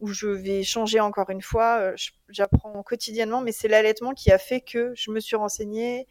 où 0.00 0.08
je 0.08 0.28
vais 0.28 0.62
changer 0.62 1.00
encore 1.00 1.30
une 1.30 1.42
fois. 1.42 1.92
J'apprends 2.28 2.82
quotidiennement, 2.82 3.40
mais 3.40 3.52
c'est 3.52 3.68
l'allaitement 3.68 4.12
qui 4.12 4.30
a 4.30 4.38
fait 4.38 4.60
que 4.60 4.92
je 4.94 5.10
me 5.10 5.20
suis 5.20 5.36
renseignée 5.36 6.06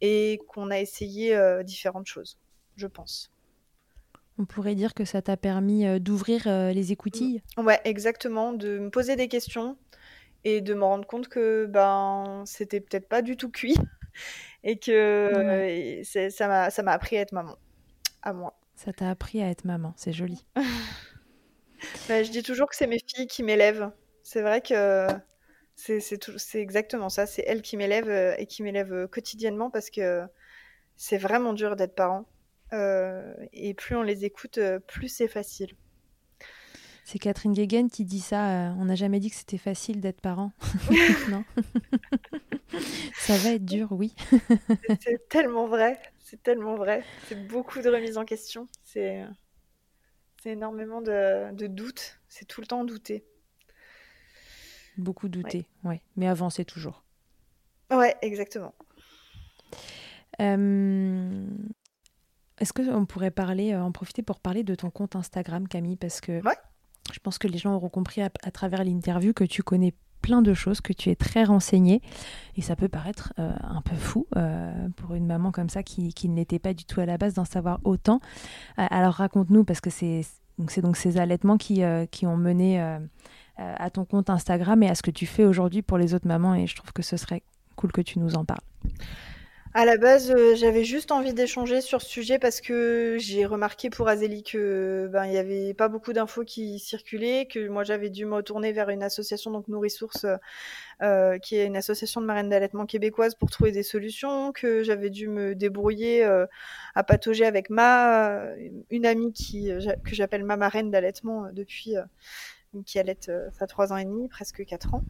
et 0.00 0.38
qu'on 0.48 0.70
a 0.70 0.78
essayé 0.78 1.36
différentes 1.64 2.06
choses, 2.06 2.38
je 2.76 2.86
pense. 2.86 3.32
On 4.40 4.46
pourrait 4.46 4.74
dire 4.74 4.94
que 4.94 5.04
ça 5.04 5.22
t'a 5.22 5.36
permis 5.36 6.00
d'ouvrir 6.00 6.44
les 6.46 6.92
écoutilles 6.92 7.42
Ouais, 7.58 7.80
exactement, 7.84 8.52
de 8.52 8.78
me 8.78 8.90
poser 8.90 9.14
des 9.14 9.28
questions 9.28 9.76
et 10.44 10.60
de 10.62 10.72
me 10.74 10.82
rendre 10.82 11.06
compte 11.06 11.28
que 11.28 11.66
ben 11.66 12.42
c'était 12.46 12.80
peut-être 12.80 13.08
pas 13.08 13.20
du 13.20 13.36
tout 13.36 13.50
cuit 13.50 13.76
et 14.64 14.78
que 14.78 16.00
ça 16.04 16.48
m'a 16.48 16.70
ça 16.70 16.82
m'a 16.82 16.92
appris 16.92 17.18
à 17.18 17.20
être 17.20 17.32
maman 17.32 17.56
à 18.22 18.32
moi. 18.32 18.58
Ça 18.74 18.92
t'a 18.92 19.10
appris 19.10 19.42
à 19.42 19.48
être 19.48 19.64
maman, 19.64 19.92
c'est 19.96 20.12
joli. 20.12 20.44
Bah, 22.08 22.22
je 22.22 22.30
dis 22.30 22.42
toujours 22.42 22.68
que 22.68 22.76
c'est 22.76 22.86
mes 22.86 22.98
filles 22.98 23.26
qui 23.26 23.42
m'élèvent. 23.42 23.90
C'est 24.22 24.42
vrai 24.42 24.60
que 24.60 25.06
c'est 25.76 26.60
exactement 26.60 27.08
ça. 27.08 27.26
C'est 27.26 27.42
elles 27.46 27.62
qui 27.62 27.76
m'élèvent 27.78 28.10
euh, 28.10 28.34
et 28.36 28.46
qui 28.46 28.62
m'élèvent 28.62 28.92
euh, 28.92 29.06
quotidiennement 29.06 29.70
parce 29.70 29.88
que 29.88 30.22
c'est 30.96 31.16
vraiment 31.16 31.54
dur 31.54 31.76
d'être 31.76 31.94
parent. 31.94 32.26
Euh, 32.72 33.34
et 33.52 33.74
plus 33.74 33.96
on 33.96 34.02
les 34.02 34.24
écoute, 34.24 34.58
plus 34.86 35.08
c'est 35.08 35.28
facile. 35.28 35.74
C'est 37.04 37.18
Catherine 37.18 37.52
Guéguen 37.52 37.90
qui 37.90 38.04
dit 38.04 38.20
ça. 38.20 38.74
on 38.78 38.84
n'a 38.84 38.94
jamais 38.94 39.18
dit 39.18 39.30
que 39.30 39.36
c'était 39.36 39.58
facile 39.58 40.00
d'être 40.00 40.20
parent. 40.20 40.52
non. 41.30 41.44
ça 43.14 43.36
va 43.38 43.50
être 43.50 43.64
dur, 43.64 43.88
oui. 43.90 44.14
c'est 45.00 45.28
tellement 45.28 45.66
vrai. 45.66 46.00
C'est 46.20 46.42
tellement 46.42 46.76
vrai. 46.76 47.02
C'est 47.26 47.48
beaucoup 47.48 47.80
de 47.80 47.88
remises 47.88 48.16
en 48.16 48.24
question. 48.24 48.68
C'est 48.84 49.26
énormément 50.44 51.02
de, 51.02 51.52
de 51.52 51.66
doutes. 51.66 52.20
C'est 52.28 52.46
tout 52.46 52.60
le 52.60 52.68
temps 52.68 52.84
douter. 52.84 53.24
Beaucoup 54.96 55.28
douter, 55.28 55.66
ouais. 55.84 56.02
Mais 56.16 56.28
avancer 56.28 56.64
toujours. 56.64 57.04
Ouais, 57.90 58.14
exactement. 58.22 58.74
Euh, 60.40 61.46
est-ce 62.60 62.72
qu'on 62.72 63.06
pourrait 63.06 63.30
parler, 63.30 63.72
euh, 63.72 63.82
en 63.82 63.92
profiter 63.92 64.22
pour 64.22 64.40
parler 64.40 64.62
de 64.62 64.74
ton 64.74 64.90
compte 64.90 65.16
Instagram, 65.16 65.66
Camille? 65.68 65.96
Parce 65.96 66.20
que 66.20 66.40
je 67.12 67.18
pense 67.18 67.38
que 67.38 67.48
les 67.48 67.58
gens 67.58 67.74
auront 67.74 67.88
compris 67.88 68.22
à, 68.22 68.30
travers 68.30 68.84
l'interview 68.84 69.32
que 69.32 69.44
tu 69.44 69.62
connais 69.62 69.94
plein 70.22 70.42
de 70.42 70.52
choses, 70.52 70.80
que 70.80 70.92
tu 70.92 71.10
es 71.10 71.16
très 71.16 71.44
renseignée. 71.44 72.02
Et 72.56 72.62
ça 72.62 72.76
peut 72.76 72.88
paraître 72.88 73.32
euh, 73.38 73.50
un 73.62 73.80
peu 73.80 73.96
fou 73.96 74.26
pour 74.96 75.14
une 75.14 75.26
maman 75.26 75.50
comme 75.50 75.70
ça 75.70 75.82
qui, 75.82 76.12
qui 76.12 76.28
n'était 76.28 76.58
pas 76.58 76.74
du 76.74 76.84
tout 76.84 77.00
à 77.00 77.06
la 77.06 77.16
base 77.16 77.34
d'en 77.34 77.46
savoir 77.46 77.80
autant. 77.84 78.20
alors 78.76 79.14
raconte-nous, 79.14 79.64
parce 79.64 79.80
que 79.80 79.90
c'est 79.90 80.22
donc 80.58 80.96
ces 80.96 81.16
allaitements 81.16 81.56
qui, 81.56 81.82
qui 82.10 82.26
ont 82.26 82.36
mené 82.36 82.78
euh, 83.60 83.74
à 83.76 83.90
ton 83.90 84.06
compte 84.06 84.30
Instagram 84.30 84.82
et 84.82 84.88
à 84.88 84.94
ce 84.94 85.02
que 85.02 85.10
tu 85.10 85.26
fais 85.26 85.44
aujourd'hui 85.44 85.82
pour 85.82 85.98
les 85.98 86.14
autres 86.14 86.26
mamans. 86.26 86.54
Et 86.54 86.66
je 86.66 86.74
trouve 86.74 86.92
que 86.92 87.02
ce 87.02 87.18
serait 87.18 87.42
cool 87.76 87.92
que 87.92 88.00
tu 88.00 88.18
nous 88.18 88.34
en 88.34 88.44
parles. 88.44 88.64
À 89.72 89.84
la 89.84 89.96
base, 89.98 90.32
euh, 90.32 90.56
j'avais 90.56 90.82
juste 90.82 91.12
envie 91.12 91.32
d'échanger 91.32 91.80
sur 91.80 92.02
ce 92.02 92.08
sujet 92.08 92.40
parce 92.40 92.60
que 92.60 93.16
j'ai 93.20 93.46
remarqué 93.46 93.88
pour 93.88 94.08
Azélie 94.08 94.42
que 94.42 95.08
ben 95.12 95.26
il 95.26 95.32
y 95.32 95.38
avait 95.38 95.74
pas 95.74 95.86
beaucoup 95.88 96.12
d'infos 96.12 96.42
qui 96.44 96.80
circulaient, 96.80 97.46
que 97.46 97.68
moi 97.68 97.84
j'avais 97.84 98.10
dû 98.10 98.24
me 98.26 98.34
retourner 98.34 98.72
vers 98.72 98.88
une 98.88 99.04
association 99.04 99.52
donc 99.52 99.68
Nourrisource 99.68 100.26
euh, 101.02 101.38
qui 101.38 101.54
est 101.54 101.66
une 101.66 101.76
association 101.76 102.20
de 102.20 102.26
marraines 102.26 102.48
d'allaitement 102.48 102.84
québécoise 102.84 103.36
pour 103.36 103.48
trouver 103.48 103.70
des 103.70 103.84
solutions, 103.84 104.50
que 104.50 104.82
j'avais 104.82 105.08
dû 105.08 105.28
me 105.28 105.54
débrouiller 105.54 106.24
à 106.24 107.04
patauger 107.04 107.44
avec 107.46 107.70
ma 107.70 108.40
une 108.90 109.06
amie 109.06 109.32
qui 109.32 109.70
que 110.04 110.16
j'appelle 110.16 110.42
ma 110.42 110.56
marraine 110.56 110.90
d'allaitement 110.90 111.48
depuis 111.52 111.94
qui 112.86 112.98
allait 112.98 113.18
euh, 113.28 113.48
ça 113.58 113.66
trois 113.66 113.92
ans 113.92 113.96
et 113.96 114.04
demi, 114.04 114.28
presque 114.28 114.64
quatre 114.64 114.94
ans. 114.94 115.02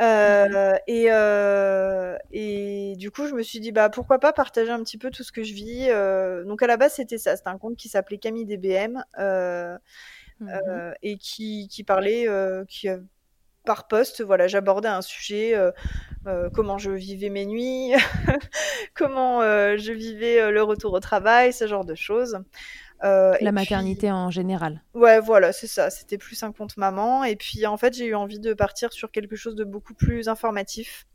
Euh, 0.00 0.74
et, 0.86 1.06
euh, 1.10 2.16
et 2.32 2.94
du 2.96 3.10
coup, 3.10 3.26
je 3.26 3.34
me 3.34 3.42
suis 3.42 3.60
dit, 3.60 3.72
bah 3.72 3.88
pourquoi 3.88 4.18
pas 4.18 4.32
partager 4.32 4.70
un 4.70 4.82
petit 4.82 4.98
peu 4.98 5.10
tout 5.10 5.22
ce 5.22 5.32
que 5.32 5.42
je 5.42 5.54
vis. 5.54 5.88
donc 6.46 6.62
à 6.62 6.66
la 6.66 6.76
base, 6.76 6.94
c'était 6.94 7.18
ça, 7.18 7.36
c'était 7.36 7.48
un 7.48 7.58
compte 7.58 7.76
qui 7.76 7.88
s'appelait 7.88 8.18
Camille 8.18 8.46
DBM 8.46 9.02
mhm. 9.16 10.94
et 11.02 11.18
qui, 11.18 11.68
qui 11.68 11.84
parlait, 11.84 12.26
qui 12.68 12.88
par 13.64 13.86
poste, 13.86 14.22
voilà, 14.22 14.46
j'abordais 14.46 14.88
un 14.88 15.02
sujet, 15.02 15.54
comment 16.54 16.78
je 16.78 16.90
vivais 16.90 17.28
mes 17.28 17.46
nuits, 17.46 17.92
comment 18.94 19.40
je 19.42 19.92
vivais 19.92 20.50
le 20.50 20.62
retour 20.62 20.92
au 20.92 21.00
travail, 21.00 21.52
ce 21.52 21.66
genre 21.66 21.84
de 21.84 21.94
choses. 21.94 22.38
Euh, 23.04 23.34
la 23.40 23.52
maternité 23.52 24.10
en 24.10 24.30
général. 24.30 24.82
Ouais, 24.94 25.20
voilà, 25.20 25.52
c'est 25.52 25.66
ça. 25.66 25.90
C'était 25.90 26.18
plus 26.18 26.42
un 26.42 26.52
compte 26.52 26.76
maman. 26.76 27.24
Et 27.24 27.36
puis, 27.36 27.66
en 27.66 27.76
fait, 27.76 27.94
j'ai 27.94 28.06
eu 28.06 28.14
envie 28.14 28.40
de 28.40 28.54
partir 28.54 28.92
sur 28.92 29.10
quelque 29.12 29.36
chose 29.36 29.54
de 29.54 29.64
beaucoup 29.64 29.94
plus 29.94 30.28
informatif. 30.28 31.06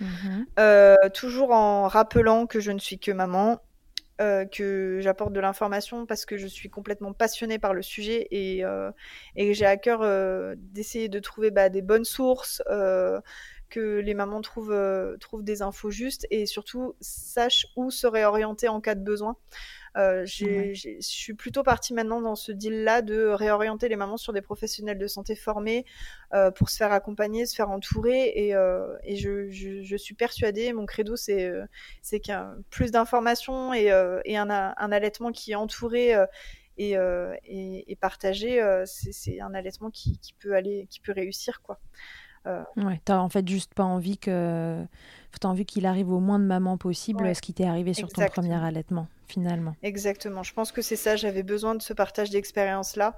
Mhm. 0.00 0.46
Euh, 0.58 0.96
toujours 1.12 1.52
en 1.52 1.88
rappelant 1.88 2.46
que 2.46 2.60
je 2.60 2.70
ne 2.70 2.78
suis 2.78 2.98
que 2.98 3.12
maman, 3.12 3.60
euh, 4.20 4.44
que 4.44 4.98
j'apporte 5.00 5.32
de 5.32 5.40
l'information 5.40 6.06
parce 6.06 6.26
que 6.26 6.36
je 6.36 6.46
suis 6.46 6.70
complètement 6.70 7.12
passionnée 7.12 7.58
par 7.58 7.74
le 7.74 7.82
sujet 7.82 8.28
et, 8.30 8.62
et 9.36 9.54
j'ai 9.54 9.66
à 9.66 9.76
cœur 9.76 10.00
d'essayer 10.56 11.08
de 11.08 11.18
trouver 11.18 11.50
bah, 11.50 11.68
des 11.68 11.82
bonnes 11.82 12.04
sources, 12.04 12.62
que 13.68 14.00
les 14.00 14.14
mamans 14.14 14.40
trouvent, 14.40 15.16
trouvent 15.20 15.44
des 15.44 15.62
infos 15.62 15.90
justes 15.90 16.26
et 16.30 16.44
surtout 16.44 16.94
sachent 17.00 17.66
où 17.76 17.90
se 17.90 18.06
réorienter 18.06 18.68
en 18.68 18.80
cas 18.80 18.94
de 18.94 19.04
besoin. 19.04 19.36
Euh, 19.96 20.24
je 20.24 20.96
suis 21.00 21.34
plutôt 21.34 21.62
partie 21.62 21.94
maintenant 21.94 22.20
dans 22.20 22.36
ce 22.36 22.52
deal-là 22.52 23.02
de 23.02 23.26
réorienter 23.26 23.88
les 23.88 23.96
mamans 23.96 24.16
sur 24.16 24.32
des 24.32 24.42
professionnels 24.42 24.98
de 24.98 25.06
santé 25.06 25.34
formés 25.34 25.84
euh, 26.32 26.50
pour 26.50 26.70
se 26.70 26.76
faire 26.76 26.92
accompagner, 26.92 27.46
se 27.46 27.54
faire 27.54 27.70
entourer. 27.70 28.32
Et, 28.34 28.54
euh, 28.54 28.96
et 29.02 29.16
je, 29.16 29.50
je, 29.50 29.82
je, 29.82 29.96
suis 29.96 30.14
persuadée, 30.14 30.72
mon 30.72 30.86
credo, 30.86 31.16
c'est 31.16 31.50
c'est 32.02 32.20
qu'il 32.20 32.38
plus 32.70 32.90
d'informations 32.90 33.74
et, 33.74 33.90
et 34.24 34.36
un, 34.36 34.50
un, 34.50 34.92
allaitement 34.92 35.32
qui 35.32 35.52
est 35.52 35.56
entouré. 35.56 36.14
Et, 36.78 36.96
partagé, 38.00 38.62
c'est 38.86 39.40
un 39.40 39.54
allaitement 39.54 39.90
qui, 39.90 40.18
qui, 40.18 40.34
peut 40.34 40.54
aller, 40.54 40.86
qui 40.90 41.00
peut 41.00 41.12
réussir, 41.12 41.62
quoi. 41.62 41.80
Euh... 42.46 42.62
Ouais, 42.76 43.00
t'as 43.04 43.18
en 43.18 43.28
fait 43.28 43.46
juste 43.46 43.74
pas 43.74 43.84
envie 43.84 44.18
que, 44.18 44.82
t'as 45.40 45.48
envie 45.48 45.66
qu'il 45.66 45.86
arrive 45.86 46.10
au 46.10 46.20
moins 46.20 46.38
de 46.38 46.44
mamans 46.44 46.76
possible, 46.76 47.22
ouais. 47.22 47.34
ce 47.34 47.42
qui 47.42 47.52
t'est 47.52 47.66
arrivé 47.66 47.94
sur 47.94 48.08
ton 48.08 48.26
premier 48.26 48.54
allaitement 48.54 49.06
finalement. 49.26 49.76
Exactement. 49.82 50.42
Je 50.42 50.52
pense 50.52 50.72
que 50.72 50.82
c'est 50.82 50.96
ça. 50.96 51.14
J'avais 51.14 51.44
besoin 51.44 51.76
de 51.76 51.82
ce 51.82 51.92
partage 51.92 52.30
d'expérience 52.30 52.96
là. 52.96 53.16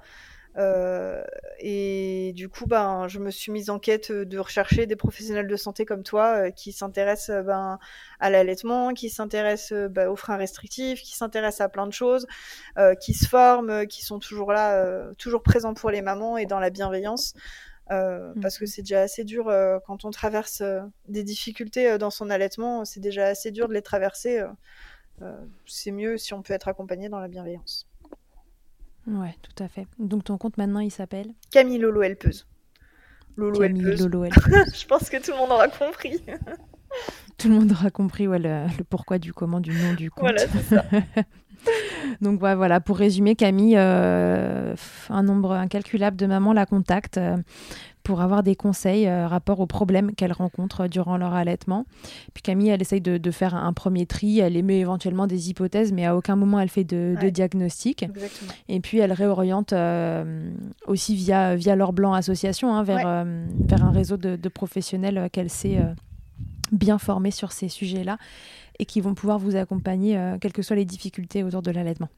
Euh, 0.57 1.23
et 1.59 2.31
du 2.35 2.47
coup, 2.47 2.67
ben, 2.67 3.07
je 3.07 3.19
me 3.19 3.31
suis 3.31 3.51
mise 3.51 3.69
en 3.69 3.79
quête 3.79 4.11
de 4.11 4.37
rechercher 4.37 4.85
des 4.85 4.95
professionnels 4.95 5.47
de 5.47 5.55
santé 5.55 5.85
comme 5.85 6.03
toi 6.03 6.35
euh, 6.35 6.51
qui 6.51 6.71
s'intéressent 6.71 7.43
ben, 7.43 7.79
à 8.19 8.29
l'allaitement, 8.29 8.93
qui 8.93 9.09
s'intéressent 9.09 9.89
ben, 9.89 10.07
aux 10.09 10.15
freins 10.15 10.37
restrictifs, 10.37 11.01
qui 11.01 11.15
s'intéressent 11.15 11.61
à 11.61 11.69
plein 11.69 11.87
de 11.87 11.93
choses, 11.93 12.27
euh, 12.77 12.93
qui 12.95 13.13
se 13.13 13.27
forment, 13.27 13.87
qui 13.87 14.03
sont 14.03 14.19
toujours 14.19 14.51
là, 14.51 15.11
toujours 15.17 15.41
présents 15.41 15.73
pour 15.73 15.89
les 15.89 16.01
mamans 16.01 16.37
et 16.37 16.45
dans 16.45 16.59
la 16.59 16.69
bienveillance. 16.69 17.33
Mmh. 17.89 18.39
Parce 18.41 18.57
que 18.57 18.65
c'est 18.65 18.81
déjà 18.81 19.01
assez 19.01 19.23
dur 19.23 19.51
quand 19.85 20.05
on 20.05 20.11
traverse 20.11 20.63
des 21.07 21.23
difficultés 21.23 21.97
dans 21.97 22.09
son 22.09 22.29
allaitement, 22.29 22.85
c'est 22.85 22.99
déjà 22.99 23.27
assez 23.27 23.51
dur 23.51 23.67
de 23.67 23.73
les 23.73 23.81
traverser. 23.81 24.43
Euh, 25.21 25.37
c'est 25.65 25.91
mieux 25.91 26.17
si 26.17 26.33
on 26.33 26.41
peut 26.41 26.53
être 26.53 26.67
accompagné 26.67 27.09
dans 27.09 27.19
la 27.19 27.27
bienveillance. 27.27 27.87
Ouais, 29.05 29.35
tout 29.41 29.63
à 29.63 29.67
fait. 29.67 29.85
Donc 29.99 30.23
ton 30.23 30.37
compte 30.37 30.57
maintenant, 30.57 30.79
il 30.79 30.91
s'appelle 30.91 31.33
Camille 31.51 31.77
Lolo 31.77 32.01
Helpeuse. 32.01 32.47
Lolo 33.35 33.59
Camille 33.59 33.95
Lolo 33.97 34.23
Helpeuse. 34.25 34.79
Je 34.79 34.87
pense 34.87 35.09
que 35.09 35.21
tout 35.21 35.31
le 35.31 35.37
monde 35.37 35.51
aura 35.51 35.67
compris. 35.67 36.23
tout 37.37 37.49
le 37.49 37.55
monde 37.55 37.71
aura 37.71 37.89
compris 37.91 38.27
ouais, 38.27 38.39
le, 38.39 38.67
pourquoi 38.89 39.19
du 39.19 39.33
comment 39.33 39.59
du 39.59 39.71
nom 39.71 39.93
du 39.93 40.09
compte. 40.09 40.21
Voilà, 40.21 40.47
c'est 40.47 40.63
ça. 40.63 40.85
Donc 42.21 42.39
voilà, 42.39 42.79
pour 42.79 42.97
résumer, 42.97 43.35
Camille, 43.35 43.75
euh, 43.77 44.75
un 45.09 45.23
nombre 45.23 45.51
incalculable 45.51 46.17
de 46.17 46.25
mamans 46.25 46.53
la 46.53 46.65
contactent 46.65 47.17
euh, 47.17 47.37
pour 48.03 48.21
avoir 48.21 48.43
des 48.43 48.55
conseils 48.55 49.07
euh, 49.07 49.27
rapport 49.27 49.59
aux 49.59 49.65
problèmes 49.65 50.13
qu'elles 50.13 50.33
rencontrent 50.33 50.87
durant 50.87 51.17
leur 51.17 51.33
allaitement. 51.33 51.85
Puis 52.33 52.43
Camille, 52.43 52.69
elle 52.69 52.81
essaye 52.81 53.01
de, 53.01 53.31
faire 53.31 53.55
un 53.55 53.73
premier 53.73 54.05
tri, 54.05 54.39
elle 54.39 54.57
émet 54.57 54.79
éventuellement 54.79 55.27
des 55.27 55.49
hypothèses, 55.49 55.91
mais 55.91 56.05
à 56.05 56.15
aucun 56.15 56.35
moment 56.35 56.59
elle 56.59 56.69
fait 56.69 56.83
de, 56.83 57.15
diagnostic. 57.29 58.05
Et 58.67 58.79
puis 58.79 58.99
elle 58.99 59.13
réoriente 59.13 59.73
aussi 60.85 61.15
via, 61.15 61.55
via 61.55 61.75
l'Or 61.75 61.93
Blanc 61.93 62.13
Association 62.13 62.75
hein, 62.75 62.83
vers, 62.83 63.25
vers 63.25 63.85
un 63.85 63.91
réseau 63.91 64.17
de, 64.17 64.35
de 64.35 64.49
professionnels 64.49 65.29
qu'elle 65.31 65.49
sait 65.49 65.79
bien 66.73 66.97
formés 66.97 67.31
sur 67.31 67.51
ces 67.51 67.69
sujets-là 67.69 68.17
et 68.79 68.85
qui 68.85 69.01
vont 69.01 69.13
pouvoir 69.13 69.39
vous 69.39 69.55
accompagner, 69.55 70.17
euh, 70.17 70.37
quelles 70.39 70.53
que 70.53 70.61
soient 70.61 70.75
les 70.75 70.85
difficultés 70.85 71.43
autour 71.43 71.61
de 71.61 71.71
l'allaitement. 71.71 72.09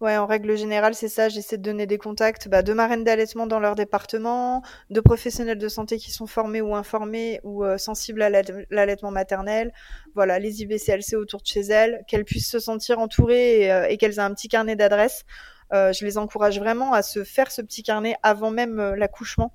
Ouais, 0.00 0.18
en 0.18 0.26
règle 0.26 0.54
générale, 0.56 0.94
c'est 0.94 1.08
ça. 1.08 1.30
J'essaie 1.30 1.56
de 1.56 1.62
donner 1.62 1.86
des 1.86 1.96
contacts 1.96 2.46
bah, 2.46 2.62
de 2.62 2.74
marraines 2.74 3.04
d'allaitement 3.04 3.46
dans 3.46 3.58
leur 3.58 3.74
département, 3.74 4.62
de 4.90 5.00
professionnels 5.00 5.58
de 5.58 5.68
santé 5.68 5.96
qui 5.96 6.10
sont 6.10 6.26
formés 6.26 6.60
ou 6.60 6.74
informés 6.74 7.40
ou 7.42 7.64
euh, 7.64 7.78
sensibles 7.78 8.20
à 8.20 8.28
l'allaitement 8.70 9.10
maternel. 9.10 9.72
Voilà, 10.14 10.38
les 10.38 10.60
IBCLC 10.60 11.16
autour 11.16 11.40
de 11.40 11.46
chez 11.46 11.62
elles, 11.62 12.04
qu'elles 12.06 12.24
puissent 12.26 12.50
se 12.50 12.58
sentir 12.58 12.98
entourées 12.98 13.62
et, 13.62 13.72
euh, 13.72 13.96
qu'elles 13.96 14.14
aient 14.14 14.18
un 14.18 14.34
petit 14.34 14.48
carnet 14.48 14.76
d'adresses. 14.76 15.24
je 15.72 16.04
les 16.04 16.18
encourage 16.18 16.58
vraiment 16.58 16.92
à 16.92 17.02
se 17.02 17.24
faire 17.24 17.50
ce 17.50 17.62
petit 17.62 17.82
carnet 17.82 18.14
avant 18.22 18.50
même 18.50 18.76
l'accouchement 18.94 19.54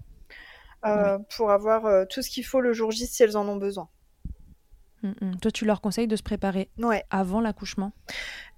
pour 1.35 1.51
avoir 1.51 2.07
tout 2.07 2.23
ce 2.23 2.29
qu'il 2.29 2.45
faut 2.45 2.61
le 2.61 2.73
jour 2.73 2.89
J 2.91 3.05
si 3.05 3.21
elles 3.21 3.37
en 3.37 3.47
ont 3.47 3.57
besoin. 3.57 3.87
Mm, 5.03 5.09
mm. 5.21 5.39
Toi, 5.41 5.51
tu 5.51 5.65
leur 5.65 5.81
conseilles 5.81 6.07
de 6.07 6.15
se 6.15 6.23
préparer 6.23 6.69
Ouais. 6.79 7.03
avant 7.09 7.41
l'accouchement? 7.41 7.91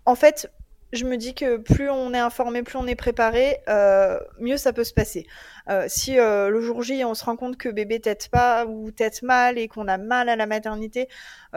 En 0.06 0.16
fait, 0.16 0.52
je 0.94 1.06
me 1.06 1.18
dis 1.18 1.36
que 1.36 1.58
plus 1.58 1.90
on 1.90 2.14
est 2.14 2.20
informé, 2.20 2.64
plus 2.64 2.78
on 2.78 2.88
est 2.88 2.96
préparé, 2.96 3.58
euh, 3.68 4.20
mieux 4.40 4.58
ça 4.58 4.74
peut 4.74 4.84
se 4.84 4.94
passer. 4.94 5.28
Euh, 5.70 5.86
si 5.88 6.18
euh, 6.18 6.50
le 6.50 6.62
jour 6.62 6.82
J, 6.82 7.04
on 7.06 7.14
se 7.14 7.24
rend 7.24 7.36
compte 7.36 7.58
que 7.58 7.70
bébé 7.70 8.00
tète 8.00 8.30
pas 8.32 8.66
ou 8.66 8.90
tète 8.90 9.22
mal 9.22 9.58
et 9.60 9.68
qu'on 9.68 9.88
a 9.88 9.98
mal 9.98 10.30
à 10.30 10.36
la 10.36 10.48
maternité, 10.48 11.08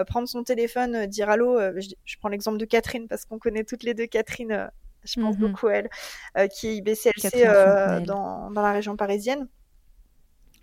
prendre 0.06 0.28
son 0.28 0.42
téléphone, 0.44 1.06
dire 1.06 1.30
allô. 1.30 1.58
je, 1.80 1.88
je 2.04 2.16
prends 2.18 2.28
l'exemple 2.28 2.58
de 2.58 2.64
Catherine 2.66 3.08
parce 3.08 3.24
qu'on 3.24 3.38
connaît 3.38 3.64
toutes 3.64 3.84
les 3.84 3.94
deux 3.94 4.06
Catherine. 4.06 4.70
je 5.04 5.20
pense 5.20 5.36
Mhm. 5.36 5.40
beaucoup 5.40 5.66
à 5.68 5.74
elle, 6.34 6.48
qui 6.50 6.68
est 6.68 6.76
IBCLC 6.76 7.44
dans 8.06 8.50
la 8.54 8.72
région 8.72 8.96
parisienne. 8.96 9.48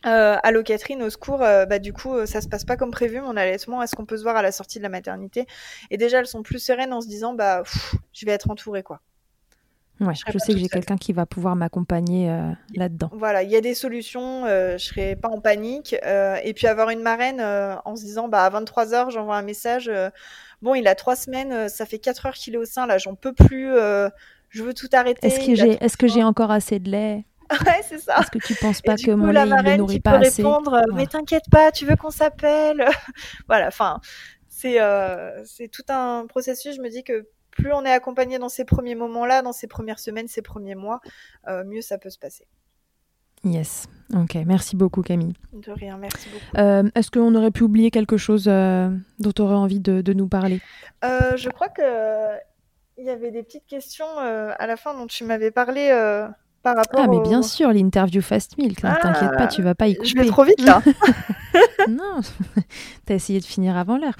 Euh, 0.05 0.37
allô 0.43 0.63
Catherine, 0.63 1.03
au 1.03 1.09
secours, 1.09 1.41
euh, 1.41 1.65
bah 1.65 1.79
du 1.79 1.91
coup 1.91 2.15
euh, 2.15 2.25
ça 2.25 2.39
se 2.39 2.47
passe 2.47 2.63
pas 2.63 2.77
comme 2.77 2.91
prévu 2.91 3.19
mon 3.19 3.35
allaitement, 3.35 3.83
est-ce 3.83 3.95
qu'on 3.95 4.05
peut 4.05 4.17
se 4.17 4.23
voir 4.23 4.37
à 4.37 4.41
la 4.41 4.53
sortie 4.53 4.77
de 4.77 4.83
la 4.83 4.89
maternité? 4.89 5.45
Et 5.91 5.97
déjà 5.97 6.19
elles 6.19 6.27
sont 6.27 6.41
plus 6.41 6.59
sereines 6.59 6.93
en 6.93 7.01
se 7.01 7.07
disant 7.07 7.33
bah 7.33 7.63
pff, 7.63 7.95
je 8.13 8.25
vais 8.25 8.31
être 8.31 8.49
entourée 8.49 8.83
quoi. 8.83 9.01
Ouais, 9.99 10.13
Je 10.15 10.39
sais 10.39 10.53
que 10.53 10.59
j'ai 10.59 10.69
quelqu'un 10.69 10.95
qui 10.95 11.11
va 11.11 11.25
pouvoir 11.25 11.57
m'accompagner 11.57 12.31
euh, 12.31 12.49
là-dedans. 12.73 13.09
Voilà, 13.11 13.43
il 13.43 13.49
y 13.49 13.57
a 13.57 13.61
des 13.61 13.73
solutions, 13.73 14.45
je 14.45 14.77
serai 14.77 15.17
pas 15.17 15.27
en 15.27 15.41
panique. 15.41 15.93
et 15.93 16.53
puis 16.55 16.67
avoir 16.67 16.89
une 16.91 17.01
marraine 17.01 17.41
en 17.41 17.95
se 17.97 18.03
disant 18.03 18.29
bah 18.29 18.45
à 18.45 18.49
23h 18.49 19.09
j'envoie 19.09 19.35
un 19.35 19.41
message, 19.41 19.91
bon 20.61 20.75
il 20.75 20.87
a 20.87 20.95
trois 20.95 21.17
semaines, 21.17 21.67
ça 21.67 21.85
fait 21.85 21.99
4 21.99 22.27
heures 22.27 22.33
qu'il 22.35 22.53
est 22.53 22.57
au 22.57 22.63
sein, 22.63 22.87
là 22.87 22.97
j'en 22.97 23.15
peux 23.15 23.33
plus, 23.33 23.73
je 23.73 24.63
veux 24.63 24.73
tout 24.73 24.87
arrêter. 24.93 25.27
Est-ce 25.27 25.45
que 25.45 25.55
j'ai 25.55 25.75
trop 25.75 25.85
est-ce 25.85 25.97
que 25.97 26.07
j'ai 26.07 26.21
faim. 26.21 26.27
encore 26.27 26.51
assez 26.51 26.79
de 26.79 26.89
lait? 26.89 27.25
Ouais 27.65 27.81
c'est 27.87 27.99
ça. 27.99 28.19
Est-ce 28.19 28.31
que 28.31 28.45
tu 28.45 28.55
penses 28.55 28.81
pas 28.81 28.95
que 28.95 29.11
coup, 29.11 29.17
mon 29.17 29.27
la 29.27 29.45
lait 29.45 29.49
il 29.49 29.49
le 29.49 29.55
marraine 29.55 29.77
nourrit 29.79 29.95
qui 29.95 30.01
pas 30.01 30.19
peut 30.19 30.25
assez 30.25 30.43
répondre, 30.43 30.73
euh, 30.75 30.93
mais 30.93 31.07
t'inquiète 31.07 31.49
pas, 31.49 31.71
tu 31.71 31.85
veux 31.85 31.95
qu'on 31.95 32.11
s'appelle 32.11 32.85
Voilà, 33.47 33.67
enfin, 33.67 33.99
c'est 34.47 34.81
euh, 34.81 35.43
c'est 35.45 35.67
tout 35.67 35.85
un 35.89 36.25
processus. 36.27 36.75
Je 36.75 36.81
me 36.81 36.89
dis 36.89 37.03
que 37.03 37.27
plus 37.51 37.73
on 37.73 37.83
est 37.83 37.91
accompagné 37.91 38.39
dans 38.39 38.49
ces 38.49 38.65
premiers 38.65 38.95
moments-là, 38.95 39.41
dans 39.41 39.51
ces 39.51 39.67
premières 39.67 39.99
semaines, 39.99 40.27
ces 40.27 40.41
premiers 40.41 40.75
mois, 40.75 41.01
euh, 41.47 41.63
mieux 41.65 41.81
ça 41.81 41.97
peut 41.97 42.09
se 42.09 42.19
passer. 42.19 42.47
Yes. 43.43 43.87
Ok, 44.13 44.35
merci 44.45 44.75
beaucoup 44.75 45.01
Camille. 45.01 45.33
De 45.53 45.71
rien, 45.71 45.97
merci 45.97 46.27
beaucoup. 46.29 46.57
Euh, 46.57 46.89
Est-ce 46.95 47.09
qu'on 47.09 47.33
aurait 47.35 47.51
pu 47.51 47.63
oublier 47.63 47.89
quelque 47.89 48.17
chose 48.17 48.47
euh, 48.47 48.89
dont 49.19 49.31
tu 49.31 49.41
aurais 49.41 49.55
envie 49.55 49.79
de, 49.79 50.01
de 50.01 50.13
nous 50.13 50.27
parler? 50.27 50.61
Je 51.03 51.49
crois 51.49 51.69
que 51.69 52.37
il 52.97 53.05
y 53.05 53.09
avait 53.09 53.31
des 53.31 53.43
petites 53.43 53.65
questions 53.65 54.17
à 54.17 54.67
la 54.67 54.75
fin 54.75 54.93
dont 54.93 55.07
tu 55.07 55.23
m'avais 55.23 55.51
parlé 55.51 55.89
par 56.63 56.75
rapport 56.75 57.01
Ah 57.03 57.07
mais 57.07 57.17
au- 57.17 57.21
bien 57.21 57.41
sûr, 57.41 57.71
l'interview 57.71 58.21
Fast 58.21 58.57
Milk. 58.57 58.79
Ah, 58.83 58.97
T'inquiète 59.01 59.37
pas, 59.37 59.47
tu 59.47 59.61
vas 59.61 59.75
pas 59.75 59.87
y 59.87 59.93
Je 60.03 60.11
couper. 60.13 60.23
vais 60.23 60.27
trop 60.27 60.43
vite 60.43 60.61
là. 60.61 60.81
Non, 61.89 62.19
t'as 63.05 63.15
essayé 63.15 63.39
de 63.39 63.45
finir 63.45 63.75
avant 63.75 63.97
l'heure. 63.97 64.15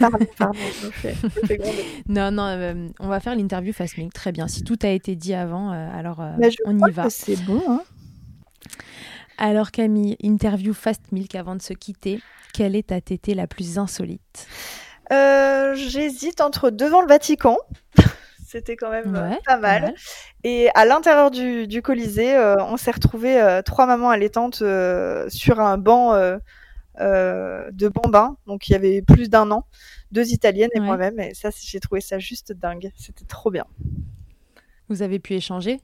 pardon, 0.00 0.18
pardon, 0.36 0.58
je 1.02 1.08
je 1.48 1.54
gronder. 1.54 1.84
Non, 2.08 2.30
non, 2.32 2.46
euh, 2.46 2.88
on 2.98 3.06
va 3.08 3.20
faire 3.20 3.36
l'interview 3.36 3.72
Fast 3.72 3.96
Milk. 3.98 4.12
Très 4.12 4.32
bien. 4.32 4.48
Si 4.48 4.64
tout 4.64 4.78
a 4.82 4.88
été 4.88 5.14
dit 5.14 5.32
avant, 5.34 5.72
euh, 5.72 5.88
alors 5.96 6.20
euh, 6.20 6.32
je 6.40 6.56
on 6.66 6.76
crois 6.76 6.88
y 6.90 6.92
va. 6.92 7.10
c'est 7.10 7.36
bon. 7.44 7.62
Hein. 7.68 7.82
Alors 9.38 9.70
Camille, 9.70 10.16
interview 10.20 10.72
Fast 10.74 11.12
Milk 11.12 11.34
avant 11.34 11.54
de 11.56 11.62
se 11.62 11.72
quitter. 11.72 12.20
Quelle 12.52 12.74
est 12.76 12.88
ta 12.88 13.00
tétée 13.00 13.34
la 13.34 13.46
plus 13.46 13.78
insolite? 13.78 14.46
J'hésite 15.10 16.40
entre 16.40 16.70
devant 16.70 17.00
le 17.02 17.06
Vatican. 17.08 17.58
C'était 18.52 18.76
quand 18.76 18.90
même 18.90 19.14
euh, 19.14 19.30
Ouais, 19.30 19.38
pas 19.46 19.56
mal. 19.56 19.94
Et 20.44 20.68
à 20.74 20.84
l'intérieur 20.84 21.30
du, 21.30 21.66
du 21.66 21.80
Colisée, 21.80 22.36
euh, 22.36 22.54
on 22.58 22.76
s'est 22.76 22.90
retrouvé 22.90 23.40
euh, 23.40 23.62
trois 23.62 23.86
mamans 23.86 24.10
allaitantes 24.10 24.56
sur 24.56 25.58
un 25.60 25.78
banc 25.78 26.14
de 26.98 27.88
bambins. 27.88 28.36
Donc 28.46 28.68
il 28.68 28.72
y 28.72 28.74
avait 28.74 29.00
plus 29.00 29.30
d'un 29.30 29.50
an, 29.50 29.64
deux 30.10 30.32
italiennes 30.32 30.68
et 30.74 30.80
Ouais. 30.80 30.86
moi-même. 30.86 31.18
Et 31.18 31.32
ça, 31.32 31.48
j'ai 31.58 31.80
trouvé 31.80 32.02
ça 32.02 32.18
juste 32.18 32.52
dingue. 32.52 32.90
C'était 32.94 33.24
trop 33.24 33.50
bien. 33.50 33.64
Vous 34.90 35.00
avez 35.00 35.18
pu 35.18 35.32
échanger? 35.32 35.80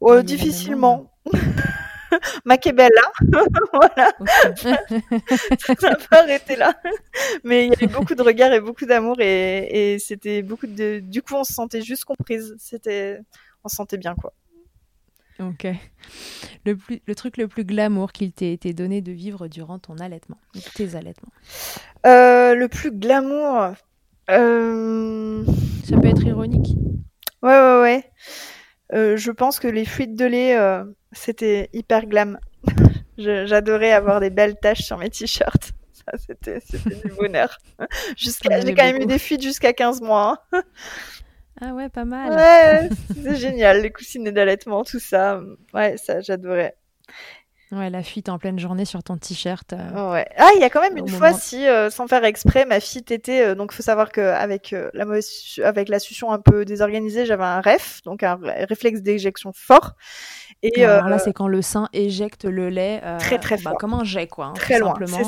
Oh, 0.00 0.22
difficilement. 0.22 1.10
Macabella, 2.44 3.02
voilà, 3.72 4.12
Ok. 4.20 4.58
ça 5.80 5.90
n'a 5.90 5.96
pas 5.96 6.22
arrêté 6.22 6.56
là. 6.56 6.74
Mais 7.44 7.66
il 7.66 7.70
y 7.70 7.72
avait 7.74 7.86
beaucoup 7.86 8.14
de 8.14 8.22
regards 8.22 8.52
et 8.52 8.60
beaucoup 8.60 8.86
d'amour 8.86 9.16
et, 9.20 9.94
et 9.94 9.98
c'était 9.98 10.42
beaucoup 10.42 10.66
de. 10.66 11.00
Du 11.00 11.22
coup, 11.22 11.34
on 11.34 11.44
se 11.44 11.52
sentait 11.52 11.82
juste 11.82 12.04
comprise. 12.04 12.54
C'était, 12.58 13.20
on 13.64 13.68
se 13.68 13.76
sentait 13.76 13.98
bien 13.98 14.14
quoi. 14.14 14.32
Ok. 15.40 15.66
Le, 16.64 16.76
plus, 16.76 17.02
le 17.06 17.14
truc 17.14 17.36
le 17.36 17.48
plus 17.48 17.64
glamour 17.64 18.12
qu'il 18.12 18.32
t'ait 18.32 18.52
été 18.52 18.72
donné 18.72 19.00
de 19.00 19.12
vivre 19.12 19.48
durant 19.48 19.78
ton 19.78 19.98
allaitement, 19.98 20.38
tes 20.74 20.94
allaitements? 20.94 21.32
Euh, 22.06 22.54
le 22.54 22.68
plus 22.68 22.92
glamour. 22.92 23.74
Euh... 24.30 25.44
Ça 25.84 25.98
peut 25.98 26.08
être 26.08 26.24
ironique. 26.24 26.76
Ouais, 27.42 27.50
ouais, 27.50 27.80
ouais. 27.80 28.10
Euh, 28.94 29.16
je 29.16 29.30
pense 29.30 29.58
que 29.58 29.68
les 29.68 29.84
fuites 29.84 30.14
de 30.14 30.24
lait, 30.24 30.56
euh, 30.56 30.84
c'était 31.12 31.68
hyper 31.72 32.06
glam. 32.06 32.38
J'adorais 33.18 33.92
avoir 33.92 34.20
des 34.20 34.30
belles 34.30 34.56
taches 34.60 34.82
sur 34.82 34.98
mes 34.98 35.10
t-shirts. 35.10 35.72
Ça, 35.92 36.18
c'était 36.18 36.60
du 36.60 37.12
bonheur. 37.16 37.58
Jusqu'à, 38.16 38.60
j'ai 38.60 38.74
quand 38.74 38.84
même 38.84 39.02
eu 39.02 39.06
des 39.06 39.18
fuites 39.18 39.42
jusqu'à 39.42 39.72
15 39.72 40.00
mois. 40.02 40.44
hein. 40.52 40.62
Ah 41.60 41.72
ouais, 41.72 41.88
pas 41.88 42.04
mal. 42.04 42.32
Ouais, 42.32 42.88
c'est 43.14 43.36
génial, 43.36 43.80
les 43.80 43.90
coussinets 43.90 44.32
d'allaitement, 44.32 44.84
tout 44.84 44.98
ça. 44.98 45.40
Ouais, 45.72 45.96
ça, 45.96 46.20
j'adorais. 46.20 46.76
Ouais, 47.76 47.90
la 47.90 48.02
fuite 48.02 48.28
en 48.28 48.38
pleine 48.38 48.58
journée 48.58 48.84
sur 48.84 49.02
ton 49.02 49.16
t-shirt. 49.16 49.72
euh, 49.72 50.12
Ouais. 50.12 50.26
Ah, 50.36 50.48
il 50.54 50.60
y 50.60 50.64
a 50.64 50.70
quand 50.70 50.80
même 50.80 50.96
une 50.96 51.04
moment- 51.06 51.18
fois, 51.18 51.32
si, 51.32 51.66
euh, 51.66 51.90
sans 51.90 52.06
faire 52.06 52.24
exprès, 52.24 52.64
ma 52.66 52.78
fille 52.80 53.02
tétait. 53.02 53.42
euh, 53.44 53.54
donc, 53.54 53.72
faut 53.72 53.82
savoir 53.82 54.12
qu'avec 54.12 54.72
euh, 54.72 54.90
la 54.94 55.04
mauvaise, 55.04 55.28
avec 55.64 55.88
la 55.88 55.98
succion 55.98 56.30
un 56.32 56.38
peu 56.38 56.64
désorganisée, 56.64 57.26
j'avais 57.26 57.44
un 57.44 57.60
REF, 57.60 58.02
donc 58.04 58.22
un 58.22 58.36
ré- 58.36 58.64
réflexe 58.64 59.00
d'éjection 59.02 59.52
fort. 59.54 59.94
Et 60.62 60.84
Alors 60.84 61.08
là, 61.08 61.18
c'est 61.18 61.32
quand 61.32 61.48
le 61.48 61.60
sein 61.62 61.88
éjecte 61.92 62.44
le 62.44 62.68
lait 62.70 63.02
Très, 63.18 63.38
très 63.38 63.56
bah, 63.56 63.70
fort. 63.70 63.78
comme 63.78 63.94
un 63.94 64.04
jet, 64.04 64.26
quoi. 64.26 64.46
hein, 64.46 64.52
Très 64.54 64.74
tout 64.78 64.80
loin, 64.84 64.94
simplement, 64.94 65.18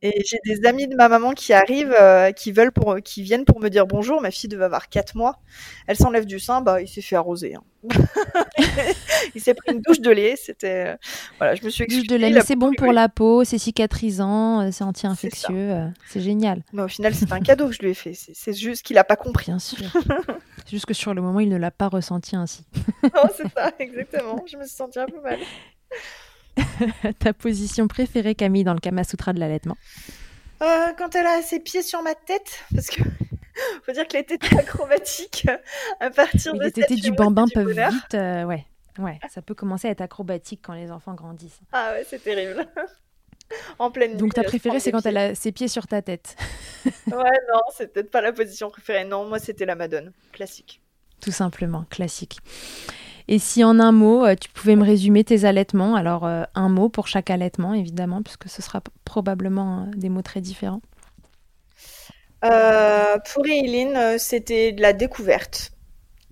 Et 0.00 0.22
j'ai 0.24 0.38
des 0.44 0.64
amis 0.64 0.86
de 0.86 0.94
ma 0.94 1.08
maman 1.08 1.32
qui 1.32 1.52
arrivent, 1.52 1.94
euh, 2.00 2.30
qui 2.30 2.52
veulent 2.52 2.70
pour, 2.70 2.98
qui 3.04 3.22
viennent 3.22 3.44
pour 3.44 3.58
me 3.58 3.68
dire 3.68 3.84
bonjour. 3.86 4.20
Ma 4.20 4.30
fille 4.30 4.48
devait 4.48 4.64
avoir 4.66 4.88
4 4.88 5.16
mois. 5.16 5.40
Elle 5.88 5.96
s'enlève 5.96 6.24
du 6.24 6.38
sein, 6.38 6.60
bah, 6.60 6.80
il 6.80 6.86
s'est 6.88 7.00
fait 7.02 7.16
arroser. 7.16 7.56
hein. 7.56 7.62
il 9.34 9.40
s'est 9.40 9.54
pris 9.54 9.72
une 9.72 9.80
douche 9.80 10.00
de 10.00 10.10
lait. 10.10 10.36
C'était, 10.36 10.86
euh, 10.88 10.96
voilà, 11.38 11.56
je 11.56 11.64
me 11.64 11.70
suis 11.70 11.84
Douche 11.86 11.98
excusée. 11.98 12.18
de 12.18 12.26
lait, 12.34 12.40
c'est 12.42 12.54
bon 12.54 12.72
pour 12.76 12.92
la 12.92 13.08
peau, 13.08 13.42
c'est 13.42 13.58
cicatrisant, 13.58 14.60
euh, 14.60 14.68
c'est 14.70 14.84
anti-infectieux, 14.84 15.74
c'est 16.06 16.20
génial. 16.20 16.62
Mais 16.72 16.82
au 16.82 16.88
final, 16.88 17.12
c'est 17.14 17.32
un 17.32 17.40
cadeau 17.40 17.66
que 17.68 17.74
je 17.74 17.80
lui 17.80 17.90
ai 17.90 17.94
fait. 17.94 18.14
C'est 18.14 18.32
c'est 18.34 18.52
juste 18.52 18.82
qu'il 18.84 18.98
a 18.98 19.04
pas 19.04 19.16
compris. 19.16 19.46
Bien 19.46 19.58
sûr. 19.58 19.78
c'est 20.64 20.70
juste 20.70 20.86
que 20.86 20.94
sur 20.94 21.12
le 21.12 21.22
moment, 21.22 21.40
il 21.40 21.48
ne 21.48 21.56
l'a 21.56 21.70
pas 21.72 21.88
ressenti 21.88 22.36
ainsi. 22.36 22.64
Non, 23.02 23.22
c'est 23.36 23.48
ça, 23.52 23.72
exactement. 23.80 24.44
Je 24.46 24.56
me 24.56 24.64
suis 24.64 24.76
sentie 24.76 25.00
un 25.00 25.06
peu 25.06 25.20
mal. 25.20 25.38
Ta 27.18 27.32
position 27.32 27.88
préférée, 27.88 28.34
Camille, 28.34 28.64
dans 28.64 28.74
le 28.74 28.80
Kama 28.80 29.04
Sutra 29.04 29.32
de 29.32 29.40
l'allaitement 29.40 29.76
Euh, 30.62 30.92
quand 30.98 31.14
elle 31.14 31.26
a 31.26 31.42
ses 31.42 31.60
pieds 31.60 31.82
sur 31.82 32.02
ma 32.02 32.14
tête, 32.14 32.64
parce 32.74 32.88
que 32.88 33.02
faut 33.86 33.92
dire 33.92 34.06
que 34.08 34.16
les 34.16 34.24
tétés 34.24 34.58
acrobatiques, 34.58 35.46
à 36.00 36.10
partir 36.10 36.52
Oui, 36.52 36.58
de 36.58 36.64
Les 36.64 36.72
tétés 36.72 36.96
du 36.96 37.12
bambin 37.12 37.46
du 37.46 37.52
peuvent 37.52 37.68
vite. 37.70 38.14
euh, 38.14 38.44
ouais. 38.44 38.66
ouais, 38.98 39.18
ça 39.28 39.42
peut 39.42 39.54
commencer 39.54 39.88
à 39.88 39.92
être 39.92 40.00
acrobatique 40.00 40.60
quand 40.62 40.74
les 40.74 40.90
enfants 40.90 41.14
grandissent. 41.14 41.60
Ah 41.72 41.92
ouais, 41.92 42.04
c'est 42.08 42.22
terrible. 42.22 42.66
en 43.78 43.90
pleine 43.90 44.16
Donc 44.16 44.22
nuit, 44.24 44.30
ta 44.34 44.42
préférée, 44.42 44.80
c'est 44.80 44.92
quand 44.92 45.00
pieds. 45.02 45.10
elle 45.10 45.16
a 45.16 45.34
ses 45.34 45.52
pieds 45.52 45.68
sur 45.68 45.86
ta 45.86 46.02
tête, 46.02 46.36
Ouais, 47.06 47.38
non, 47.52 47.60
c'est 47.76 47.92
peut-être 47.92 48.10
pas 48.10 48.20
la 48.20 48.32
position 48.32 48.70
préférée. 48.70 49.04
Non, 49.04 49.26
moi 49.28 49.38
c'était 49.38 49.66
la 49.66 49.74
Madone, 49.76 50.12
classique. 50.32 50.80
tout 51.20 51.32
simplement, 51.32 51.84
classique. 51.90 52.38
Et 53.28 53.38
si 53.38 53.62
en 53.62 53.78
un 53.78 53.92
mot, 53.92 54.24
euh, 54.24 54.34
tu 54.34 54.48
pouvais 54.48 54.74
me 54.74 54.84
résumer 54.84 55.22
tes 55.22 55.44
allaitements, 55.44 55.94
alors 55.94 56.26
euh, 56.26 56.44
un 56.54 56.68
mot 56.68 56.88
pour 56.88 57.06
chaque 57.08 57.30
allaitement, 57.30 57.74
évidemment, 57.74 58.22
puisque 58.22 58.48
ce 58.48 58.62
sera 58.62 58.82
probablement 59.04 59.82
euh, 59.82 59.90
des 59.96 60.08
mots 60.08 60.22
très 60.22 60.40
différents. 60.40 60.80
Euh, 62.44 63.18
pour 63.34 63.46
Eileen, 63.46 64.18
c'était 64.18 64.72
de 64.72 64.80
la 64.80 64.92
découverte. 64.92 65.72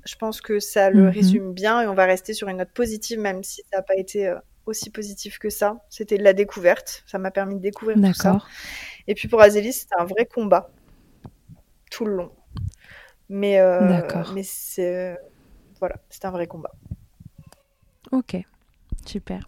Je 0.06 0.16
pense 0.16 0.40
que 0.40 0.60
ça 0.60 0.90
le 0.90 1.02
Mhm. 1.02 1.10
résume 1.10 1.52
bien 1.54 1.82
et 1.82 1.86
on 1.88 1.94
va 1.94 2.06
rester 2.06 2.34
sur 2.34 2.48
une 2.48 2.58
note 2.58 2.72
positive, 2.72 3.20
même 3.20 3.42
si 3.44 3.62
ça 3.72 3.78
n'a 3.78 3.82
pas 3.82 3.96
été 3.96 4.32
aussi 4.66 4.90
positif 4.90 5.38
que 5.38 5.50
ça. 5.50 5.78
C'était 5.90 6.18
de 6.18 6.24
la 6.24 6.32
découverte. 6.34 7.04
Ça 7.06 7.18
m'a 7.18 7.30
permis 7.32 7.56
de 7.56 7.60
découvrir 7.60 8.02
tout 8.02 8.14
ça. 8.14 8.38
Et 9.08 9.14
puis 9.14 9.28
pour 9.28 9.40
Azélie, 9.42 9.72
c'était 9.72 9.96
un 9.98 10.04
vrai 10.06 10.26
combat 10.26 10.70
tout 11.90 12.04
le 12.04 12.16
long. 12.16 12.32
Mais, 13.28 13.60
euh, 13.60 14.24
D'accord. 14.24 14.26
mais 14.26 14.42
c'est 14.44 15.16
voilà, 15.80 15.96
c'était 16.10 16.26
un 16.26 16.30
vrai 16.32 16.46
combat. 16.46 16.72
Ok, 18.12 18.36
super. 19.04 19.46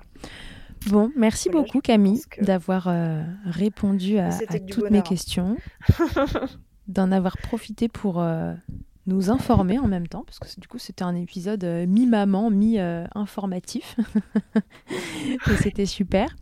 Bon, 0.89 1.11
merci 1.17 1.49
Voilà, 1.49 1.67
beaucoup 1.67 1.81
Camille 1.81 2.23
que- 2.31 2.45
d'avoir 2.45 2.87
euh, 2.89 3.23
répondu 3.45 4.19
à, 4.19 4.31
toutes 4.71 4.91
mes 4.91 4.99
hein. 4.99 5.03
questions, 5.03 5.57
d'en 6.89 7.11
avoir 7.11 7.37
profité 7.39 7.89
pour 7.89 8.21
euh, 8.21 8.55
nous 9.07 9.31
informer 9.31 9.79
en 9.79 9.89
même 9.89 10.07
temps, 10.07 10.23
parce 10.25 10.39
que 10.39 10.61
du 10.61 10.69
coup 10.69 10.79
c'était 10.79 11.03
un 11.03 11.15
épisode 11.17 11.65
euh, 11.65 11.87
mi-maman, 11.87 12.51
mi-informatif. 12.51 13.97
Et 14.91 15.57
c'était 15.63 15.87
super. 15.87 16.35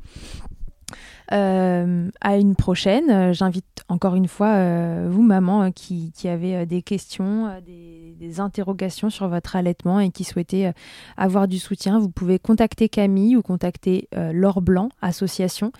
Euh, 1.32 2.08
à 2.20 2.36
une 2.36 2.54
prochaine. 2.54 3.32
J'invite 3.32 3.64
encore 3.88 4.14
une 4.14 4.28
fois 4.28 5.06
vous, 5.08 5.22
maman, 5.22 5.72
qui, 5.72 6.12
qui 6.14 6.28
avez 6.28 6.66
des 6.66 6.82
questions, 6.82 7.60
des, 7.64 8.14
des, 8.18 8.40
interrogations 8.40 9.10
sur 9.10 9.28
votre 9.28 9.56
allaitement 9.56 9.98
et 10.00 10.10
qui 10.10 10.24
souhaitez 10.24 10.70
avoir 11.16 11.48
du 11.48 11.58
soutien. 11.58 11.98
Vous 11.98 12.10
pouvez 12.10 12.38
contacter 12.38 12.88
Camille 12.88 13.36
ou 13.36 13.42
contacter 13.42 14.08
Laure 14.32 14.62
Blanc, 14.62 14.88
association, 15.02 15.72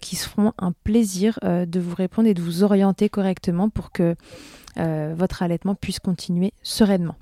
qui 0.00 0.16
se 0.16 0.28
feront 0.28 0.52
un 0.58 0.72
plaisir 0.72 1.38
de 1.42 1.80
vous 1.80 1.94
répondre 1.94 2.28
et 2.28 2.34
de 2.34 2.42
vous 2.42 2.62
orienter 2.62 3.08
correctement 3.08 3.68
pour 3.68 3.92
que 3.92 4.16
votre 4.76 5.42
allaitement 5.42 5.74
puisse 5.74 6.00
continuer 6.00 6.52
sereinement. 6.62 7.16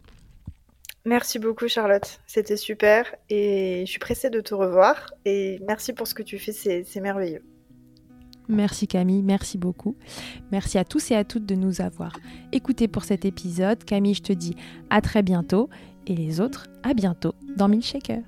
Merci 1.06 1.38
beaucoup 1.38 1.68
Charlotte, 1.68 2.20
c'était 2.26 2.56
super 2.56 3.14
et 3.30 3.84
je 3.86 3.90
suis 3.90 4.00
pressée 4.00 4.28
de 4.28 4.40
te 4.40 4.54
revoir 4.54 5.12
et 5.24 5.60
merci 5.64 5.92
pour 5.92 6.08
ce 6.08 6.14
que 6.14 6.24
tu 6.24 6.36
fais, 6.36 6.50
c'est 6.50 7.00
merveilleux. 7.00 7.44
Merci 8.48 8.86
Camille, 8.86 9.22
merci 9.22 9.58
beaucoup. 9.58 9.96
Merci 10.52 10.78
à 10.78 10.84
tous 10.84 11.10
et 11.10 11.16
à 11.16 11.24
toutes 11.24 11.46
de 11.46 11.54
nous 11.54 11.80
avoir 11.80 12.12
écoutés 12.52 12.88
pour 12.88 13.04
cet 13.04 13.24
épisode. 13.24 13.82
Camille, 13.84 14.14
je 14.14 14.22
te 14.22 14.32
dis 14.32 14.54
à 14.90 15.00
très 15.00 15.22
bientôt 15.22 15.68
et 16.06 16.14
les 16.14 16.40
autres 16.40 16.66
à 16.82 16.94
bientôt 16.94 17.34
dans 17.56 17.68
Milkshaker. 17.68 18.22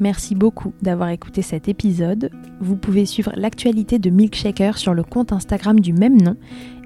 Merci 0.00 0.34
beaucoup 0.34 0.72
d'avoir 0.80 1.10
écouté 1.10 1.42
cet 1.42 1.68
épisode. 1.68 2.30
Vous 2.60 2.76
pouvez 2.76 3.04
suivre 3.04 3.32
l'actualité 3.36 3.98
de 3.98 4.08
Milkshaker 4.08 4.78
sur 4.78 4.94
le 4.94 5.02
compte 5.02 5.32
Instagram 5.32 5.78
du 5.78 5.92
même 5.92 6.20
nom 6.20 6.36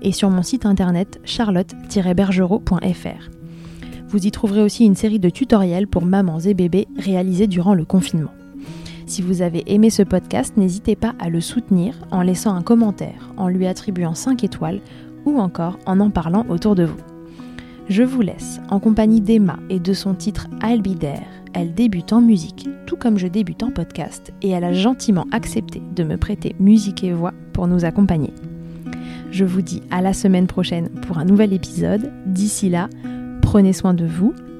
et 0.03 0.11
sur 0.11 0.31
mon 0.31 0.43
site 0.43 0.66
internet 0.66 1.20
charlotte-bergerot.fr. 1.25 3.31
Vous 4.09 4.27
y 4.27 4.31
trouverez 4.33 4.62
aussi 4.62 4.85
une 4.85 4.97
série 4.97 5.20
de 5.20 5.31
tutoriels 5.31 5.87
pour 5.87 6.05
mamans 6.05 6.41
et 6.41 6.55
bébés 6.55 6.89
réalisés 6.99 7.47
durant 7.47 7.75
le 7.75 7.85
confinement. 7.85 8.33
Si 9.07 9.22
vous 9.22 9.42
avez 9.42 9.62
aimé 9.66 9.90
ce 9.90 10.02
podcast, 10.02 10.57
n'hésitez 10.57 10.96
pas 10.96 11.14
à 11.18 11.28
le 11.28 11.40
soutenir 11.40 11.94
en 12.11 12.22
laissant 12.22 12.55
un 12.55 12.62
commentaire, 12.62 13.32
en 13.36 13.48
lui 13.48 13.66
attribuant 13.66 14.14
5 14.14 14.44
étoiles 14.44 14.80
ou 15.24 15.38
encore 15.38 15.78
en 15.86 16.00
en 16.00 16.11
parlant 16.11 16.46
autour 16.48 16.74
de 16.74 16.84
vous. 16.84 17.00
Je 17.88 18.02
vous 18.02 18.22
laisse 18.22 18.61
en 18.70 18.80
compagnie 18.80 19.20
d'Emma 19.20 19.59
et 19.68 19.78
de 19.78 19.92
son 19.92 20.14
titre 20.14 20.48
I'll. 20.62 20.82
Elle 21.52 21.74
débute 21.74 22.12
en 22.12 22.20
musique, 22.20 22.68
tout 22.86 22.96
comme 22.96 23.18
je 23.18 23.28
débute 23.28 23.62
en 23.62 23.70
podcast, 23.70 24.32
et 24.42 24.50
elle 24.50 24.64
a 24.64 24.72
gentiment 24.72 25.26
accepté 25.32 25.82
de 25.94 26.02
me 26.02 26.16
prêter 26.16 26.57
musique 26.59 27.05
et 27.05 27.12
voix 27.12 27.34
pour 27.52 27.66
nous 27.66 27.84
accompagner. 27.84 28.32
Je 29.30 29.44
vous 29.44 29.62
dis 29.62 29.82
à 29.90 30.00
la 30.00 30.12
semaine 30.12 30.46
prochaine 30.46 30.88
pour 31.07 31.18
un 31.18 31.24
nouvel 31.24 31.52
épisode. 31.52 32.11
D'ici 32.26 32.70
là, 32.70 32.88
Prenez 33.55 33.72
soin 33.72 33.94
de 33.94 34.05
vous, 34.05 34.34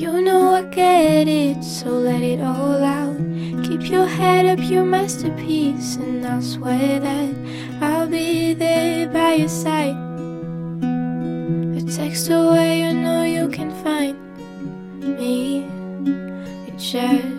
You 0.00 0.22
know 0.22 0.54
I 0.54 0.62
get 0.62 1.28
it, 1.28 1.62
so 1.62 1.90
let 1.90 2.22
it 2.22 2.40
all 2.40 2.82
out. 2.82 3.18
Keep 3.62 3.90
your 3.90 4.06
head 4.06 4.46
up, 4.46 4.58
your 4.58 4.82
masterpiece, 4.82 5.96
and 5.96 6.24
I'll 6.24 6.40
swear 6.40 6.98
that 7.00 7.34
I'll 7.82 8.08
be 8.08 8.54
there 8.54 9.08
by 9.08 9.34
your 9.34 9.50
side. 9.50 9.94
A 11.76 11.82
text 11.82 12.30
away, 12.30 12.80
you 12.80 12.94
know 12.94 13.24
you 13.24 13.50
can 13.50 13.70
find 13.84 14.16
me. 15.18 15.66
It 16.66 16.78
just 16.78 17.29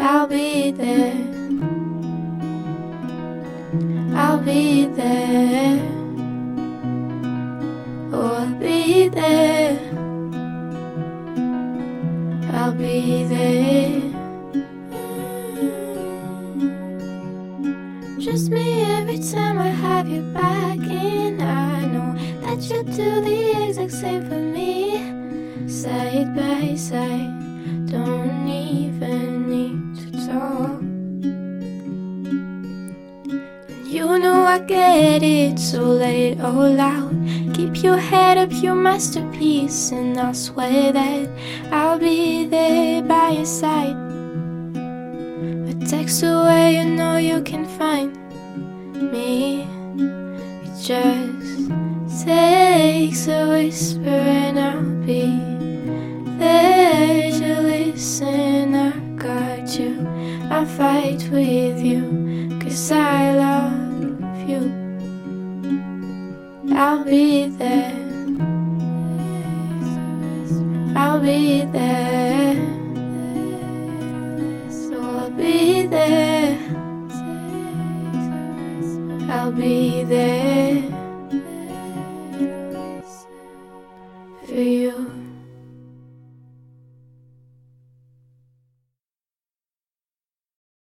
I'll 0.00 0.26
be 0.26 0.70
there, 0.70 1.12
I'll 4.14 4.38
be 4.38 4.86
there, 4.86 5.77
masterpiece, 40.28 40.28
and 40.28 40.34
I'll 40.34 40.34
swear 40.34 40.92
that 40.92 41.28